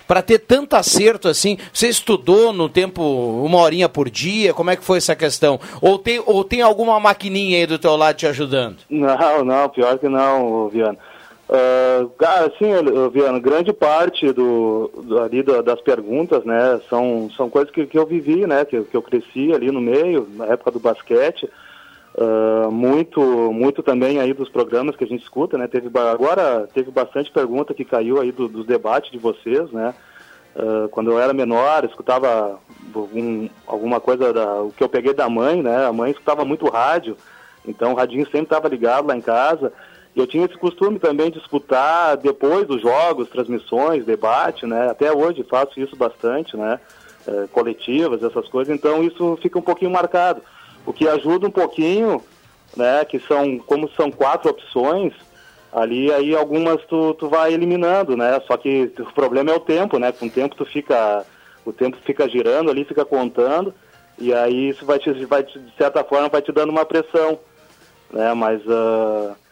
para 0.07 0.21
ter 0.21 0.39
tanto 0.39 0.75
acerto 0.75 1.27
assim? 1.27 1.57
Você 1.73 1.87
estudou 1.87 2.53
no 2.53 2.69
tempo 2.69 3.01
uma 3.01 3.59
horinha 3.59 3.89
por 3.89 4.09
dia? 4.09 4.53
Como 4.53 4.69
é 4.69 4.75
que 4.75 4.83
foi 4.83 4.97
essa 4.97 5.15
questão? 5.15 5.59
Ou 5.81 5.97
tem, 5.97 6.21
ou 6.25 6.43
tem 6.43 6.61
alguma 6.61 6.99
maquininha 6.99 7.57
aí 7.57 7.65
do 7.65 7.79
teu 7.79 7.95
lado 7.95 8.15
te 8.15 8.27
ajudando? 8.27 8.77
Não, 8.89 9.43
não, 9.43 9.69
pior 9.69 9.97
que 9.97 10.07
não, 10.07 10.69
Viana. 10.69 10.97
Uh, 11.47 12.09
assim, 12.43 12.71
Viana, 13.11 13.37
grande 13.37 13.71
parte 13.71 14.33
do, 14.33 14.89
do 15.03 15.21
ali 15.21 15.43
do, 15.43 15.61
das 15.61 15.79
perguntas, 15.79 16.43
né, 16.43 16.81
são, 16.89 17.29
são 17.37 17.51
coisas 17.51 17.71
que, 17.71 17.85
que 17.85 17.99
eu 17.99 18.03
vivi, 18.03 18.47
né, 18.47 18.65
que, 18.65 18.81
que 18.81 18.97
eu 18.97 19.01
cresci 19.01 19.53
ali 19.53 19.69
no 19.71 19.79
meio, 19.79 20.27
na 20.33 20.47
época 20.47 20.71
do 20.71 20.79
basquete. 20.79 21.47
Uh, 22.17 22.71
muito, 22.71 23.19
muito 23.51 23.83
também 23.83 24.21
aí 24.21 24.33
dos 24.33 24.47
programas 24.47 24.95
que 24.95 25.03
a 25.03 25.07
gente 25.07 25.23
escuta, 25.23 25.57
né? 25.57 25.67
Teve 25.67 25.89
agora 25.99 26.65
teve 26.73 26.89
bastante 26.89 27.29
pergunta 27.29 27.73
que 27.73 27.83
caiu 27.83 28.21
aí 28.21 28.31
do, 28.31 28.47
dos 28.47 28.65
debates 28.65 29.11
de 29.11 29.17
vocês, 29.17 29.69
né? 29.71 29.93
Uh, 30.55 30.87
quando 30.87 31.11
eu 31.11 31.19
era 31.19 31.33
menor, 31.33 31.83
escutava 31.83 32.57
um, 33.13 33.49
alguma 33.67 33.99
coisa 33.99 34.31
da, 34.31 34.61
o 34.61 34.71
que 34.71 34.81
eu 34.81 34.87
peguei 34.87 35.13
da 35.13 35.27
mãe, 35.27 35.61
né? 35.61 35.85
A 35.85 35.91
mãe 35.91 36.11
escutava 36.11 36.45
muito 36.45 36.69
rádio, 36.69 37.17
então 37.67 37.91
o 37.91 37.95
radinho 37.95 38.23
sempre 38.27 38.43
estava 38.43 38.69
ligado 38.69 39.07
lá 39.07 39.17
em 39.17 39.21
casa. 39.21 39.73
E 40.15 40.19
eu 40.21 40.25
tinha 40.25 40.45
esse 40.45 40.57
costume 40.57 40.97
também 40.99 41.29
de 41.29 41.39
escutar 41.39 42.15
depois 42.15 42.65
dos 42.65 42.81
jogos, 42.81 43.27
transmissões, 43.27 44.05
debate, 44.05 44.65
né? 44.65 44.89
Até 44.89 45.11
hoje 45.11 45.43
faço 45.43 45.77
isso 45.81 45.97
bastante, 45.97 46.55
né? 46.55 46.79
Uh, 47.27 47.45
coletivas, 47.49 48.23
essas 48.23 48.47
coisas. 48.47 48.73
Então 48.73 49.03
isso 49.03 49.37
fica 49.41 49.59
um 49.59 49.61
pouquinho 49.61 49.91
marcado 49.91 50.41
o 50.85 50.93
que 50.93 51.07
ajuda 51.07 51.47
um 51.47 51.51
pouquinho, 51.51 52.21
né, 52.75 53.03
que 53.05 53.19
são, 53.19 53.57
como 53.59 53.89
são 53.91 54.11
quatro 54.11 54.49
opções, 54.49 55.13
ali 55.71 56.11
aí 56.11 56.35
algumas 56.35 56.81
tu, 56.85 57.13
tu 57.15 57.27
vai 57.27 57.53
eliminando, 57.53 58.15
né, 58.15 58.39
só 58.47 58.55
que 58.57 58.91
o 58.99 59.13
problema 59.13 59.51
é 59.51 59.55
o 59.55 59.59
tempo, 59.59 59.97
né, 59.99 60.11
com 60.11 60.27
o 60.27 60.29
tempo 60.29 60.55
tu 60.55 60.65
fica, 60.65 61.25
o 61.65 61.73
tempo 61.73 61.97
fica 62.05 62.27
girando 62.29 62.69
ali, 62.69 62.85
fica 62.85 63.05
contando, 63.05 63.73
e 64.17 64.33
aí 64.33 64.69
isso 64.69 64.85
vai 64.85 64.99
te, 64.99 65.11
vai 65.25 65.43
te, 65.43 65.59
de 65.59 65.73
certa 65.77 66.03
forma, 66.03 66.29
vai 66.29 66.41
te 66.41 66.51
dando 66.51 66.69
uma 66.69 66.85
pressão, 66.85 67.39
né, 68.11 68.33
mas... 68.33 68.61
Uh, 68.65 69.44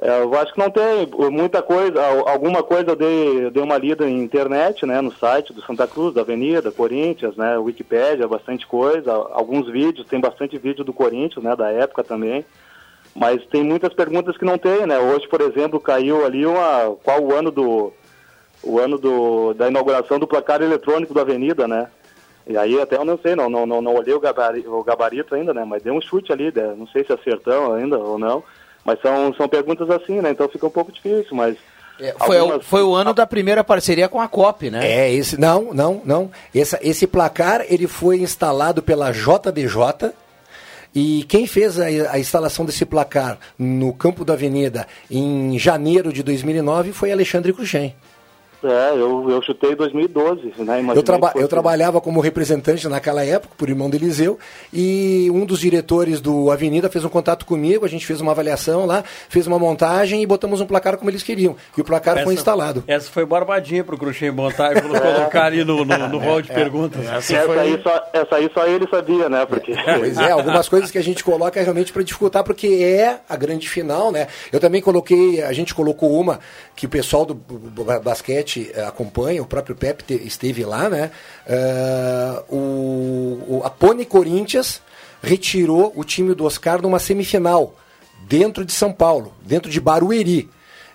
eu 0.00 0.34
acho 0.34 0.54
que 0.54 0.58
não 0.58 0.70
tem 0.70 1.06
muita 1.30 1.60
coisa, 1.60 2.02
alguma 2.26 2.62
coisa 2.62 2.92
eu 2.92 2.96
dei, 2.96 3.62
uma 3.62 3.76
lida 3.76 4.08
em 4.08 4.22
internet, 4.22 4.86
né, 4.86 4.98
no 5.02 5.12
site 5.12 5.52
do 5.52 5.60
Santa 5.60 5.86
Cruz, 5.86 6.14
da 6.14 6.22
Avenida, 6.22 6.72
Corinthians, 6.72 7.36
né, 7.36 7.58
Wikipédia, 7.58 8.26
bastante 8.26 8.66
coisa, 8.66 9.12
alguns 9.12 9.68
vídeos, 9.68 10.06
tem 10.06 10.18
bastante 10.18 10.56
vídeo 10.56 10.84
do 10.84 10.92
Corinthians, 10.94 11.44
né, 11.44 11.54
da 11.54 11.70
época 11.70 12.02
também, 12.02 12.46
mas 13.14 13.44
tem 13.46 13.62
muitas 13.62 13.92
perguntas 13.92 14.38
que 14.38 14.44
não 14.44 14.56
tem, 14.56 14.86
né, 14.86 14.98
hoje, 14.98 15.28
por 15.28 15.42
exemplo, 15.42 15.78
caiu 15.78 16.24
ali 16.24 16.46
uma, 16.46 16.96
qual 17.04 17.22
o 17.22 17.34
ano 17.34 17.50
do, 17.50 17.92
o 18.62 18.78
ano 18.78 18.96
do, 18.96 19.52
da 19.52 19.68
inauguração 19.68 20.18
do 20.18 20.26
placar 20.26 20.62
eletrônico 20.62 21.12
da 21.12 21.20
Avenida, 21.20 21.68
né, 21.68 21.88
e 22.46 22.56
aí 22.56 22.80
até 22.80 22.96
eu 22.96 23.04
não 23.04 23.18
sei, 23.18 23.36
não, 23.36 23.50
não, 23.50 23.66
não, 23.66 23.82
não 23.82 23.94
olhei 23.96 24.14
o 24.14 24.20
gabarito, 24.20 24.72
o 24.74 24.82
gabarito 24.82 25.34
ainda, 25.34 25.52
né, 25.52 25.62
mas 25.62 25.82
deu 25.82 25.92
um 25.92 26.00
chute 26.00 26.32
ali, 26.32 26.50
né, 26.50 26.74
não 26.74 26.86
sei 26.86 27.04
se 27.04 27.12
acertão 27.12 27.74
ainda 27.74 27.98
ou 27.98 28.18
não, 28.18 28.42
mas 28.84 29.00
são, 29.00 29.34
são 29.34 29.48
perguntas 29.48 29.88
assim, 29.90 30.20
né? 30.20 30.30
Então 30.30 30.48
fica 30.48 30.66
um 30.66 30.70
pouco 30.70 30.92
difícil, 30.92 31.34
mas. 31.34 31.56
É, 32.00 32.14
foi, 32.18 32.38
algumas... 32.38 32.64
foi 32.64 32.82
o 32.82 32.94
ano 32.94 33.12
da 33.12 33.26
primeira 33.26 33.62
parceria 33.62 34.08
com 34.08 34.20
a 34.20 34.28
COP, 34.28 34.70
né? 34.70 34.86
É, 34.86 35.12
esse. 35.12 35.38
Não, 35.38 35.72
não, 35.74 36.00
não. 36.04 36.30
Esse, 36.54 36.78
esse 36.80 37.06
placar 37.06 37.64
ele 37.68 37.86
foi 37.86 38.20
instalado 38.20 38.82
pela 38.82 39.12
JBJ. 39.12 40.12
E 40.92 41.24
quem 41.28 41.46
fez 41.46 41.78
a, 41.78 41.84
a, 41.84 42.18
instalação 42.18 42.64
desse 42.64 42.84
placar 42.84 43.38
no 43.56 43.92
campo 43.92 44.24
da 44.24 44.32
Avenida 44.32 44.88
em 45.08 45.56
janeiro 45.56 46.12
de 46.12 46.20
2009 46.20 46.92
foi 46.92 47.12
Alexandre 47.12 47.52
Cruxem. 47.52 47.94
É, 48.62 48.92
eu, 48.92 49.30
eu 49.30 49.42
chutei 49.42 49.72
em 49.72 49.76
2012, 49.76 50.52
né? 50.58 50.84
eu, 50.94 51.02
traba 51.02 51.32
eu 51.34 51.48
trabalhava 51.48 52.00
como 52.00 52.20
representante 52.20 52.86
naquela 52.88 53.24
época, 53.24 53.54
por 53.56 53.68
irmão 53.68 53.88
do 53.88 53.96
Eliseu, 53.96 54.38
e 54.72 55.30
um 55.32 55.46
dos 55.46 55.60
diretores 55.60 56.20
do 56.20 56.50
Avenida 56.50 56.90
fez 56.90 57.04
um 57.04 57.08
contato 57.08 57.46
comigo, 57.46 57.86
a 57.86 57.88
gente 57.88 58.06
fez 58.06 58.20
uma 58.20 58.32
avaliação 58.32 58.84
lá, 58.84 59.02
fez 59.30 59.46
uma 59.46 59.58
montagem 59.58 60.22
e 60.22 60.26
botamos 60.26 60.60
um 60.60 60.66
placar 60.66 60.98
como 60.98 61.10
eles 61.10 61.22
queriam. 61.22 61.56
E 61.76 61.80
o 61.80 61.84
placar 61.84 62.16
essa, 62.16 62.24
foi 62.24 62.34
instalado. 62.34 62.84
Essa 62.86 63.10
foi 63.10 63.24
barbadinha 63.24 63.82
pro 63.82 63.96
Cruxem 63.96 64.30
montar 64.30 64.76
e 64.76 64.82
colocar 64.82 65.44
ali 65.44 65.64
no, 65.64 65.84
no, 65.84 66.08
no 66.08 66.18
hall 66.18 66.42
de 66.42 66.50
é, 66.50 66.54
perguntas. 66.54 67.02
Essa, 67.06 67.36
essa, 67.36 67.46
foi... 67.46 67.58
aí 67.58 67.80
só, 67.82 68.10
essa 68.12 68.36
aí 68.36 68.50
só 68.52 68.66
ele 68.66 68.86
sabia, 68.88 69.28
né? 69.28 69.46
Porque... 69.46 69.72
É, 69.72 69.96
pois 69.98 70.18
é, 70.18 70.30
algumas 70.30 70.68
coisas 70.68 70.90
que 70.90 70.98
a 70.98 71.02
gente 71.02 71.24
coloca 71.24 71.60
realmente 71.60 71.92
para 71.92 72.02
dificultar, 72.02 72.44
porque 72.44 72.66
é 72.66 73.20
a 73.26 73.36
grande 73.36 73.68
final, 73.70 74.12
né? 74.12 74.26
Eu 74.52 74.60
também 74.60 74.82
coloquei, 74.82 75.42
a 75.42 75.52
gente 75.52 75.74
colocou 75.74 76.12
uma 76.12 76.40
que 76.76 76.84
o 76.84 76.88
pessoal 76.88 77.24
do 77.24 77.34
basquete 78.02 78.49
eh, 78.58 78.84
acompanha, 78.84 79.42
o 79.42 79.46
próprio 79.46 79.74
Pepe 79.76 80.14
esteve 80.24 80.64
lá, 80.64 80.88
né? 80.88 81.10
Uh, 81.46 82.54
o, 82.56 83.56
o, 83.58 83.62
a 83.64 83.70
Pony 83.70 84.04
Corinthians 84.04 84.80
retirou 85.22 85.92
o 85.94 86.04
time 86.04 86.34
do 86.34 86.44
Oscar 86.44 86.80
numa 86.82 86.98
semifinal, 86.98 87.74
dentro 88.26 88.64
de 88.64 88.72
São 88.72 88.92
Paulo, 88.92 89.32
dentro 89.42 89.70
de 89.70 89.80
Barueri. 89.80 90.48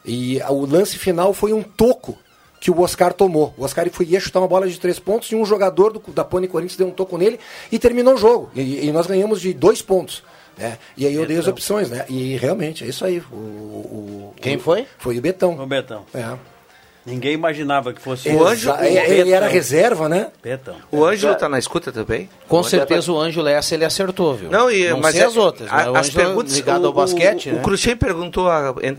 E 0.03 0.39
o 0.49 0.65
lance 0.65 0.97
final 0.97 1.33
foi 1.33 1.53
um 1.53 1.63
toco 1.63 2.17
que 2.59 2.71
o 2.71 2.81
Oscar 2.81 3.13
tomou. 3.13 3.53
O 3.57 3.63
Oscar 3.63 3.87
foi 3.91 4.05
ia 4.05 4.19
chutar 4.19 4.39
uma 4.39 4.47
bola 4.47 4.67
de 4.67 4.79
três 4.79 4.99
pontos 4.99 5.31
e 5.31 5.35
um 5.35 5.45
jogador 5.45 5.91
do, 5.93 5.99
da 6.11 6.23
Pony 6.23 6.47
Corinthians 6.47 6.77
deu 6.77 6.87
um 6.87 6.91
toco 6.91 7.17
nele 7.17 7.39
e 7.71 7.77
terminou 7.79 8.15
o 8.15 8.17
jogo. 8.17 8.49
E, 8.55 8.87
e 8.87 8.91
nós 8.91 9.05
ganhamos 9.07 9.39
de 9.41 9.53
dois 9.53 9.81
pontos. 9.81 10.23
Né? 10.57 10.77
E 10.95 11.05
aí 11.05 11.13
eu 11.13 11.25
dei 11.25 11.37
as 11.37 11.47
opções, 11.47 11.89
né? 11.89 12.05
E 12.07 12.37
realmente, 12.37 12.83
é 12.83 12.87
isso 12.87 13.03
aí. 13.03 13.19
O, 13.31 13.35
o- 13.35 14.33
Quem 14.39 14.55
o- 14.55 14.59
foi? 14.59 14.87
Foi 14.97 15.17
o 15.17 15.21
Betão. 15.21 15.59
O 15.61 15.67
Betão. 15.67 16.05
É. 16.13 16.37
Ninguém 17.05 17.33
imaginava 17.33 17.93
que 17.93 18.01
fosse 18.01 18.29
O 18.29 18.43
Anjo- 18.47 18.73
ele 18.81 19.31
era 19.31 19.47
reserva, 19.47 20.09
né? 20.09 20.31
Betão. 20.41 20.75
O 20.91 21.05
Ângelo 21.05 21.35
tá 21.35 21.47
na 21.47 21.59
escuta 21.59 21.91
também? 21.91 22.27
Com 22.47 22.55
O 22.55 22.59
Ângelo 22.61 22.69
certeza 22.71 23.11
o 23.11 23.19
Ângelo 23.19 23.47
essa 23.47 23.75
ele 23.75 23.85
acertou, 23.85 24.33
viu? 24.33 24.49
Não, 24.49 24.71
e, 24.71 24.89
não 24.89 24.99
mas 25.01 25.13
sei 25.13 25.21
é- 25.21 25.25
as 25.25 25.37
outras, 25.37 25.69
a- 25.71 25.75
mas 25.75 25.87
o 25.87 25.95
as 25.97 26.09
perguntas 26.09 26.53
ligado 26.53 26.83
o, 26.83 26.87
ao 26.87 26.93
basquete, 26.93 27.49
o, 27.49 27.53
né? 27.53 27.59
O 27.59 27.63
Cruxem 27.63 27.95
perguntou 27.95 28.47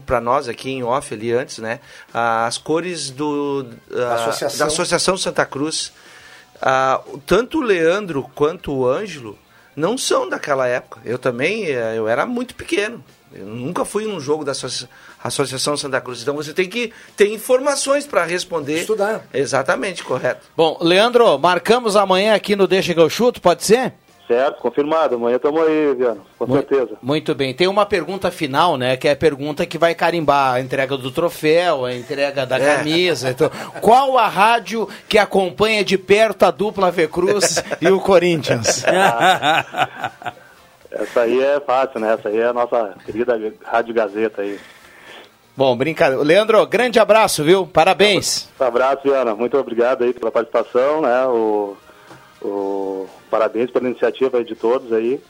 para 0.07 0.21
nós 0.21 0.49
aqui 0.49 0.71
em 0.71 0.85
off 0.85 1.13
ali 1.13 1.33
antes, 1.33 1.59
né? 1.59 1.81
As 2.15 2.57
cores 2.59 3.11
do 3.11 3.67
a- 3.93 4.15
associação. 4.15 4.59
da 4.59 4.67
Associação 4.67 5.17
Santa 5.17 5.45
Cruz. 5.45 5.93
Ah, 6.63 7.01
tanto 7.27 7.59
o 7.59 7.63
Leandro 7.63 8.31
quanto 8.35 8.73
o 8.73 8.89
Ângelo 8.89 9.37
não 9.75 9.99
são 9.99 10.29
daquela 10.29 10.67
época. 10.69 11.01
Eu 11.05 11.19
também, 11.19 11.65
eh, 11.67 11.95
eu 11.97 12.09
era 12.09 12.25
muito 12.25 12.55
pequeno. 12.55 13.05
Eu 13.33 13.47
nunca 13.47 13.85
fui 13.85 14.05
num 14.07 14.21
jogo 14.21 14.45
da 14.45 14.53
Associa- 14.53 14.89
Associação 15.23 15.77
Santa 15.77 16.01
Cruz. 16.01 16.23
Então 16.23 16.35
você 16.37 16.53
tem 16.55 16.69
que 16.69 16.93
ter 17.17 17.29
informações 17.33 18.07
para 18.07 18.25
responder. 18.25 18.81
Estudar. 18.81 19.25
Exatamente, 19.35 20.03
correto. 20.05 20.47
Bom, 20.57 20.79
Leandro, 20.81 21.39
marcamos 21.39 21.97
amanhã 21.97 22.35
aqui 22.35 22.55
no 22.57 22.67
Deixa 22.67 22.95
que 22.95 23.01
eu 23.01 23.11
chuto, 23.11 23.41
pode 23.41 23.65
ser? 23.65 23.93
Certo, 24.29 24.59
confirmado. 24.61 25.15
Amanhã 25.15 25.37
estamos 25.37 25.61
aí, 25.63 25.95
Viano, 25.95 26.21
com 26.37 26.51
certeza. 26.53 26.97
Muito 27.01 27.33
bem. 27.33 27.55
Tem 27.55 27.69
uma 27.69 27.87
pergunta 27.87 28.29
final, 28.29 28.77
né? 28.77 28.97
Que 28.97 29.07
é 29.07 29.13
a 29.13 29.17
pergunta 29.17 29.65
que 29.65 29.79
vai 29.79 29.95
carimbar 29.95 30.55
a 30.55 30.61
entrega 30.61 30.97
do 30.97 31.13
troféu, 31.13 31.85
a 31.85 31.95
entrega 31.95 32.45
da 32.45 32.59
É. 32.59 32.77
camisa. 32.77 33.31
Então, 33.31 33.49
qual 33.81 34.19
a 34.19 34.27
rádio 34.27 34.89
que 35.09 35.17
acompanha 35.17 35.85
de 35.85 35.97
perto 35.97 36.43
a 36.45 36.51
dupla 36.51 36.91
V 36.91 37.07
Cruz 37.07 37.63
e 37.81 37.89
o 37.89 38.01
Corinthians? 38.01 38.83
Essa 40.91 41.21
aí 41.23 41.43
é 41.43 41.61
fácil, 41.61 42.01
né? 42.01 42.15
Essa 42.15 42.29
aí 42.29 42.39
é 42.39 42.47
a 42.47 42.53
nossa 42.53 42.95
querida 43.05 43.39
Rádio 43.65 43.95
Gazeta 43.95 44.43
aí. 44.43 44.59
Bom, 45.57 45.75
brincadeira. 45.77 46.23
Leandro, 46.23 46.67
grande 46.67 46.99
abraço, 47.01 47.43
viu? 47.43 47.67
Parabéns. 47.67 48.49
Um 48.61 48.65
abraço, 48.65 49.01
Viana. 49.05 49.35
Muito 49.35 49.57
obrigado 49.59 50.05
aí 50.05 50.13
pela 50.13 50.31
participação, 50.31 51.01
né? 51.01 51.25
O, 51.27 51.77
o- 52.43 53.09
parabéns 53.31 53.71
pela 53.71 53.89
iniciativa 53.89 54.39
aí 54.39 54.45
de 54.45 54.55
todos 54.55 54.93
aí, 54.93 55.21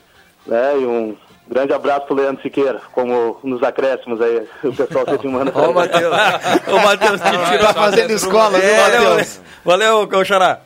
né? 0.45 0.77
E 0.79 0.85
um 0.85 1.15
grande 1.49 1.71
abraço 1.73 2.05
pro 2.07 2.15
Leandro 2.15 2.41
Siqueira, 2.41 2.81
como 2.91 3.39
nos 3.41 3.63
acréscimos 3.63 4.19
aí, 4.21 4.45
o 4.65 4.73
pessoal 4.73 5.05
sempre 5.05 5.27
manda. 5.31 5.51
Ô, 5.57 5.71
Matheus. 5.73 6.13
Ô, 6.67 6.79
Matheus, 6.85 7.21
te 7.21 7.49
tirou 7.49 7.67
Tá 7.67 7.73
fazendo 7.73 8.11
escola, 8.11 8.59
viu, 8.59 8.75
valeu, 8.75 9.09
Matheus? 9.11 9.41
valeu, 9.63 10.07
Cauxará. 10.07 10.59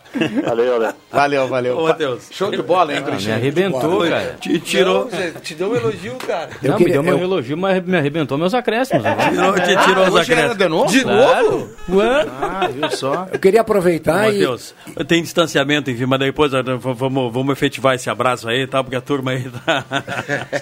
Valeu, 0.45 0.79
né? 0.79 0.93
Valeu, 1.11 1.47
valeu. 1.47 1.77
Ô, 1.77 1.83
Matheus. 1.87 2.27
Show 2.31 2.51
de 2.51 2.61
bola, 2.61 2.91
hein, 2.93 2.99
Ah, 2.99 3.05
me 3.05 3.11
Cristiano? 3.11 3.39
arrebentou, 3.39 3.99
cara. 4.07 4.37
Te 4.39 4.59
tirou. 4.59 5.09
te 5.41 5.55
deu 5.55 5.71
um 5.71 5.75
elogio, 5.75 6.15
cara. 6.15 6.49
Não, 6.61 6.77
me 6.79 6.85
deu 6.85 7.03
eu- 7.03 7.17
elogio, 7.19 7.57
mas 7.57 7.83
me 7.85 7.97
arrebentou 7.97 8.37
meus 8.37 8.53
acréscimos. 8.53 9.03
né? 9.03 9.15
Tirou, 9.29 9.53
te 9.53 9.85
tirou 9.85 10.07
os 10.07 10.13
Hoje 10.13 10.33
era 10.33 10.51
acréscimos. 10.51 10.57
de 10.57 10.67
novo? 10.69 10.91
De 10.91 11.05
novo? 11.05 11.69
Ué? 11.89 12.25
Ah, 12.41 12.67
viu 12.67 12.89
só? 12.91 13.27
Eu 13.31 13.39
queria 13.39 13.61
aproveitar 13.61 14.29
e. 14.33 14.39
Matheus, 14.39 14.73
tem 15.07 15.21
distanciamento, 15.21 15.89
enfim, 15.91 16.05
mas 16.05 16.19
depois 16.19 16.53
eh, 16.53 16.61
vamos, 16.79 17.31
vamos 17.33 17.51
efetivar 17.53 17.95
esse 17.95 18.09
abraço 18.09 18.47
aí, 18.49 18.67
tá? 18.67 18.83
Porque 18.83 18.95
a 18.95 19.01
turma 19.01 19.31
aí 19.31 19.45
tá. 19.65 19.85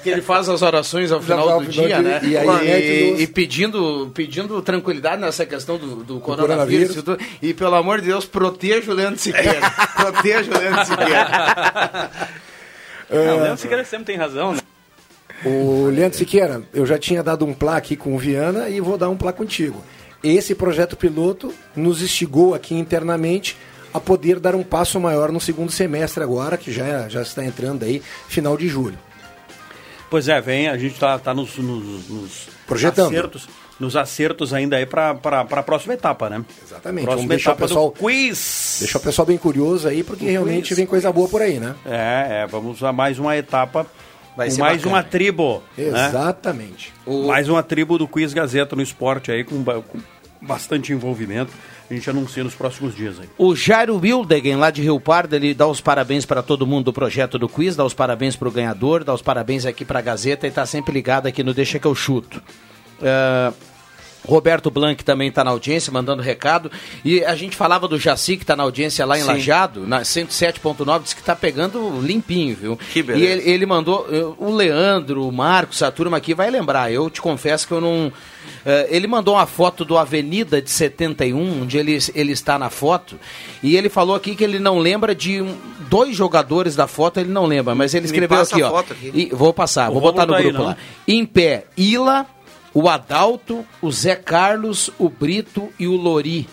que 0.03 0.09
ele 0.09 0.21
faz 0.21 0.47
as 0.49 0.61
orações 0.61 1.11
ao 1.11 1.21
final 1.21 1.49
ao 1.49 1.61
do 1.61 1.71
final 1.71 1.85
dia, 1.87 1.97
de- 1.97 2.03
né? 2.03 2.19
e 2.23 2.37
aí 2.37 3.15
e, 3.19 3.23
e 3.23 3.27
pedindo, 3.27 4.11
pedindo 4.13 4.61
tranquilidade 4.61 5.21
nessa 5.21 5.45
questão 5.45 5.77
do, 5.77 6.03
do 6.03 6.19
coronavírus. 6.19 6.93
coronavírus. 6.93 6.95
E, 6.95 7.01
tudo. 7.01 7.17
E, 7.41 7.53
pelo 7.53 7.75
amor 7.75 7.99
de 8.01 8.07
Deus, 8.07 8.25
proteja 8.25 8.91
o 8.91 8.95
Leandro 8.95 9.19
Siqueira. 9.19 9.38
Proteja 9.95 10.51
o 10.51 10.57
Leandro 10.57 10.85
Siqueira. 10.85 12.11
Não, 13.09 13.37
o 13.37 13.41
Leandro 13.41 13.57
Siqueira 13.57 13.83
sempre 13.83 14.05
tem 14.05 14.17
razão, 14.17 14.53
né? 14.53 14.59
O 15.43 15.85
Leandro 15.87 16.17
Siqueira, 16.17 16.61
eu 16.73 16.85
já 16.85 16.97
tinha 16.97 17.23
dado 17.23 17.45
um 17.45 17.53
plá 17.53 17.77
aqui 17.77 17.95
com 17.95 18.15
o 18.15 18.19
Viana 18.19 18.69
e 18.69 18.79
vou 18.81 18.97
dar 18.97 19.09
um 19.09 19.17
plá 19.17 19.31
contigo. 19.31 19.83
Esse 20.23 20.53
projeto 20.53 20.97
piloto 20.97 21.53
nos 21.75 22.01
instigou 22.01 22.53
aqui 22.53 22.75
internamente 22.75 23.55
a 23.93 23.99
poder 23.99 24.39
dar 24.39 24.53
um 24.53 24.63
passo 24.63 24.99
maior 24.99 25.31
no 25.31 25.39
segundo 25.39 25.71
semestre 25.71 26.21
agora, 26.21 26.57
que 26.57 26.71
já, 26.71 27.07
já 27.07 27.21
está 27.21 27.43
entrando 27.43 27.83
aí, 27.83 28.01
final 28.27 28.57
de 28.57 28.67
julho. 28.67 28.99
Pois 30.09 30.27
é, 30.27 30.41
vem, 30.41 30.67
a 30.67 30.77
gente 30.77 30.99
tá, 30.99 31.17
tá 31.17 31.33
nos, 31.33 31.57
nos, 31.57 32.09
nos 32.09 32.49
Projetando. 32.67 33.07
acertos, 33.07 33.47
nos 33.79 33.95
acertos 33.95 34.53
ainda 34.53 34.75
aí 34.75 34.85
para 34.85 35.11
a 35.11 35.63
próxima 35.63 35.93
etapa, 35.93 36.29
né? 36.29 36.43
Exatamente. 36.65 37.05
Próxima 37.05 37.15
Vamos 37.23 37.29
deixar 37.29 37.51
o 37.51 37.53
etapa 37.53 37.67
pessoal, 37.67 37.85
do 37.89 37.91
quiz. 37.93 38.77
deixar 38.81 38.99
o 38.99 39.01
pessoal 39.01 39.25
bem 39.25 39.37
curioso 39.37 39.87
aí, 39.87 40.03
porque 40.03 40.25
realmente 40.25 40.73
vem 40.73 40.85
coisa 40.85 41.11
boa 41.11 41.29
por 41.29 41.41
aí, 41.41 41.59
né? 41.59 41.75
É, 41.85 42.43
é, 42.43 42.47
vamos 42.47 42.83
a 42.83 42.91
mais 42.91 43.17
uma 43.19 43.37
etapa 43.37 43.87
Vai 44.35 44.47
com 44.47 44.55
ser 44.55 44.61
mais 44.61 44.77
bacana. 44.77 44.95
uma 44.95 45.03
tribo. 45.03 45.63
né? 45.77 46.07
Exatamente. 46.07 46.93
Mais 47.27 47.49
uma 47.49 47.63
tribo 47.63 47.97
do 47.97 48.07
Quiz 48.07 48.33
Gazeta 48.33 48.75
no 48.75 48.81
esporte 48.81 49.31
aí, 49.31 49.43
com, 49.43 49.63
com 49.63 49.99
bastante 50.41 50.93
envolvimento. 50.93 51.51
A 51.89 51.93
gente 51.93 52.07
anuncia 52.09 52.43
nos 52.43 52.53
próximos 52.53 52.95
dias 52.95 53.19
aí. 53.19 53.27
O 53.37 53.55
Jairo 53.55 53.97
Wildegen, 53.97 54.57
lá 54.57 54.69
de 54.69 54.81
Rio 54.83 54.99
Pardo, 54.99 55.35
ele 55.35 55.55
dá 55.55 55.65
os 55.67 55.81
parabéns 55.81 56.23
para 56.23 56.43
todo 56.43 56.67
mundo 56.67 56.85
do 56.85 56.93
projeto 56.93 57.39
do 57.39 57.49
quiz, 57.49 57.75
dá 57.75 57.83
os 57.83 57.95
parabéns 57.95 58.35
para 58.35 58.47
o 58.47 58.51
ganhador, 58.51 59.03
dá 59.03 59.13
os 59.13 59.23
parabéns 59.23 59.65
aqui 59.65 59.83
para 59.83 59.97
a 59.99 60.01
Gazeta 60.01 60.45
e 60.45 60.49
está 60.49 60.65
sempre 60.67 60.93
ligado 60.93 61.25
aqui 61.27 61.43
no 61.43 61.53
Deixa 61.53 61.79
que 61.79 61.87
eu 61.87 61.95
chuto. 61.95 62.41
É, 63.01 63.51
Roberto 64.27 64.69
Blanc 64.69 65.03
também 65.03 65.29
está 65.29 65.43
na 65.43 65.49
audiência, 65.51 65.91
mandando 65.91 66.21
recado. 66.21 66.69
E 67.03 67.23
a 67.23 67.33
gente 67.35 67.55
falava 67.55 67.87
do 67.87 67.97
Jaci, 67.97 68.37
que 68.37 68.43
está 68.43 68.55
na 68.55 68.61
audiência 68.63 69.03
lá 69.05 69.17
em 69.17 69.21
Sim. 69.21 69.27
Lajeado, 69.27 69.87
na 69.87 70.01
107.9, 70.01 71.01
disse 71.03 71.15
que 71.15 71.21
está 71.21 71.35
pegando 71.35 71.99
limpinho, 72.01 72.55
viu? 72.55 72.77
Que 72.93 72.99
e 72.99 73.03
beleza. 73.03 73.25
ele, 73.25 73.49
ele 73.49 73.65
mandou, 73.65 74.05
eh, 74.11 74.33
o 74.37 74.53
Leandro, 74.53 75.27
o 75.27 75.31
Marcos, 75.31 75.81
a 75.81 75.89
turma 75.89 76.17
aqui 76.17 76.33
vai 76.35 76.51
lembrar. 76.51 76.91
Eu 76.91 77.09
te 77.09 77.21
confesso 77.21 77.65
que 77.67 77.73
eu 77.73 77.81
não. 77.81 78.11
eh, 78.65 78.87
ele 78.91 79.07
mandou 79.07 79.33
uma 79.35 79.47
foto 79.47 79.83
do 79.83 79.97
Avenida 79.97 80.61
de 80.61 80.69
71, 80.69 81.61
onde 81.63 81.77
ele, 81.77 81.97
ele 82.13 82.33
está 82.33 82.59
na 82.59 82.69
foto, 82.69 83.17
e 83.63 83.75
ele 83.75 83.89
falou 83.89 84.15
aqui 84.15 84.35
que 84.35 84.43
ele 84.43 84.59
não 84.59 84.77
lembra 84.77 85.15
de 85.15 85.41
um- 85.41 85.57
dois 85.89 86.15
jogadores 86.15 86.75
da 86.75 86.85
foto, 86.85 87.19
ele 87.19 87.31
não 87.31 87.45
lembra, 87.47 87.73
mas 87.73 87.95
ele 87.95 88.05
escreveu 88.05 88.41
aqui, 88.41 88.61
ó. 88.61 88.77
aqui. 88.77 89.11
E, 89.13 89.25
vou 89.33 89.51
passar, 89.53 89.89
vou 89.89 90.01
botar 90.01 90.25
no 90.27 90.35
aí, 90.35 90.43
grupo 90.43 90.59
não? 90.59 90.65
lá. 90.67 90.77
Em 91.07 91.25
pé, 91.25 91.65
Ila, 91.75 92.27
o 92.73 92.87
Adalto, 92.87 93.65
o 93.81 93.91
Zé 93.91 94.15
Carlos, 94.15 94.91
o 94.97 95.09
Brito 95.09 95.71
e 95.79 95.87
o 95.87 95.95
Lori. 95.95 96.47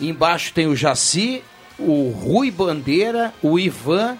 Embaixo 0.00 0.52
tem 0.52 0.66
o 0.66 0.76
Jaci, 0.76 1.42
o 1.78 2.10
Rui 2.10 2.50
Bandeira, 2.50 3.32
o 3.42 3.58
Ivan, 3.58 4.16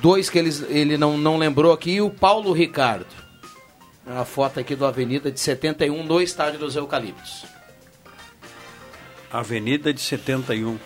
dois 0.00 0.30
que 0.30 0.38
eles, 0.38 0.62
ele 0.68 0.96
não, 0.96 1.16
não 1.18 1.36
lembrou 1.36 1.72
aqui, 1.72 1.92
e 1.92 2.00
o 2.00 2.10
Paulo 2.10 2.52
Ricardo. 2.52 3.06
A 4.06 4.24
foto 4.24 4.60
aqui 4.60 4.76
do 4.76 4.86
Avenida 4.86 5.32
de 5.32 5.40
71 5.40 6.04
no 6.04 6.20
Estádio 6.20 6.60
dos 6.60 6.76
Eucaliptos. 6.76 7.44
Avenida 9.32 9.92
de 9.92 10.00
71. 10.00 10.78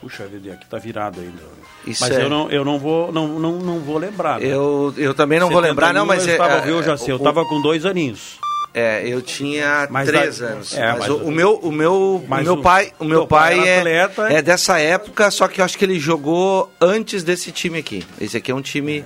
Puxa 0.00 0.26
vida, 0.26 0.52
aqui 0.52 0.66
tá 0.66 0.78
virado 0.78 1.20
ainda. 1.20 1.42
Isso 1.86 2.02
mas 2.04 2.12
é- 2.16 2.22
eu, 2.22 2.28
não, 2.30 2.50
eu 2.50 2.64
não 2.64 2.78
vou 2.78 3.10
não, 3.12 3.26
não, 3.38 3.52
não 3.58 3.80
vou 3.80 3.98
lembrar. 3.98 4.38
né? 4.40 4.46
Eu, 4.46 4.92
eu 4.96 5.14
também 5.14 5.40
não 5.40 5.48
vou 5.50 5.60
lembrar, 5.60 5.92
não, 5.92 6.04
mas 6.06 6.26
eu 6.26 6.34
é- 6.34 6.36
tava, 6.36 6.54
é- 6.56 6.60
viu, 6.60 6.82
Jaci, 6.82 7.10
eu 7.10 7.16
o- 7.16 7.20
tava 7.20 7.44
com 7.44 7.60
dois 7.62 7.84
aninhos. 7.86 8.38
É, 8.74 9.08
eu 9.08 9.22
tinha 9.22 9.88
Mas 9.90 10.06
três 10.06 10.42
anos. 10.42 10.74
é, 10.76 10.86
mas 10.90 10.98
mas 10.98 11.08
o, 11.08 11.16
o- 11.16 11.30
meu, 11.32 11.54
o 11.56 11.72
meu, 11.72 11.92
o 12.22 12.24
mas 12.28 12.44
meu 12.44 12.58
pai, 12.60 12.92
o 12.98 13.04
meu 13.06 13.26
pai 13.26 13.56
pai, 13.56 13.68
é, 13.68 13.78
atleta. 13.78 14.28
é 14.30 14.42
dessa 14.42 14.78
época, 14.78 15.30
só 15.30 15.48
que 15.48 15.62
eu 15.62 15.64
acho 15.64 15.78
que 15.78 15.84
ele 15.86 15.98
jogou 15.98 16.70
antes 16.78 17.22
desse 17.24 17.50
time 17.50 17.78
aqui. 17.78 18.04
Esse 18.20 18.36
aqui 18.36 18.50
é 18.50 18.54
um 18.54 18.60
time 18.60 19.02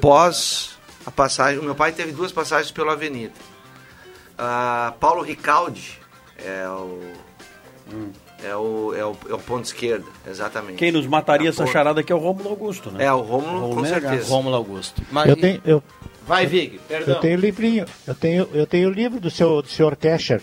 pós 0.00 0.76
a 1.04 1.10
passagem. 1.10 1.58
O 1.58 1.64
meu 1.64 1.74
pai 1.74 1.90
teve 1.90 2.12
duas 2.12 2.30
passagens 2.30 2.70
pela 2.70 2.92
Avenida. 2.92 3.32
Ah, 4.38 4.94
Paulo 5.00 5.22
Ricaldi 5.22 5.98
é 6.38 6.66
o, 6.68 7.00
é 8.44 8.56
o 8.56 8.94
é 8.94 9.04
o 9.04 9.16
é 9.30 9.34
o 9.34 9.38
ponto 9.38 9.64
esquerdo, 9.64 10.06
exatamente. 10.28 10.76
Quem 10.78 10.92
nos 10.92 11.06
mataria 11.06 11.48
É, 11.48 11.50
essa 11.50 11.62
ponto. 11.64 11.72
charada 11.72 12.00
aqui 12.00 12.12
é 12.12 12.14
o 12.14 12.18
Rômulo 12.18 12.48
Augusto, 12.50 12.90
né? 12.90 13.04
É 13.04 13.12
o 13.12 13.20
Rômulo, 13.20 13.74
com 13.74 13.80
Menegas. 13.82 14.02
certeza. 14.10 14.28
Rômulo 14.30 14.56
Augusto. 14.56 15.02
Eu 15.26 15.36
tenho, 15.36 15.60
eu, 15.64 15.82
Vai, 16.26 16.46
Vig, 16.46 16.78
perdão. 16.88 17.14
eu 17.14 17.20
tenho 17.20 17.36
livrinho, 17.38 17.84
eu 18.06 18.14
tenho, 18.14 18.48
eu 18.54 18.66
tenho 18.66 18.88
o 18.88 18.92
livro 18.92 19.18
do 19.20 19.30
seu, 19.30 19.60
do 19.62 19.68
senhor 19.68 19.96
Kesher. 19.96 20.40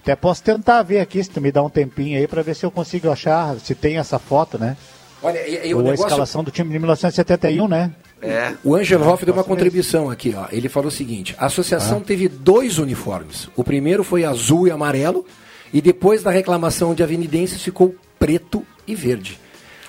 Até 0.00 0.16
posso 0.16 0.42
tentar 0.42 0.82
ver 0.82 0.98
aqui, 1.00 1.22
se 1.22 1.30
tu 1.30 1.40
me 1.40 1.52
dá 1.52 1.62
um 1.62 1.70
tempinho 1.70 2.18
aí, 2.18 2.26
para 2.26 2.42
ver 2.42 2.56
se 2.56 2.64
eu 2.66 2.70
consigo 2.70 3.08
achar, 3.10 3.54
se 3.60 3.74
tem 3.74 3.98
essa 3.98 4.18
foto, 4.18 4.58
né? 4.58 4.76
Olha, 5.22 5.38
e, 5.48 5.68
e 5.68 5.74
o 5.74 5.76
Ou 5.76 5.80
a 5.82 5.90
negócio... 5.90 6.06
escalação 6.06 6.42
do 6.42 6.50
time 6.50 6.70
de 6.70 6.78
1971, 6.78 7.68
né? 7.68 7.92
É. 8.20 8.54
O 8.64 8.74
Angelo 8.74 9.06
Hoff 9.08 9.24
deu 9.24 9.32
uma 9.34 9.42
mesmo. 9.42 9.54
contribuição 9.54 10.10
aqui, 10.10 10.34
ó. 10.36 10.46
Ele 10.50 10.68
falou 10.68 10.88
o 10.88 10.92
seguinte: 10.92 11.34
a 11.38 11.46
associação 11.46 12.00
teve 12.00 12.28
dois 12.28 12.78
uniformes. 12.78 13.48
O 13.54 13.62
primeiro 13.62 14.02
foi 14.02 14.24
azul 14.24 14.66
e 14.66 14.70
amarelo, 14.70 15.24
e 15.72 15.80
depois 15.80 16.22
da 16.22 16.30
reclamação 16.30 16.94
de 16.94 17.02
avenidenses 17.02 17.62
ficou 17.62 17.94
preto 18.18 18.64
e 18.86 18.94
verde. 18.94 19.38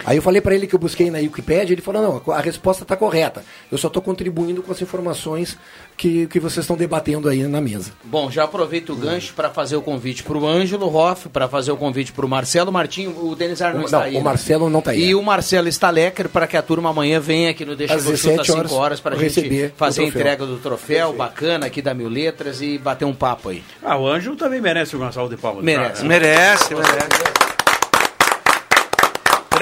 Aí 0.06 0.18
eu 0.18 0.22
falei 0.22 0.42
para 0.42 0.54
ele 0.56 0.68
que 0.68 0.76
eu 0.76 0.80
busquei 0.80 1.10
na 1.10 1.20
Wikipedia, 1.20 1.74
ele 1.74 1.82
falou, 1.82 2.22
não, 2.26 2.34
a 2.34 2.42
resposta 2.42 2.84
está 2.84 2.96
correta. 2.96 3.44
Eu 3.72 3.78
só 3.78 3.88
estou 3.88 4.02
contribuindo 4.02 4.62
com 4.62 4.72
as 4.72 4.82
informações 4.82 5.58
que, 5.96 6.28
que 6.28 6.40
vocês 6.40 6.64
estão 6.64 6.76
debatendo 6.76 7.30
aí 7.30 7.44
na 7.44 7.62
mesa. 7.62 7.92
Bom, 8.04 8.30
já 8.30 8.44
aproveito 8.44 8.92
o 8.92 8.96
gancho 8.96 9.34
para 9.34 9.50
fazer 9.50 9.76
o 9.76 9.82
convite 9.82 10.24
para 10.24 10.38
o 10.38 10.48
Ângelo 10.48 10.94
Hoff, 10.94 11.30
para 11.30 11.48
fazer 11.48 11.72
o 11.72 11.78
convite 11.78 12.12
para 12.12 12.26
o 12.26 12.30
Marcelo 12.30 12.72
Martinho. 12.72 13.12
O 13.26 13.36
Denis 13.36 13.62
Ar 13.62 13.72
não, 13.74 13.80
Não, 13.80 13.86
está 13.86 14.00
o 14.00 14.02
aí. 14.04 14.14
né? 14.16 14.20
Marcelo 14.22 14.70
não 14.70 14.80
está 14.80 14.92
aí, 14.92 15.04
E 15.04 15.12
é. 15.12 15.16
o 15.16 15.22
Marcelo 15.24 15.68
Stalecker 15.68 16.28
para 16.30 16.48
que 16.48 16.58
a 16.58 16.62
turma 16.62 16.90
amanhã 16.90 17.20
venha 17.20 17.52
aqui 17.52 17.64
no 17.64 17.76
Deixa 17.76 17.96
Às 17.96 18.06
Eu 18.06 18.18
Chuta 18.18 18.42
às 18.42 18.48
17 18.48 18.48
5 18.48 18.58
horas, 18.60 18.72
horas 18.72 19.00
para 19.00 19.16
a 19.16 19.20
gente 19.20 19.74
fazer 19.78 20.02
o 20.02 20.06
a 20.06 20.08
entrega 20.08 20.46
do 20.46 20.58
troféu 20.58 21.14
bacana 21.14 21.68
aqui 21.68 21.82
da 21.82 21.94
Mil 21.94 22.10
Letras 22.10 22.62
e 22.62 22.78
bater 22.78 23.06
um 23.06 23.14
papo 23.14 23.50
aí. 23.50 23.64
Ah, 23.82 23.98
o 23.98 24.08
Ângelo 24.08 24.36
também 24.36 24.60
merece 24.60 24.96
uma 24.96 25.12
salva 25.12 25.36
de 25.36 25.42
palmas. 25.42 25.64
Merece. 25.64 25.94
Cara. 26.02 26.08
Merece, 26.08 26.74
merece. 26.76 27.43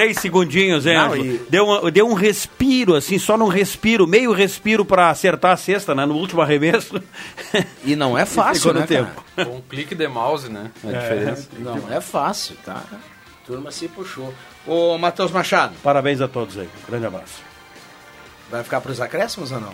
Três 0.02 0.18
segundinhos, 0.20 0.86
hein, 0.86 0.96
Não, 0.96 1.16
e- 1.16 1.38
Deu, 1.50 1.66
uma- 1.66 1.92
deu 1.92 2.08
um 2.08 2.14
respiro, 2.14 2.96
assim, 2.96 3.18
só 3.20 3.38
num 3.38 3.48
respiro, 3.48 4.08
meio 4.08 4.32
respiro 4.32 4.84
para 4.84 5.10
acertar 5.10 5.52
a 5.52 5.58
cesta, 5.58 5.94
né? 5.94 6.06
No 6.06 6.16
último 6.16 6.42
arremesso. 6.42 7.02
E 7.86 7.96
não 7.96 8.18
é 8.18 8.26
fácil, 8.26 8.74
né, 8.74 8.86
tempo. 8.88 9.24
cara? 9.36 9.48
Com 9.50 9.58
um 9.58 9.62
clique 9.62 9.94
de 9.96 10.08
mouse, 10.08 10.50
né? 10.50 10.72
A 10.84 10.88
É. 10.90 11.00
diferença. 11.00 11.48
Não 11.58 11.92
é 11.92 12.00
fácil, 12.02 12.56
tá? 12.66 12.84
A 12.92 13.46
turma 13.48 13.72
se 13.72 13.88
puxou. 13.88 14.34
Ô, 14.68 14.98
Matheus 14.98 15.32
Machado, 15.32 15.74
Parabéns 15.84 16.22
a 16.22 16.28
todos 16.28 16.58
aí. 16.58 16.70
Grande 16.88 17.06
abraço. 17.08 17.42
vai 18.52 18.64
ficar 18.64 18.82
para 18.82 18.92
os 18.92 19.02
acréscimos 19.02 19.52
ou 19.52 19.60
não? 19.60 19.74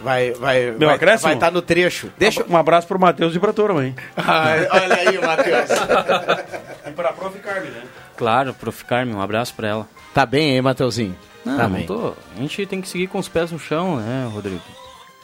Vai, 0.00 0.32
vai, 0.32 0.72
Meu 0.72 0.88
vai, 0.88 0.96
acréscimo? 0.96 1.28
vai 1.28 1.34
estar 1.34 1.50
no 1.52 1.62
trecho. 1.62 2.10
Deixa, 2.18 2.44
Um 2.48 2.56
abraço 2.56 2.88
pro 2.88 2.98
Matheus 2.98 3.34
e 3.36 3.38
pra 3.38 3.52
turma, 3.52 3.84
hein? 3.86 3.94
Ai, 4.16 4.66
olha 4.70 4.94
aí, 4.96 5.18
Matheus. 5.20 5.70
E 6.84 6.90
pra 6.90 7.12
Prof. 7.12 7.38
Carmen, 7.38 7.70
né? 7.70 7.82
Claro, 8.22 8.54
Prof. 8.54 8.84
Carmen, 8.84 9.16
um 9.16 9.20
abraço 9.20 9.52
pra 9.52 9.66
ela. 9.66 9.88
Tá 10.14 10.24
bem, 10.24 10.54
hein, 10.54 10.62
Mateuzinho? 10.62 11.16
Não, 11.44 11.56
tá 11.56 11.66
não 11.66 11.76
bem. 11.76 11.86
tô. 11.86 12.14
A 12.36 12.40
gente 12.40 12.64
tem 12.66 12.80
que 12.80 12.88
seguir 12.88 13.08
com 13.08 13.18
os 13.18 13.26
pés 13.26 13.50
no 13.50 13.58
chão, 13.58 13.96
né, 13.96 14.30
Rodrigo? 14.32 14.62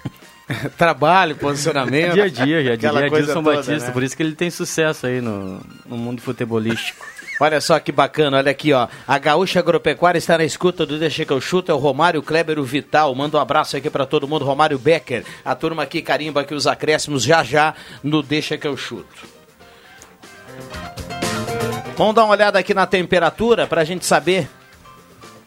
Trabalho, 0.77 1.37
posicionamento. 1.37 2.15
Dia 2.15 2.25
a 2.25 2.29
dia, 2.29 2.65
já 2.65 2.75
diria 2.75 3.07
Edilson 3.07 3.41
toda, 3.41 3.57
Batista, 3.59 3.87
né? 3.87 3.93
por 3.93 4.03
isso 4.03 4.17
que 4.17 4.23
ele 4.25 4.35
tem 4.35 4.51
sucesso 4.51 5.07
aí 5.07 5.21
no, 5.21 5.61
no 5.87 5.97
mundo 5.97 6.21
futebolístico. 6.21 7.07
Olha 7.41 7.61
só 7.61 7.79
que 7.79 7.93
bacana, 7.93 8.39
olha 8.39 8.51
aqui, 8.51 8.73
ó. 8.73 8.89
A 9.07 9.17
Gaúcha 9.17 9.61
Agropecuária 9.61 10.19
está 10.19 10.37
na 10.37 10.45
escuta 10.45 10.85
do 10.85 10.99
Deixa 10.99 11.25
que 11.25 11.33
eu 11.33 11.41
chuto, 11.41 11.71
é 11.71 11.75
o 11.75 11.79
Romário 11.79 12.21
Kleber, 12.21 12.59
o 12.59 12.65
Vital. 12.65 13.15
Manda 13.15 13.39
um 13.39 13.41
abraço 13.41 13.77
aqui 13.77 13.89
pra 13.89 14.05
todo 14.05 14.27
mundo, 14.27 14.45
Romário 14.45 14.77
Becker. 14.77 15.25
A 15.45 15.55
turma 15.55 15.85
aqui 15.85 16.03
carimba 16.03 16.41
aqui 16.41 16.53
os 16.53 16.67
acréscimos 16.67 17.23
já 17.23 17.45
já 17.45 17.75
no 18.03 18.25
Deixa 18.25 18.59
que 18.59 18.67
eu 18.67 18.77
chuto. 18.77 19.39
Vamos 21.99 22.15
dar 22.15 22.25
uma 22.25 22.31
olhada 22.33 22.59
aqui 22.61 22.73
na 22.73 22.87
temperatura 22.87 23.67
pra 23.67 23.83
gente 23.85 24.07
saber 24.07 24.49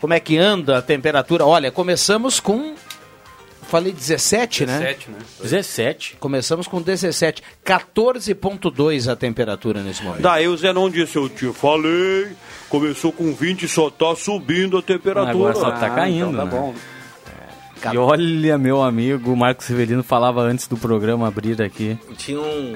como 0.02 0.14
é 0.14 0.20
que 0.20 0.38
anda 0.38 0.80
a 0.80 0.82
temperatura. 0.82 1.46
Olha, 1.46 1.72
começamos 1.72 2.40
com. 2.42 2.76
Falei 3.70 3.94
17, 3.94 4.66
né? 4.66 4.80
17, 4.80 5.12
né? 5.12 5.18
17. 5.42 6.18
Começamos 6.20 6.68
com 6.68 6.82
17. 6.82 7.42
14,2 7.66 9.10
a 9.10 9.16
temperatura 9.16 9.82
nesse 9.82 10.04
momento. 10.04 10.22
Daí 10.24 10.46
o 10.50 10.58
Zenon 10.58 10.90
disse, 10.90 11.16
eu 11.16 11.30
te 11.30 11.54
falei, 11.54 12.28
começou 12.68 13.14
com 13.14 13.34
20 13.34 13.64
e 13.64 13.68
só 13.70 13.90
tá 13.90 14.14
subindo 14.14 14.78
a 14.78 14.82
temperatura. 14.82 15.32
Agora 15.32 15.56
só 15.56 15.72
tá 15.72 15.86
Ah, 15.86 15.90
caindo, 15.92 16.32
então 16.32 16.46
tá 16.46 16.46
né? 16.46 16.52
bom. 16.52 16.76
E 17.94 17.98
olha, 17.98 18.58
meu 18.58 18.82
amigo, 18.82 19.32
o 19.32 19.36
Marcos 19.38 19.66
Severino 19.66 20.04
falava 20.04 20.42
antes 20.42 20.68
do 20.68 20.78
programa 20.78 21.28
abrir 21.28 21.62
aqui. 21.62 21.98
Tinha 22.18 22.40
um, 22.40 22.76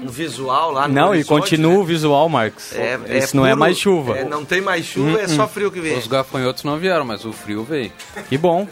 um 0.00 0.06
visual 0.08 0.70
lá 0.70 0.86
no 0.86 0.94
Não, 0.94 1.14
e 1.14 1.24
continua 1.24 1.72
né? 1.72 1.78
o 1.78 1.84
visual, 1.84 2.28
Marcos. 2.28 2.72
É, 2.74 2.98
é 3.08 3.18
Isso 3.18 3.36
não 3.36 3.44
é 3.46 3.50
puro- 3.50 3.60
mais 3.60 3.78
chuva. 3.78 4.18
é, 4.18 4.24
não 4.24 4.44
tem 4.44 4.60
mais 4.60 4.84
chuva, 4.86 5.20
é 5.20 5.24
Hum, 5.24 5.28
só 5.28 5.44
hum. 5.44 5.48
frio 5.48 5.70
que 5.72 5.80
vem. 5.80 5.96
Os 5.98 6.06
gafanhotos 6.06 6.62
não 6.64 6.78
vieram, 6.78 7.04
mas 7.04 7.24
o 7.24 7.32
frio 7.32 7.64
veio. 7.64 7.92
Que 8.28 8.38
bom. 8.38 8.66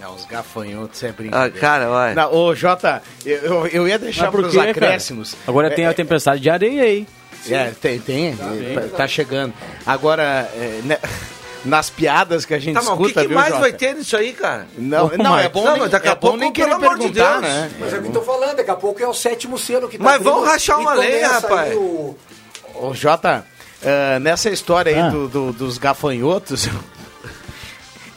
Não, 0.00 0.14
os 0.14 0.24
gafanhotos 0.26 1.02
é 1.02 1.10
brincadeira. 1.10 1.56
Ah, 1.56 1.60
cara, 1.60 1.90
olha. 1.90 2.14
Não, 2.14 2.32
ô, 2.34 2.54
Jota, 2.54 3.02
eu, 3.26 3.66
eu, 3.66 3.88
ia 3.88 3.98
deixar 3.98 4.30
para 4.30 4.42
os 4.42 4.52
quê, 4.52 4.58
cara? 4.58 4.70
acréscimos. 4.70 5.34
Agora 5.46 5.70
tem 5.70 5.84
É, 5.84 5.88
a 5.88 5.94
tempestade 5.94 6.40
de 6.40 6.48
areia 6.48 6.82
aí. 6.84 7.06
É, 7.50 7.70
tem, 7.80 7.98
tem, 7.98 8.36
tá, 8.36 8.82
tá 8.96 9.08
chegando. 9.08 9.52
Agora, 9.86 10.48
é, 10.54 10.80
né, 10.84 10.98
nas 11.68 11.90
piadas 11.90 12.44
que 12.44 12.54
a 12.54 12.58
gente 12.58 12.74
Tá, 12.74 12.80
mas 12.82 12.88
o 12.88 12.96
que, 12.96 13.02
escuta, 13.04 13.20
que 13.22 13.28
viu, 13.28 13.34
mais 13.36 13.48
Jota? 13.50 13.60
vai 13.60 13.72
ter 13.72 13.94
nisso 13.94 14.16
aí, 14.16 14.32
cara? 14.32 14.66
Não, 14.76 15.06
Ô, 15.06 15.10
não 15.16 15.38
é 15.38 15.48
bom 15.48 15.64
Não, 15.64 15.72
nem, 15.72 15.80
mas 15.82 15.90
daqui 15.90 16.08
a 16.08 16.12
é 16.12 16.14
bom 16.14 16.20
pouco, 16.20 16.36
nem 16.38 16.52
pelo 16.52 16.66
querer 16.68 16.84
amor 16.84 16.98
de 16.98 17.12
perguntar, 17.12 17.40
Deus. 17.40 17.42
né? 17.42 17.70
Mas 17.78 17.92
é 17.94 17.98
o 17.98 18.02
que 18.02 18.08
eu 18.08 18.12
tô 18.12 18.22
falando, 18.22 18.56
daqui 18.56 18.70
a 18.70 18.76
pouco 18.76 19.02
é 19.02 19.06
o 19.06 19.14
sétimo 19.14 19.58
selo 19.58 19.88
que 19.88 19.98
tá 19.98 20.04
Mas 20.04 20.22
vamos 20.22 20.38
abrindo 20.40 20.52
rachar 20.52 20.80
uma 20.80 20.94
lenha, 20.94 21.28
começa 21.28 21.48
rapaz. 21.48 21.74
o- 21.76 22.16
Ô, 22.74 22.94
Jota, 22.94 23.44
ah, 23.84 24.18
nessa 24.20 24.50
história 24.50 24.92
aí 24.94 25.00
Ah. 25.00 25.08
do, 25.10 25.28
do- 25.28 25.52
dos 25.52 25.78
gafanhotos, 25.78 26.68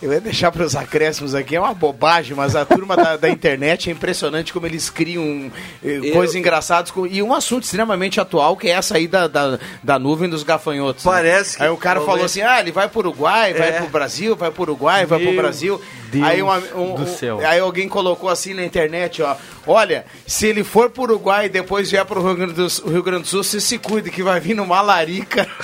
eu 0.01 0.11
ia 0.11 0.19
deixar 0.21 0.51
para 0.51 0.63
os 0.65 0.75
acréscimos 0.75 1.35
aqui, 1.35 1.55
é 1.55 1.59
uma 1.59 1.73
bobagem, 1.73 2.35
mas 2.35 2.55
a 2.55 2.65
turma 2.65 2.95
da, 2.95 3.17
da 3.17 3.29
internet 3.29 3.89
é 3.89 3.93
impressionante 3.93 4.51
como 4.51 4.65
eles 4.65 4.89
criam 4.89 5.51
eh, 5.83 5.99
Eu- 6.03 6.13
coisas 6.13 6.35
engraçadas 6.35 6.89
com- 6.91 7.05
e 7.05 7.21
um 7.21 7.33
assunto 7.33 7.63
extremamente 7.63 8.19
atual 8.19 8.57
que 8.57 8.67
é 8.67 8.71
essa 8.71 8.97
aí 8.97 9.07
da, 9.07 9.27
da, 9.27 9.59
da 9.83 9.99
nuvem 9.99 10.29
dos 10.29 10.43
gafanhotos. 10.43 11.05
né? 11.05 11.11
Parece 11.11 11.57
que- 11.57 11.63
Aí 11.63 11.69
o 11.69 11.77
cara 11.77 12.01
falou 12.01 12.25
assim: 12.25 12.41
ah, 12.41 12.59
ele 12.59 12.71
vai 12.71 12.87
para 12.89 12.97
o 12.97 13.01
Uruguai, 13.01 13.53
vai 13.53 13.69
É. 13.69 13.71
para 13.73 13.85
o 13.85 13.89
Brasil, 13.89 14.35
vai 14.35 14.51
para 14.51 14.59
o 14.59 14.63
Uruguai, 14.63 15.05
vai 15.05 15.19
para 15.19 15.29
o 15.29 15.33
Meu 15.33 15.41
Brasil. 15.41 15.81
Deus 16.11 16.27
aí, 16.27 16.41
uma- 16.41 16.57
um- 16.75 16.95
do 16.95 17.07
céu. 17.07 17.39
aí 17.45 17.59
alguém 17.59 17.87
colocou 17.87 18.29
assim 18.29 18.53
na 18.53 18.65
internet, 18.65 19.21
ó. 19.21 19.35
Olha, 19.65 20.05
se 20.27 20.47
ele 20.47 20.63
for 20.63 20.89
para 20.89 21.01
o 21.01 21.03
Uruguai 21.05 21.45
e 21.45 21.49
depois 21.49 21.89
vier 21.91 22.03
para 22.05 22.19
o 22.19 22.23
Rio 22.25 22.35
Grande 22.35 22.53
do 22.53 22.69
Sul, 22.69 22.89
Rio 22.91 23.03
Grande 23.03 23.21
do 23.23 23.27
Sul, 23.27 23.43
você 23.43 23.59
se 23.61 23.77
cuide 23.77 24.09
que 24.09 24.23
vai 24.23 24.39
vir 24.39 24.55
numa 24.55 24.81
larica. 24.81 25.47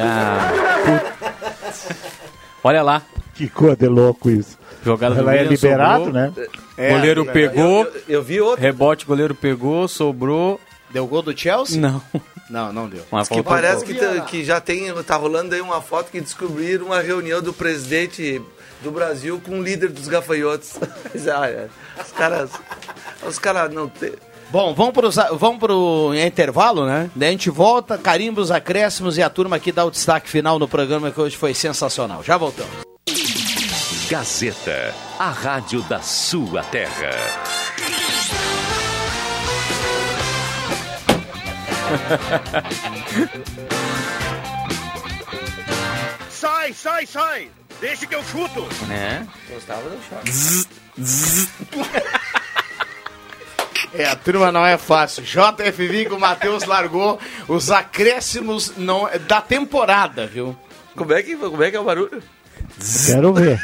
Ah. 0.00 0.52
Olha 2.62 2.82
lá, 2.82 3.02
Que 3.34 3.48
coisa 3.48 3.76
de 3.76 3.86
louco 3.88 4.30
isso. 4.30 4.58
jogada 4.84 5.14
do 5.16 5.20
Ela 5.22 5.34
é 5.36 5.42
liberado, 5.44 6.04
sobrou. 6.04 6.12
né? 6.12 6.32
É, 6.76 6.90
goleiro 6.90 7.28
é, 7.28 7.32
pegou, 7.32 7.84
Eu, 7.84 8.02
eu 8.08 8.22
vi 8.22 8.40
outro. 8.40 8.60
rebote, 8.60 9.04
goleiro 9.06 9.34
pegou, 9.34 9.86
sobrou. 9.88 10.60
Deu 10.90 11.06
gol 11.06 11.22
do 11.22 11.36
Chelsea? 11.36 11.80
Não. 11.80 12.00
Não, 12.48 12.72
não 12.72 12.88
deu. 12.88 13.02
Mas 13.10 13.28
Que 13.28 13.42
parece 13.42 13.84
que, 13.84 13.94
tá- 13.94 14.20
que 14.20 14.44
já 14.44 14.60
tem, 14.60 14.92
tá 15.02 15.16
rolando 15.16 15.54
aí 15.54 15.60
uma 15.60 15.80
foto 15.80 16.10
que 16.10 16.20
descobriram 16.20 16.86
uma 16.86 17.00
reunião 17.00 17.40
do 17.42 17.52
presidente 17.52 18.40
do 18.82 18.90
Brasil 18.92 19.40
com 19.44 19.58
o 19.58 19.62
líder 19.62 19.88
dos 19.90 20.06
gafanhotos. 20.08 20.74
Os 21.14 22.12
caras. 22.12 22.50
Os 23.26 23.38
caras 23.38 23.72
não 23.72 23.88
tem. 23.88 24.12
Bom, 24.54 24.72
vamos 24.72 24.92
pro, 24.92 25.10
vamos 25.36 25.58
pro 25.58 26.14
intervalo, 26.14 26.86
né? 26.86 27.10
Daí 27.12 27.30
a 27.30 27.32
gente 27.32 27.50
volta, 27.50 27.98
carimba 27.98 28.40
os 28.40 28.52
acréscimos 28.52 29.18
e 29.18 29.22
a 29.22 29.28
turma 29.28 29.56
aqui 29.56 29.72
dá 29.72 29.84
o 29.84 29.90
destaque 29.90 30.30
final 30.30 30.60
no 30.60 30.68
programa 30.68 31.10
que 31.10 31.20
hoje 31.20 31.36
foi 31.36 31.52
sensacional. 31.52 32.22
Já 32.22 32.36
voltamos. 32.36 32.72
Gazeta, 34.08 34.94
a 35.18 35.28
rádio 35.28 35.82
da 35.82 36.00
sua 36.00 36.62
terra. 36.62 37.10
Sai, 46.30 46.72
sai, 46.72 47.06
sai! 47.06 47.50
Deixa 47.80 48.06
que 48.06 48.14
eu 48.14 48.22
chuto! 48.22 48.68
É. 48.88 49.26
Gostava 49.52 49.90
do 49.90 49.98
choque. 50.08 50.30
É, 53.96 54.06
a 54.06 54.16
turma 54.16 54.50
não 54.50 54.66
é 54.66 54.76
fácil. 54.76 55.22
JFV 55.22 56.06
que 56.06 56.12
o 56.14 56.18
Matheus 56.18 56.64
largou 56.64 57.18
os 57.48 57.70
acréscimos 57.70 58.72
não, 58.76 59.08
da 59.28 59.40
temporada, 59.40 60.26
viu? 60.26 60.56
Como 60.96 61.12
é, 61.12 61.22
que, 61.22 61.36
como 61.36 61.62
é 61.62 61.70
que 61.70 61.76
é 61.76 61.80
o 61.80 61.84
barulho? 61.84 62.22
Quero 63.06 63.32
ver. 63.32 63.60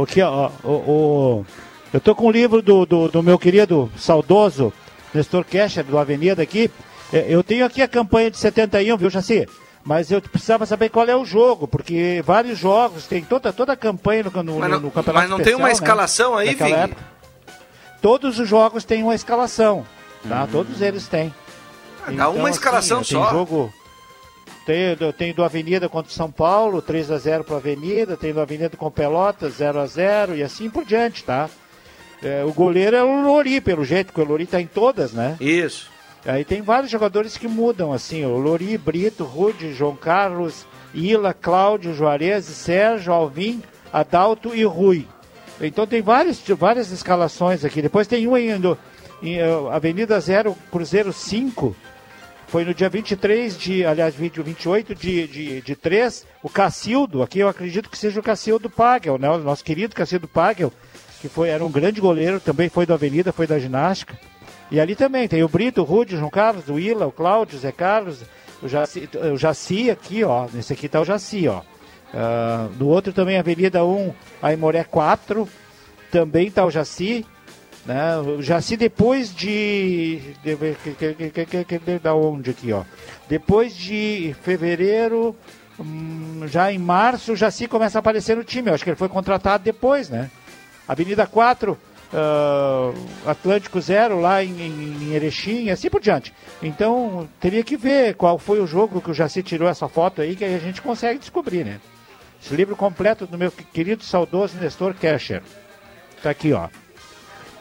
Aqui, 0.00 0.22
ó, 0.22 0.50
o, 0.64 0.70
o- 0.70 1.46
eu 1.92 2.00
tô 2.00 2.14
com 2.14 2.26
o 2.26 2.30
livro 2.30 2.62
do, 2.62 2.86
do, 2.86 3.08
do 3.08 3.22
meu 3.22 3.38
querido 3.38 3.90
saudoso 3.98 4.72
Nestor 5.12 5.44
Kescher, 5.44 5.84
do 5.84 5.98
Avenida 5.98 6.42
aqui. 6.42 6.70
É, 7.12 7.26
Eu 7.28 7.42
tenho 7.42 7.66
aqui 7.66 7.82
a 7.82 7.88
campanha 7.88 8.30
de 8.30 8.38
71, 8.38 8.96
viu, 8.96 9.10
Jaci? 9.10 9.46
Mas 9.84 10.10
eu 10.10 10.22
precisava 10.22 10.64
saber 10.64 10.88
qual 10.88 11.06
é 11.06 11.16
o 11.16 11.24
jogo, 11.24 11.66
porque 11.68 12.22
vários 12.24 12.58
jogos, 12.58 13.06
tem 13.06 13.22
toda, 13.22 13.52
toda 13.52 13.72
a 13.72 13.76
campanha 13.76 14.22
no, 14.24 14.42
no, 14.42 14.58
Mas 14.58 14.70
não, 14.70 14.80
no 14.80 14.90
campeonato 14.90 15.28
mas 15.28 15.30
não 15.30 15.44
tem 15.44 15.54
uma 15.56 15.66
né? 15.66 15.72
escalação 15.72 16.36
aí, 16.36 16.50
época. 16.50 17.02
Todos 18.02 18.38
os 18.38 18.48
jogos 18.48 18.84
têm 18.84 19.02
uma 19.02 19.14
escalação, 19.14 19.86
tá? 20.28 20.46
Todos 20.50 20.82
eles 20.82 21.08
têm. 21.08 21.32
Uhum. 22.06 22.16
Dá 22.16 22.28
uma 22.28 22.50
escalação 22.50 22.98
tem 22.98 23.18
só. 23.18 23.30
jogo 23.30 23.72
tem, 24.66 24.96
tem 25.12 25.32
do 25.32 25.42
Avenida 25.42 25.88
contra 25.88 26.10
o 26.10 26.14
São 26.14 26.30
Paulo, 26.30 26.80
3 26.80 27.10
a 27.10 27.18
0 27.18 27.44
para 27.44 27.56
Avenida, 27.56 28.16
tem 28.16 28.32
do 28.32 28.40
Avenida 28.40 28.76
com 28.76 28.90
Pelotas, 28.90 29.54
0 29.54 29.80
a 29.80 29.86
0 29.86 30.36
e 30.36 30.42
assim 30.42 30.70
por 30.70 30.84
diante, 30.84 31.24
tá? 31.24 31.48
É, 32.22 32.44
o 32.44 32.52
goleiro 32.52 32.94
é 32.94 33.02
o 33.02 33.22
Lori, 33.22 33.60
pelo 33.60 33.84
jeito, 33.84 34.08
porque 34.08 34.20
o 34.20 34.24
Lori 34.24 34.46
tá 34.46 34.60
em 34.60 34.66
todas, 34.66 35.12
né? 35.12 35.36
Isso. 35.40 35.90
Aí 36.24 36.44
tem 36.44 36.62
vários 36.62 36.90
jogadores 36.90 37.36
que 37.36 37.48
mudam, 37.48 37.92
assim, 37.92 38.24
o 38.24 38.36
Lori, 38.36 38.78
Brito, 38.78 39.24
Rude, 39.24 39.72
João 39.72 39.96
Carlos, 39.96 40.64
Ila, 40.94 41.34
Cláudio, 41.34 41.94
Juarez, 41.94 42.44
Sérgio, 42.44 43.12
Alvim, 43.12 43.60
Adalto 43.92 44.54
e 44.54 44.62
Rui. 44.62 45.08
Então 45.62 45.86
tem 45.86 46.02
várias, 46.02 46.40
várias 46.40 46.90
escalações 46.90 47.64
aqui. 47.64 47.80
Depois 47.80 48.06
tem 48.06 48.26
um 48.26 48.34
ainda. 48.34 48.76
em, 49.22 49.38
eh, 49.38 49.46
Avenida 49.70 50.18
0, 50.18 50.56
Cruzeiro 50.70 51.12
5, 51.12 51.76
foi 52.48 52.66
no 52.66 52.74
dia 52.74 52.88
23 52.88 53.56
de, 53.56 53.86
aliás, 53.86 54.14
vídeo 54.14 54.44
28 54.44 54.94
de, 54.94 55.26
de, 55.26 55.60
de 55.62 55.74
3, 55.74 56.26
o 56.42 56.50
Cacildo, 56.50 57.22
aqui 57.22 57.38
eu 57.38 57.48
acredito 57.48 57.88
que 57.88 57.96
seja 57.96 58.20
o 58.20 58.22
Cacildo 58.22 58.68
Pagel, 58.68 59.16
né? 59.16 59.30
O 59.30 59.38
nosso 59.38 59.64
querido 59.64 59.94
Cacildo 59.94 60.28
Pagel, 60.28 60.70
que 61.22 61.28
foi, 61.30 61.48
era 61.48 61.64
um 61.64 61.70
grande 61.70 61.98
goleiro, 61.98 62.40
também 62.40 62.68
foi 62.68 62.84
do 62.84 62.92
Avenida, 62.92 63.32
foi 63.32 63.46
da 63.46 63.58
ginástica. 63.58 64.18
E 64.70 64.80
ali 64.80 64.94
também 64.94 65.28
tem 65.28 65.42
o 65.42 65.48
Brito, 65.48 65.80
o 65.80 65.84
Rude, 65.84 66.14
o 66.14 66.18
João 66.18 66.30
Carlos, 66.30 66.68
o 66.68 66.74
Willa, 66.74 67.06
o 67.06 67.12
Cláudio, 67.12 67.56
o 67.56 67.60
Zé 67.60 67.72
Carlos, 67.72 68.22
o 68.62 68.68
Jaci, 68.68 69.08
o 69.32 69.36
Jaci 69.38 69.90
aqui, 69.90 70.22
ó. 70.22 70.46
Nesse 70.52 70.72
aqui 70.72 70.88
tá 70.88 71.00
o 71.00 71.04
Jaci, 71.04 71.48
ó. 71.48 71.62
Uh, 72.12 72.70
no 72.78 72.88
outro 72.88 73.12
também, 73.12 73.38
Avenida 73.38 73.84
1, 73.84 74.12
Aimoré 74.42 74.84
4, 74.84 75.48
também 76.10 76.50
tá 76.50 76.64
o 76.64 76.70
Jaci. 76.70 77.24
Né? 77.86 78.16
O 78.18 78.42
Jaci 78.42 78.76
depois 78.76 79.34
de. 79.34 80.20
de, 80.44 80.56
de, 80.56 81.78
de, 81.78 81.98
da 81.98 82.14
onde 82.14 82.50
aqui, 82.50 82.72
ó? 82.72 82.84
Depois 83.28 83.74
de 83.74 84.36
fevereiro, 84.42 85.34
hum, 85.80 86.42
já 86.46 86.70
em 86.70 86.78
março, 86.78 87.32
o 87.32 87.36
Jaci 87.36 87.66
começa 87.66 87.98
a 87.98 88.00
aparecer 88.00 88.36
no 88.36 88.44
time. 88.44 88.68
Eu 88.68 88.74
acho 88.74 88.84
que 88.84 88.90
ele 88.90 88.96
foi 88.96 89.08
contratado 89.08 89.64
depois, 89.64 90.08
né? 90.08 90.30
Avenida 90.86 91.26
4, 91.26 91.72
uh, 92.12 93.28
Atlântico 93.28 93.80
Zero, 93.80 94.20
lá 94.20 94.44
em, 94.44 94.60
em 94.60 95.14
Erechim, 95.14 95.64
e 95.64 95.70
assim 95.70 95.88
por 95.88 96.00
diante. 96.00 96.32
Então, 96.62 97.28
teria 97.40 97.64
que 97.64 97.76
ver 97.76 98.14
qual 98.14 98.38
foi 98.38 98.60
o 98.60 98.66
jogo 98.66 99.00
que 99.00 99.10
o 99.10 99.14
Jaci 99.14 99.42
tirou 99.42 99.68
essa 99.68 99.88
foto 99.88 100.22
aí, 100.22 100.36
que 100.36 100.44
aí 100.44 100.54
a 100.54 100.58
gente 100.58 100.82
consegue 100.82 101.18
descobrir, 101.18 101.64
né? 101.64 101.80
Esse 102.44 102.54
livro 102.56 102.74
completo 102.74 103.26
do 103.26 103.38
meu 103.38 103.50
querido 103.52 104.02
saudoso 104.02 104.56
Nestor 104.58 104.94
Kescher. 104.94 105.42
Tá 106.22 106.30
aqui, 106.30 106.52
ó. 106.52 106.68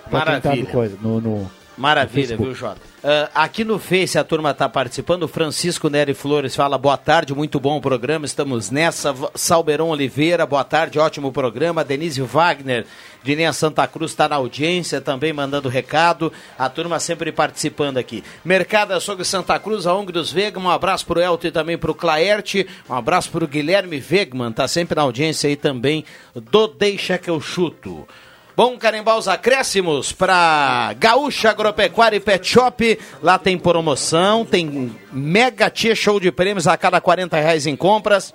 Pra 0.10 0.26
quem 0.26 0.42
tá 0.42 0.50
Maravilha. 0.50 0.72
coisa, 0.72 0.98
no, 1.02 1.22
no- 1.22 1.52
Maravilha, 1.82 2.38
viu, 2.38 2.54
Jota? 2.54 2.80
Ah, 3.04 3.28
aqui 3.34 3.64
no 3.64 3.80
Face 3.80 4.16
a 4.16 4.24
turma 4.24 4.52
está 4.52 4.70
participando. 4.70 5.24
O 5.24 5.28
Francisco 5.28 5.90
Nery 5.90 6.14
Flores 6.14 6.56
fala: 6.56 6.78
boa 6.78 6.96
tarde, 6.96 7.34
muito 7.34 7.60
bom 7.60 7.78
o 7.78 7.82
programa. 7.82 8.24
Estamos 8.24 8.70
nessa. 8.70 9.16
Salberon 9.34 9.90
Oliveira, 9.90 10.46
boa 10.46 10.64
tarde, 10.64 11.00
ótimo 11.00 11.32
programa. 11.32 11.84
Denise 11.84 12.22
Wagner, 12.22 12.86
de 13.24 13.34
Linha 13.34 13.52
Santa 13.52 13.88
Cruz, 13.88 14.12
está 14.12 14.30
na 14.30 14.36
audiência, 14.36 15.02
também 15.02 15.34
mandando 15.34 15.70
recado. 15.70 16.32
A 16.56 16.70
turma 16.70 17.00
sempre 17.00 17.32
participando 17.32 17.98
aqui. 17.98 18.24
Mercado 18.46 18.92
Açougue 18.92 19.26
Santa 19.26 19.58
Cruz, 19.58 19.88
a 19.88 19.96
ONG 19.96 20.12
dos 20.12 20.32
Vegman. 20.32 20.68
Um 20.68 20.70
abraço 20.70 21.08
para 21.08 21.18
o 21.18 21.22
Elton 21.24 21.48
e 21.48 21.52
também 21.52 21.80
para 21.80 21.90
o 21.90 21.96
Claerte. 21.96 22.68
Um 22.88 22.94
abraço 22.94 23.32
para 23.32 23.44
o 23.44 23.48
Guilherme 23.48 24.00
Vegman, 24.00 24.52
tá 24.52 24.68
sempre 24.68 24.96
na 24.96 25.02
audiência 25.02 25.48
aí 25.50 25.56
também 25.56 26.06
do 26.36 26.68
Deixa 26.68 27.18
que 27.18 27.32
eu 27.32 27.42
chuto. 27.42 28.08
Bom 28.56 28.78
carimbar 28.78 29.18
os 29.18 29.28
acréscimos 29.28 30.12
para 30.12 30.94
Gaúcha 31.00 31.50
Agropecuária 31.50 32.18
e 32.18 32.20
Pet 32.20 32.46
Shop. 32.48 33.00
Lá 33.24 33.40
tem 33.40 33.58
promoção, 33.58 34.46
tem 34.46 34.94
mega 35.12 35.70
tia 35.70 35.96
show 35.96 36.20
de 36.20 36.32
prêmios 36.32 36.68
a 36.68 36.76
cada 36.78 37.00
40 37.00 37.38
reais 37.38 37.66
em 37.66 37.76
compras. 37.76 38.34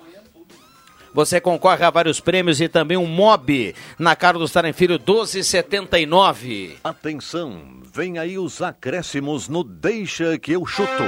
Você 1.13 1.39
concorre 1.39 1.83
a 1.83 1.89
vários 1.89 2.19
prêmios 2.19 2.59
e 2.61 2.67
também 2.67 2.97
um 2.97 3.05
mob 3.05 3.73
na 3.97 4.15
Carlos 4.15 4.51
Tarem 4.51 4.73
Filho 4.73 4.95
1279. 4.95 6.77
Atenção, 6.83 7.81
vem 7.93 8.17
aí 8.17 8.37
os 8.37 8.61
acréscimos 8.61 9.47
no 9.47 9.63
Deixa 9.63 10.37
que 10.37 10.51
eu 10.51 10.65
chuto. 10.65 11.03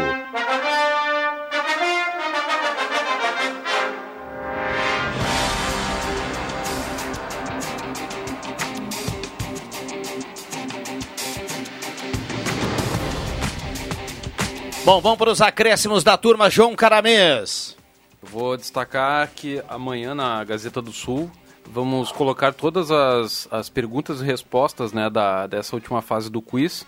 Bom, 14.89 14.99
vamos 15.01 15.19
para 15.19 15.29
os 15.29 15.39
acréscimos 15.39 16.03
da 16.03 16.17
turma 16.17 16.49
João 16.49 16.75
Caramês. 16.75 17.77
Vou 18.23 18.57
destacar 18.57 19.29
que 19.35 19.61
amanhã 19.69 20.15
na 20.15 20.43
Gazeta 20.43 20.81
do 20.81 20.91
Sul 20.91 21.29
vamos 21.63 22.11
colocar 22.11 22.55
todas 22.55 22.89
as, 22.89 23.47
as 23.51 23.69
perguntas 23.69 24.19
e 24.19 24.25
respostas 24.25 24.91
né, 24.91 25.07
da, 25.07 25.45
dessa 25.45 25.75
última 25.75 26.01
fase 26.01 26.27
do 26.27 26.41
quiz 26.41 26.87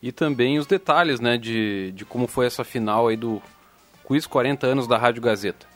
e 0.00 0.12
também 0.12 0.60
os 0.60 0.66
detalhes 0.68 1.18
né, 1.18 1.36
de, 1.36 1.90
de 1.90 2.04
como 2.04 2.28
foi 2.28 2.46
essa 2.46 2.62
final 2.62 3.08
aí 3.08 3.16
do 3.16 3.42
quiz 4.04 4.28
40 4.28 4.68
anos 4.68 4.86
da 4.86 4.96
Rádio 4.96 5.20
Gazeta. 5.20 5.66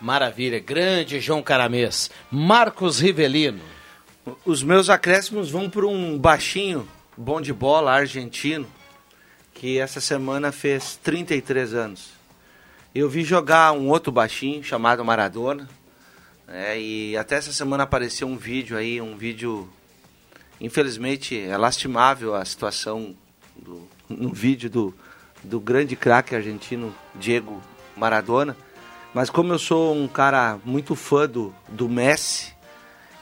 Maravilha, 0.00 0.60
grande 0.60 1.18
João 1.18 1.42
Caramês. 1.42 2.12
Marcos 2.30 3.00
Rivelino. 3.00 3.58
Os 4.46 4.62
meus 4.62 4.88
acréscimos 4.88 5.50
vão 5.50 5.68
para 5.68 5.84
um 5.84 6.16
baixinho, 6.16 6.88
bom 7.16 7.40
de 7.40 7.52
bola, 7.52 7.90
argentino, 7.90 8.68
que 9.58 9.80
essa 9.80 10.00
semana 10.00 10.52
fez 10.52 10.96
33 11.02 11.74
anos. 11.74 12.10
Eu 12.94 13.10
vi 13.10 13.24
jogar 13.24 13.72
um 13.72 13.88
outro 13.88 14.12
baixinho 14.12 14.62
chamado 14.62 15.04
Maradona, 15.04 15.68
né, 16.46 16.80
e 16.80 17.16
até 17.16 17.34
essa 17.34 17.52
semana 17.52 17.82
apareceu 17.82 18.28
um 18.28 18.36
vídeo 18.36 18.76
aí, 18.76 19.00
um 19.00 19.16
vídeo, 19.16 19.68
infelizmente, 20.60 21.38
é 21.38 21.56
lastimável 21.56 22.36
a 22.36 22.44
situação 22.44 23.16
do, 23.56 23.88
no 24.08 24.32
vídeo 24.32 24.70
do, 24.70 24.94
do 25.42 25.58
grande 25.58 25.96
craque 25.96 26.36
argentino 26.36 26.94
Diego 27.16 27.60
Maradona. 27.96 28.56
Mas 29.12 29.28
como 29.28 29.52
eu 29.52 29.58
sou 29.58 29.92
um 29.92 30.06
cara 30.06 30.60
muito 30.64 30.94
fã 30.94 31.28
do, 31.28 31.52
do 31.68 31.88
Messi, 31.88 32.56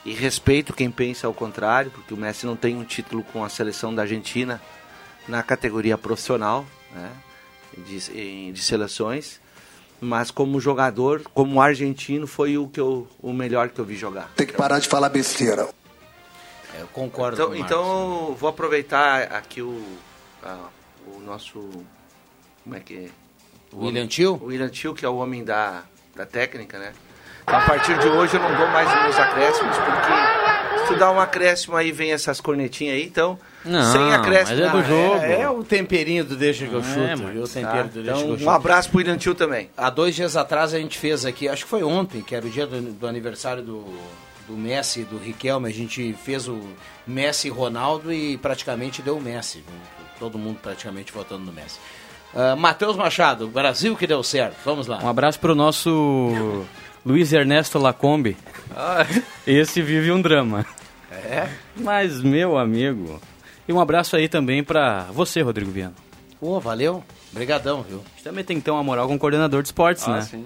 e 0.04 0.12
respeito 0.12 0.74
quem 0.74 0.90
pensa 0.90 1.26
ao 1.26 1.34
contrário, 1.34 1.90
porque 1.90 2.12
o 2.12 2.16
Messi 2.16 2.44
não 2.44 2.56
tem 2.56 2.76
um 2.76 2.84
título 2.84 3.24
com 3.24 3.42
a 3.42 3.48
seleção 3.48 3.92
da 3.92 4.02
Argentina 4.02 4.60
na 5.28 5.42
categoria 5.42 5.96
profissional 5.98 6.64
né, 6.94 7.10
de, 7.78 8.52
de 8.52 8.62
seleções. 8.62 9.40
Mas 10.00 10.30
como 10.30 10.60
jogador, 10.60 11.22
como 11.32 11.60
argentino, 11.60 12.26
foi 12.26 12.58
o, 12.58 12.68
que 12.68 12.78
eu, 12.78 13.08
o 13.20 13.32
melhor 13.32 13.70
que 13.70 13.78
eu 13.80 13.84
vi 13.84 13.96
jogar. 13.96 14.30
Tem 14.36 14.46
que 14.46 14.52
parar 14.52 14.78
de 14.78 14.86
falar 14.88 15.08
besteira. 15.08 15.68
É, 16.76 16.82
eu 16.82 16.86
concordo 16.88 17.36
Então, 17.36 17.46
com 17.48 17.54
o 17.54 17.58
Marcos. 17.58 17.76
então 17.76 18.28
eu 18.28 18.34
vou 18.34 18.48
aproveitar 18.50 19.22
aqui 19.32 19.62
o, 19.62 19.82
a- 20.44 20.68
o 21.06 21.20
nosso. 21.20 21.58
Como 22.62 22.76
é 22.76 22.80
que 22.80 22.94
é? 22.94 23.08
O 23.72 23.78
William 23.86 24.00
homem- 24.00 24.06
Tio? 24.06 24.34
O 24.34 24.46
William 24.46 24.68
Tio, 24.68 24.94
que 24.94 25.06
é 25.06 25.08
o 25.08 25.16
homem 25.16 25.42
da, 25.42 25.84
da 26.14 26.26
técnica, 26.26 26.78
né? 26.78 26.92
Então, 27.42 27.56
a 27.58 27.62
partir 27.64 27.96
de 27.98 28.06
hoje 28.08 28.36
eu 28.36 28.40
não 28.42 28.54
dou 28.54 28.66
mais 28.68 28.88
os 28.92 29.02
meus 29.02 29.16
acréscimos, 29.18 29.76
porque 29.78 30.12
se 30.78 30.86
tu 30.94 30.98
dá 30.98 31.10
um 31.10 31.20
acréscimo 31.20 31.76
aí 31.76 31.92
vem 31.92 32.12
essas 32.12 32.40
cornetinhas 32.40 32.94
aí, 32.96 33.04
então. 33.04 33.38
Não, 33.64 33.92
sem 33.92 34.12
acréscimo. 34.14 34.58
mas 34.58 34.68
é 34.68 34.70
do 34.70 34.78
Ah, 34.78 34.82
jogo. 34.82 35.16
É, 35.24 35.40
É 35.42 35.50
o 35.50 35.64
temperinho 35.64 36.24
do 36.24 36.36
Deixa 36.36 36.66
que 36.66 36.72
eu 36.72 36.80
É, 36.80 36.82
chuto, 36.82 37.22
mano. 37.22 37.32
viu? 37.32 37.42
O 37.42 37.48
Tá. 37.48 37.54
tempero 37.54 37.88
do 37.88 37.94
Deixa 38.02 38.10
Então, 38.10 38.22
que 38.22 38.28
eu 38.28 38.34
um 38.34 38.38
chuto. 38.38 38.50
abraço 38.50 38.88
pro 38.90 38.98
William 38.98 39.16
Tio 39.16 39.34
também. 39.34 39.70
Há 39.76 39.90
dois 39.90 40.14
dias 40.14 40.36
atrás 40.36 40.72
a 40.72 40.78
gente 40.78 40.98
fez 40.98 41.24
aqui, 41.26 41.48
acho 41.48 41.64
que 41.64 41.70
foi 41.70 41.82
ontem, 41.82 42.22
que 42.22 42.34
era 42.34 42.46
o 42.46 42.50
dia 42.50 42.66
do, 42.66 42.80
do 42.80 43.06
aniversário 43.06 43.62
do, 43.62 43.84
do 44.46 44.56
Messi, 44.56 45.02
do 45.04 45.18
Riquelme. 45.18 45.68
A 45.68 45.72
gente 45.72 46.14
fez 46.24 46.46
o 46.48 46.60
Messi 47.06 47.48
e 47.48 47.50
Ronaldo 47.50 48.12
e 48.12 48.36
praticamente 48.38 49.02
deu 49.02 49.16
o 49.16 49.20
Messi. 49.20 49.64
Todo 50.20 50.38
mundo 50.38 50.58
praticamente 50.62 51.12
votando 51.12 51.44
no 51.44 51.52
Messi. 51.52 51.78
Ah, 52.34 52.54
Matheus 52.54 52.96
Machado, 52.96 53.48
Brasil 53.48 53.96
que 53.96 54.06
deu 54.06 54.22
certo. 54.22 54.56
Vamos 54.64 54.86
lá. 54.86 54.98
Um 55.02 55.08
abraço 55.08 55.40
pro 55.40 55.54
nosso 55.54 56.64
Luiz 57.06 57.32
Ernesto 57.32 57.78
Lacombe. 57.78 58.36
Esse 59.46 59.80
vive 59.80 60.10
um 60.10 60.20
drama. 60.20 60.66
É? 61.12 61.48
Mas, 61.76 62.20
meu 62.20 62.58
amigo. 62.58 63.20
E 63.68 63.72
um 63.72 63.80
abraço 63.80 64.16
aí 64.16 64.28
também 64.28 64.62
pra 64.64 65.04
você, 65.12 65.40
Rodrigo 65.40 65.70
Viana. 65.70 65.94
Pô, 66.40 66.58
valeu. 66.58 67.02
Obrigadão, 67.32 67.82
viu? 67.82 67.98
A 68.04 68.08
gente 68.16 68.24
também 68.24 68.42
tem 68.44 68.58
que 68.58 68.64
ter 68.64 68.70
uma 68.72 68.82
moral 68.82 69.06
com 69.06 69.14
o 69.14 69.18
coordenador 69.18 69.62
de 69.62 69.68
esportes, 69.68 70.06
Ah, 70.08 70.14
né? 70.16 70.20
sim. 70.22 70.44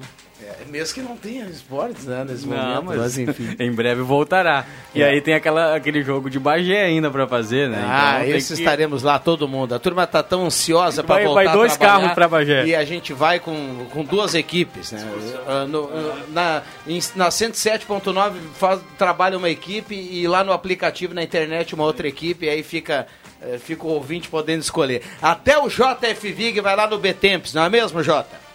É, 0.51 0.65
mesmo 0.71 0.95
que 0.95 1.01
não 1.03 1.17
tenha 1.17 1.45
esportes, 1.47 2.07
né, 2.07 2.25
nesse 2.29 2.47
Não, 2.47 2.57
momento, 2.57 2.85
mas, 2.85 2.97
mas 2.99 3.19
enfim. 3.19 3.55
em 3.61 3.71
breve 3.73 4.03
voltará. 4.03 4.65
E 4.95 5.03
É. 5.03 5.09
aí 5.11 5.21
tem 5.21 5.35
aquela, 5.35 5.77
aquele 5.77 6.03
jogo 6.03 6.29
de 6.29 6.39
Bagé 6.41 6.85
ainda 6.85 7.11
pra 7.11 7.27
fazer, 7.27 7.69
né? 7.69 7.85
Ah, 7.89 8.21
Então 8.25 8.37
esse 8.37 8.55
que- 8.55 8.61
estaremos 8.61 9.03
lá, 9.03 9.19
todo 9.19 9.47
mundo. 9.47 9.75
A 9.75 9.79
turma 9.79 10.07
tá 10.07 10.23
tão 10.23 10.47
ansiosa 10.47 11.05
para 11.05 11.25
voltar 11.25 11.45
vai 11.45 11.53
dois 11.53 11.77
carros 11.77 12.13
pra 12.13 12.27
Bagé. 12.27 12.67
E 12.67 12.75
a 12.75 12.85
gente 12.85 13.13
vai 13.13 13.39
com, 13.39 13.87
com 13.93 14.03
duas 14.05 14.35
equipes, 14.35 14.93
né? 14.93 15.07
Ah, 15.47 15.65
no- 15.67 15.91
na, 16.33 16.63
em- 16.87 17.01
na 17.15 17.31
107.9 17.31 18.33
faz, 18.55 18.81
trabalha 18.99 19.39
uma 19.39 19.49
equipe 19.51 19.95
e 19.95 20.27
lá 20.27 20.43
no 20.43 20.53
aplicativo, 20.53 21.15
na 21.15 21.23
internet, 21.23 21.75
uma 21.75 21.85
outra 21.85 22.09
equipe, 22.09 22.47
e 22.47 22.49
aí 22.49 22.63
fica, 22.63 23.07
eh, 23.43 23.59
fica 23.59 23.85
o 23.87 23.91
ouvinte 23.91 24.29
podendo 24.29 24.61
escolher. 24.61 25.03
Até 25.23 25.59
o 25.59 25.69
JF 25.69 26.33
Vig 26.33 26.61
vai 26.61 26.75
lá 26.75 26.87
no 26.87 26.99
Betemps, 26.99 27.55
não 27.55 27.65
é 27.65 27.69
mesmo, 27.69 28.03
Jota? 28.03 28.50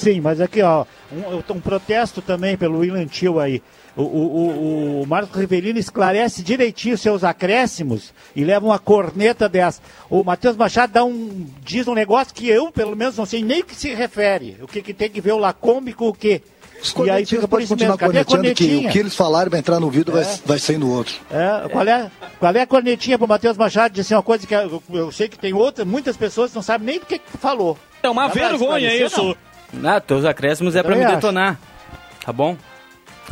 Sim, 0.00 0.20
mas 0.20 0.40
aqui, 0.40 0.62
ó, 0.62 0.86
um, 1.12 1.54
um 1.54 1.60
protesto 1.60 2.22
também 2.22 2.56
pelo 2.56 2.78
William 2.78 3.06
Tio 3.06 3.38
aí. 3.38 3.62
O, 3.96 4.02
o, 4.02 4.06
o, 4.06 5.02
o 5.02 5.06
Marcos 5.06 5.38
Rivelino 5.38 5.78
esclarece 5.78 6.42
direitinho 6.42 6.96
seus 6.96 7.22
acréscimos 7.22 8.14
e 8.34 8.42
leva 8.44 8.64
uma 8.64 8.78
corneta 8.78 9.46
dessa. 9.48 9.82
O 10.08 10.24
Matheus 10.24 10.56
Machado 10.56 10.92
dá 10.92 11.04
um, 11.04 11.46
diz 11.62 11.86
um 11.86 11.92
negócio 11.94 12.32
que 12.32 12.48
eu, 12.48 12.72
pelo 12.72 12.96
menos, 12.96 13.18
não 13.18 13.26
sei 13.26 13.42
nem 13.42 13.60
o 13.60 13.64
que 13.64 13.74
se 13.74 13.92
refere. 13.94 14.56
O 14.62 14.66
que, 14.68 14.80
que 14.80 14.94
tem 14.94 15.10
que 15.10 15.20
ver 15.20 15.32
o 15.32 15.38
Lacombe 15.38 15.92
com 15.92 16.08
o 16.08 16.14
quê? 16.14 16.40
E 17.04 17.10
aí 17.10 17.26
fica 17.26 17.42
por 17.42 17.48
pode 17.48 17.64
isso 17.64 17.74
continuar 17.74 17.96
mesmo. 17.98 17.98
Cadê 17.98 18.18
a 18.20 18.24
cornetando 18.24 18.54
que 18.54 18.64
cornetinha? 18.64 18.88
o 18.88 18.92
que 18.92 18.98
eles 19.00 19.14
falarem 19.14 19.50
vai 19.50 19.60
entrar 19.60 19.78
no 19.80 19.84
ouvido 19.86 20.12
vai, 20.12 20.22
É. 20.22 20.38
vai 20.46 20.58
sair 20.58 20.78
no 20.78 20.90
outro. 20.90 21.14
É, 21.30 21.68
qual, 21.68 21.86
é, 21.86 22.10
qual 22.38 22.54
é 22.54 22.60
a 22.62 22.66
cornetinha 22.66 23.18
pro 23.18 23.28
Matheus 23.28 23.58
Machado 23.58 23.92
dizer 23.92 24.14
uma 24.14 24.22
coisa 24.22 24.46
que 24.46 24.54
eu, 24.54 24.82
eu 24.94 25.12
sei 25.12 25.28
que 25.28 25.38
tem 25.38 25.52
outras, 25.52 25.86
muitas 25.86 26.16
pessoas 26.16 26.54
não 26.54 26.62
sabem 26.62 26.86
nem 26.86 26.98
do 27.00 27.04
que, 27.04 27.20
falou. 27.38 27.76
É 28.02 28.08
uma 28.08 28.28
Dá 28.28 28.32
vergonha 28.32 28.94
isso. 28.94 29.22
não? 29.22 29.36
Ah, 29.84 30.00
teus 30.00 30.24
acréscimos 30.24 30.74
é 30.76 30.82
pra 30.82 30.96
me 30.96 31.04
acho. 31.04 31.14
detonar. 31.16 31.58
Tá 32.24 32.32
bom? 32.32 32.56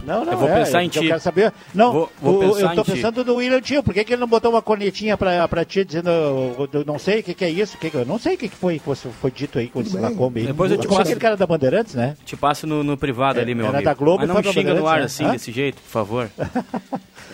Não, 0.05 0.25
não, 0.25 0.33
Eu 0.33 0.39
vou 0.39 0.49
é, 0.49 0.55
pensar 0.61 0.83
em 0.83 0.87
eu 0.87 0.91
ti. 0.93 1.01
quero 1.09 1.19
saber. 1.19 1.53
Não, 1.75 1.93
Vou- 1.93 2.13
vou 2.23 2.37
o- 2.37 2.39
pensar 2.39 2.71
eu 2.71 2.75
tô 2.77 2.81
em 2.83 2.85
ti. 2.85 2.93
pensando 2.93 3.25
no 3.25 3.35
William 3.35 3.61
Tio. 3.61 3.83
Por 3.83 3.93
que, 3.93 4.05
que 4.05 4.13
ele 4.13 4.21
não 4.21 4.29
botou 4.29 4.53
uma 4.53 4.63
cornetinha 4.63 5.17
pra, 5.17 5.49
pra 5.49 5.65
ti 5.65 5.85
dizendo, 5.85 6.09
eu, 6.09 6.69
eu 6.73 6.85
não 6.85 7.01
sei 7.01 7.19
o 7.19 7.23
que, 7.25 7.35
que 7.35 7.45
é 7.45 7.51
isso? 7.51 7.77
que 7.77 7.91
que- 7.91 7.97
eu 7.97 8.07
não 8.07 8.17
sei 8.17 8.37
o 8.37 8.39
que, 8.39 8.49
que 8.49 8.55
foi 8.55 8.79
que 8.79 8.87
você- 8.87 9.09
foi 9.21 9.31
dito 9.33 9.59
aí 9.59 9.67
com 9.67 9.81
esse 9.81 9.97
Lacombe 9.99 10.41
aí. 10.41 10.47
Depois 10.47 10.71
eu 10.71 10.79
te 10.79 10.87
passo. 10.87 11.01
aquele 11.01 11.19
cara 11.19 11.37
da 11.37 11.45
Bandeirantes, 11.49 11.95
né? 11.97 12.17
Te 12.25 12.37
passo 12.37 12.65
no, 12.65 12.85
no 12.85 12.97
privado 12.97 13.41
É, 13.41 13.43
ali, 13.43 13.57
meu 13.57 13.67
era 13.67 13.79
amigo. 13.79 13.91
da 13.91 13.95
Globo 13.95 14.19
Mas 14.25 14.29
não 14.45 14.53
xinga 14.53 14.73
no 14.75 14.87
ar 14.87 15.01
Bandeirantes, 15.01 15.15
assim, 15.17 15.25
né? 15.25 15.33
desse 15.33 15.51
jeito, 15.51 15.83
por 15.83 15.91
favor. 15.91 16.31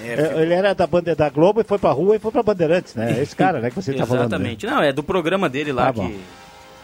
É, 0.06 0.42
ele 0.42 0.52
era 0.52 0.74
da, 0.74 0.86
bande, 0.86 1.14
da 1.14 1.30
Globo 1.30 1.60
e 1.60 1.64
foi 1.64 1.78
pra 1.78 1.90
rua 1.92 2.16
e 2.16 2.18
foi 2.18 2.30
pra 2.30 2.42
Bandeirantes, 2.42 2.94
né? 2.94 3.22
Esse 3.22 3.34
cara, 3.36 3.60
né, 3.60 3.70
que 3.70 3.76
você 3.76 3.92
tá 3.94 4.04
falando. 4.04 4.22
né? 4.22 4.36
Exatamente. 4.36 4.66
Não, 4.66 4.82
é 4.82 4.92
do 4.92 5.02
programa 5.02 5.48
dele 5.48 5.72
lá 5.72 5.86
Tá 5.92 6.02
que 6.02 6.20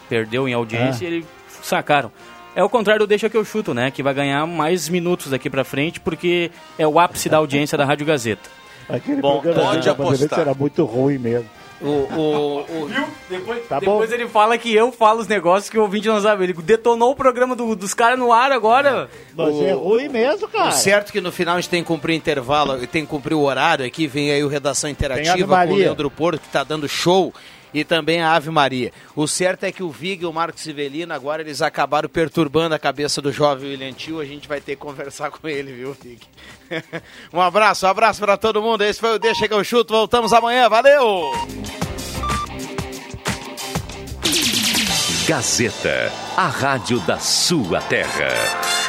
perdeu 0.09 0.49
em 0.49 0.55
audiência 0.55 1.07
Ah. 1.07 1.11
e 1.11 1.15
ele 1.15 1.27
sacaram. 1.67 2.11
É 2.55 2.65
o 2.65 2.69
contrário 2.69 3.01
do 3.01 3.07
Deixa 3.07 3.29
que 3.31 3.37
eu 3.37 3.45
chuto, 3.45 3.73
né? 3.73 3.91
Que 3.91 4.03
vai 4.03 4.13
ganhar 4.13 4.45
mais 4.47 4.89
minutos 4.89 5.31
daqui 5.31 5.49
pra 5.49 5.63
frente, 5.65 6.01
porque 6.01 6.51
é 6.79 6.87
o 6.87 6.99
ápice 6.99 7.29
da 7.29 7.37
audiência 7.37 7.79
da 7.79 7.85
Rádio 7.85 8.05
Gazeta. 8.07 8.49
Aquele 8.89 9.21
Bom, 9.23 9.41
programa 9.41 9.71
pode 9.71 9.89
apostar. 9.89 10.41
era 10.41 10.53
muito 10.55 10.85
ruim 10.85 11.17
mesmo. 11.19 11.49
O, 11.81 11.87
o, 11.87 12.59
o... 12.83 12.87
Viu? 12.89 13.05
Depois, 13.31 13.67
Tá 13.67 13.79
depois 13.81 14.13
ele 14.13 14.29
fala 14.29 14.59
que 14.59 14.75
eu 14.75 14.93
falo 14.93 15.21
os 15.21 15.29
negócios 15.29 15.71
que 15.71 15.79
o 15.79 15.83
ouvinte 15.83 16.09
não 16.09 16.21
sabe. 16.21 16.45
Ele 16.45 16.53
detonou 16.53 17.13
o 17.13 17.17
programa 17.17 17.57
do- 17.57 17.75
dos 17.75 17.95
caras 17.95 18.19
no 18.19 18.33
ar 18.33 18.53
agora. 18.53 19.09
Mas 19.35 19.55
é 19.63 19.73
ruim 19.73 20.09
mesmo, 20.09 20.47
cara. 20.49 20.69
O 20.69 20.73
certo 20.73 21.09
é 21.09 21.13
que 21.13 21.21
no 21.23 21.33
final 21.33 21.57
a 21.57 21.61
gente 21.61 21.71
tem 21.71 21.83
que 21.83 21.87
cumprir 21.89 22.15
intervalo, 22.17 22.87
tem 22.87 23.05
que 23.05 23.09
cumprir 23.11 23.35
o 23.35 23.41
horário 23.43 23.87
aqui, 23.87 24.07
vem 24.07 24.31
aí 24.31 24.45
o 24.45 24.49
Redação 24.49 24.91
Interativa 24.91 25.67
com 25.67 25.73
o. 25.73 25.77
Leandro 25.77 26.11
Porto, 26.11 26.41
que 26.41 26.49
está 26.49 26.63
dando 26.65 26.87
show, 26.87 27.33
e 27.73 27.85
também 27.85 28.23
a 28.23 28.35
Ave 28.35 28.51
Maria. 28.51 28.93
O 29.15 29.27
certo 29.27 29.65
é 29.65 29.73
que 29.73 29.83
o 29.83 29.91
Vig 29.91 30.23
e 30.23 30.27
o 30.27 30.33
Marcos 30.33 30.63
Sivelino, 30.63 31.13
agora 31.13 31.43
eles 31.43 31.63
acabaram 31.63 32.09
perturbando 32.09 32.75
a 32.75 32.79
cabeça 32.79 33.21
do 33.21 33.33
jovem 33.33 33.71
William 33.71 33.93
Tio, 33.93 34.21
a 34.21 34.25
gente 34.25 34.49
vai 34.49 34.61
ter 34.61 34.77
que 34.77 34.83
conversar 34.83 35.31
com 35.33 35.49
ele, 35.49 35.73
viu, 35.73 35.97
Vig? 36.01 36.21
um 37.33 37.41
abraço, 37.41 37.87
um 37.87 37.89
abraço 37.89 38.21
para 38.21 38.37
todo 38.37 38.63
mundo, 38.63 38.83
esse 38.83 39.01
foi 39.01 39.15
o 39.15 39.19
Deixa 39.19 39.47
que 39.47 39.55
eu 39.55 39.65
chuto, 39.65 39.93
voltamos 39.93 40.33
amanhã, 40.33 40.69
valeu! 40.69 41.33
Gazeta, 45.27 46.13
a 46.37 46.49
rádio 46.49 46.99
da 47.01 47.19
sua 47.19 47.81
terra. 47.83 48.80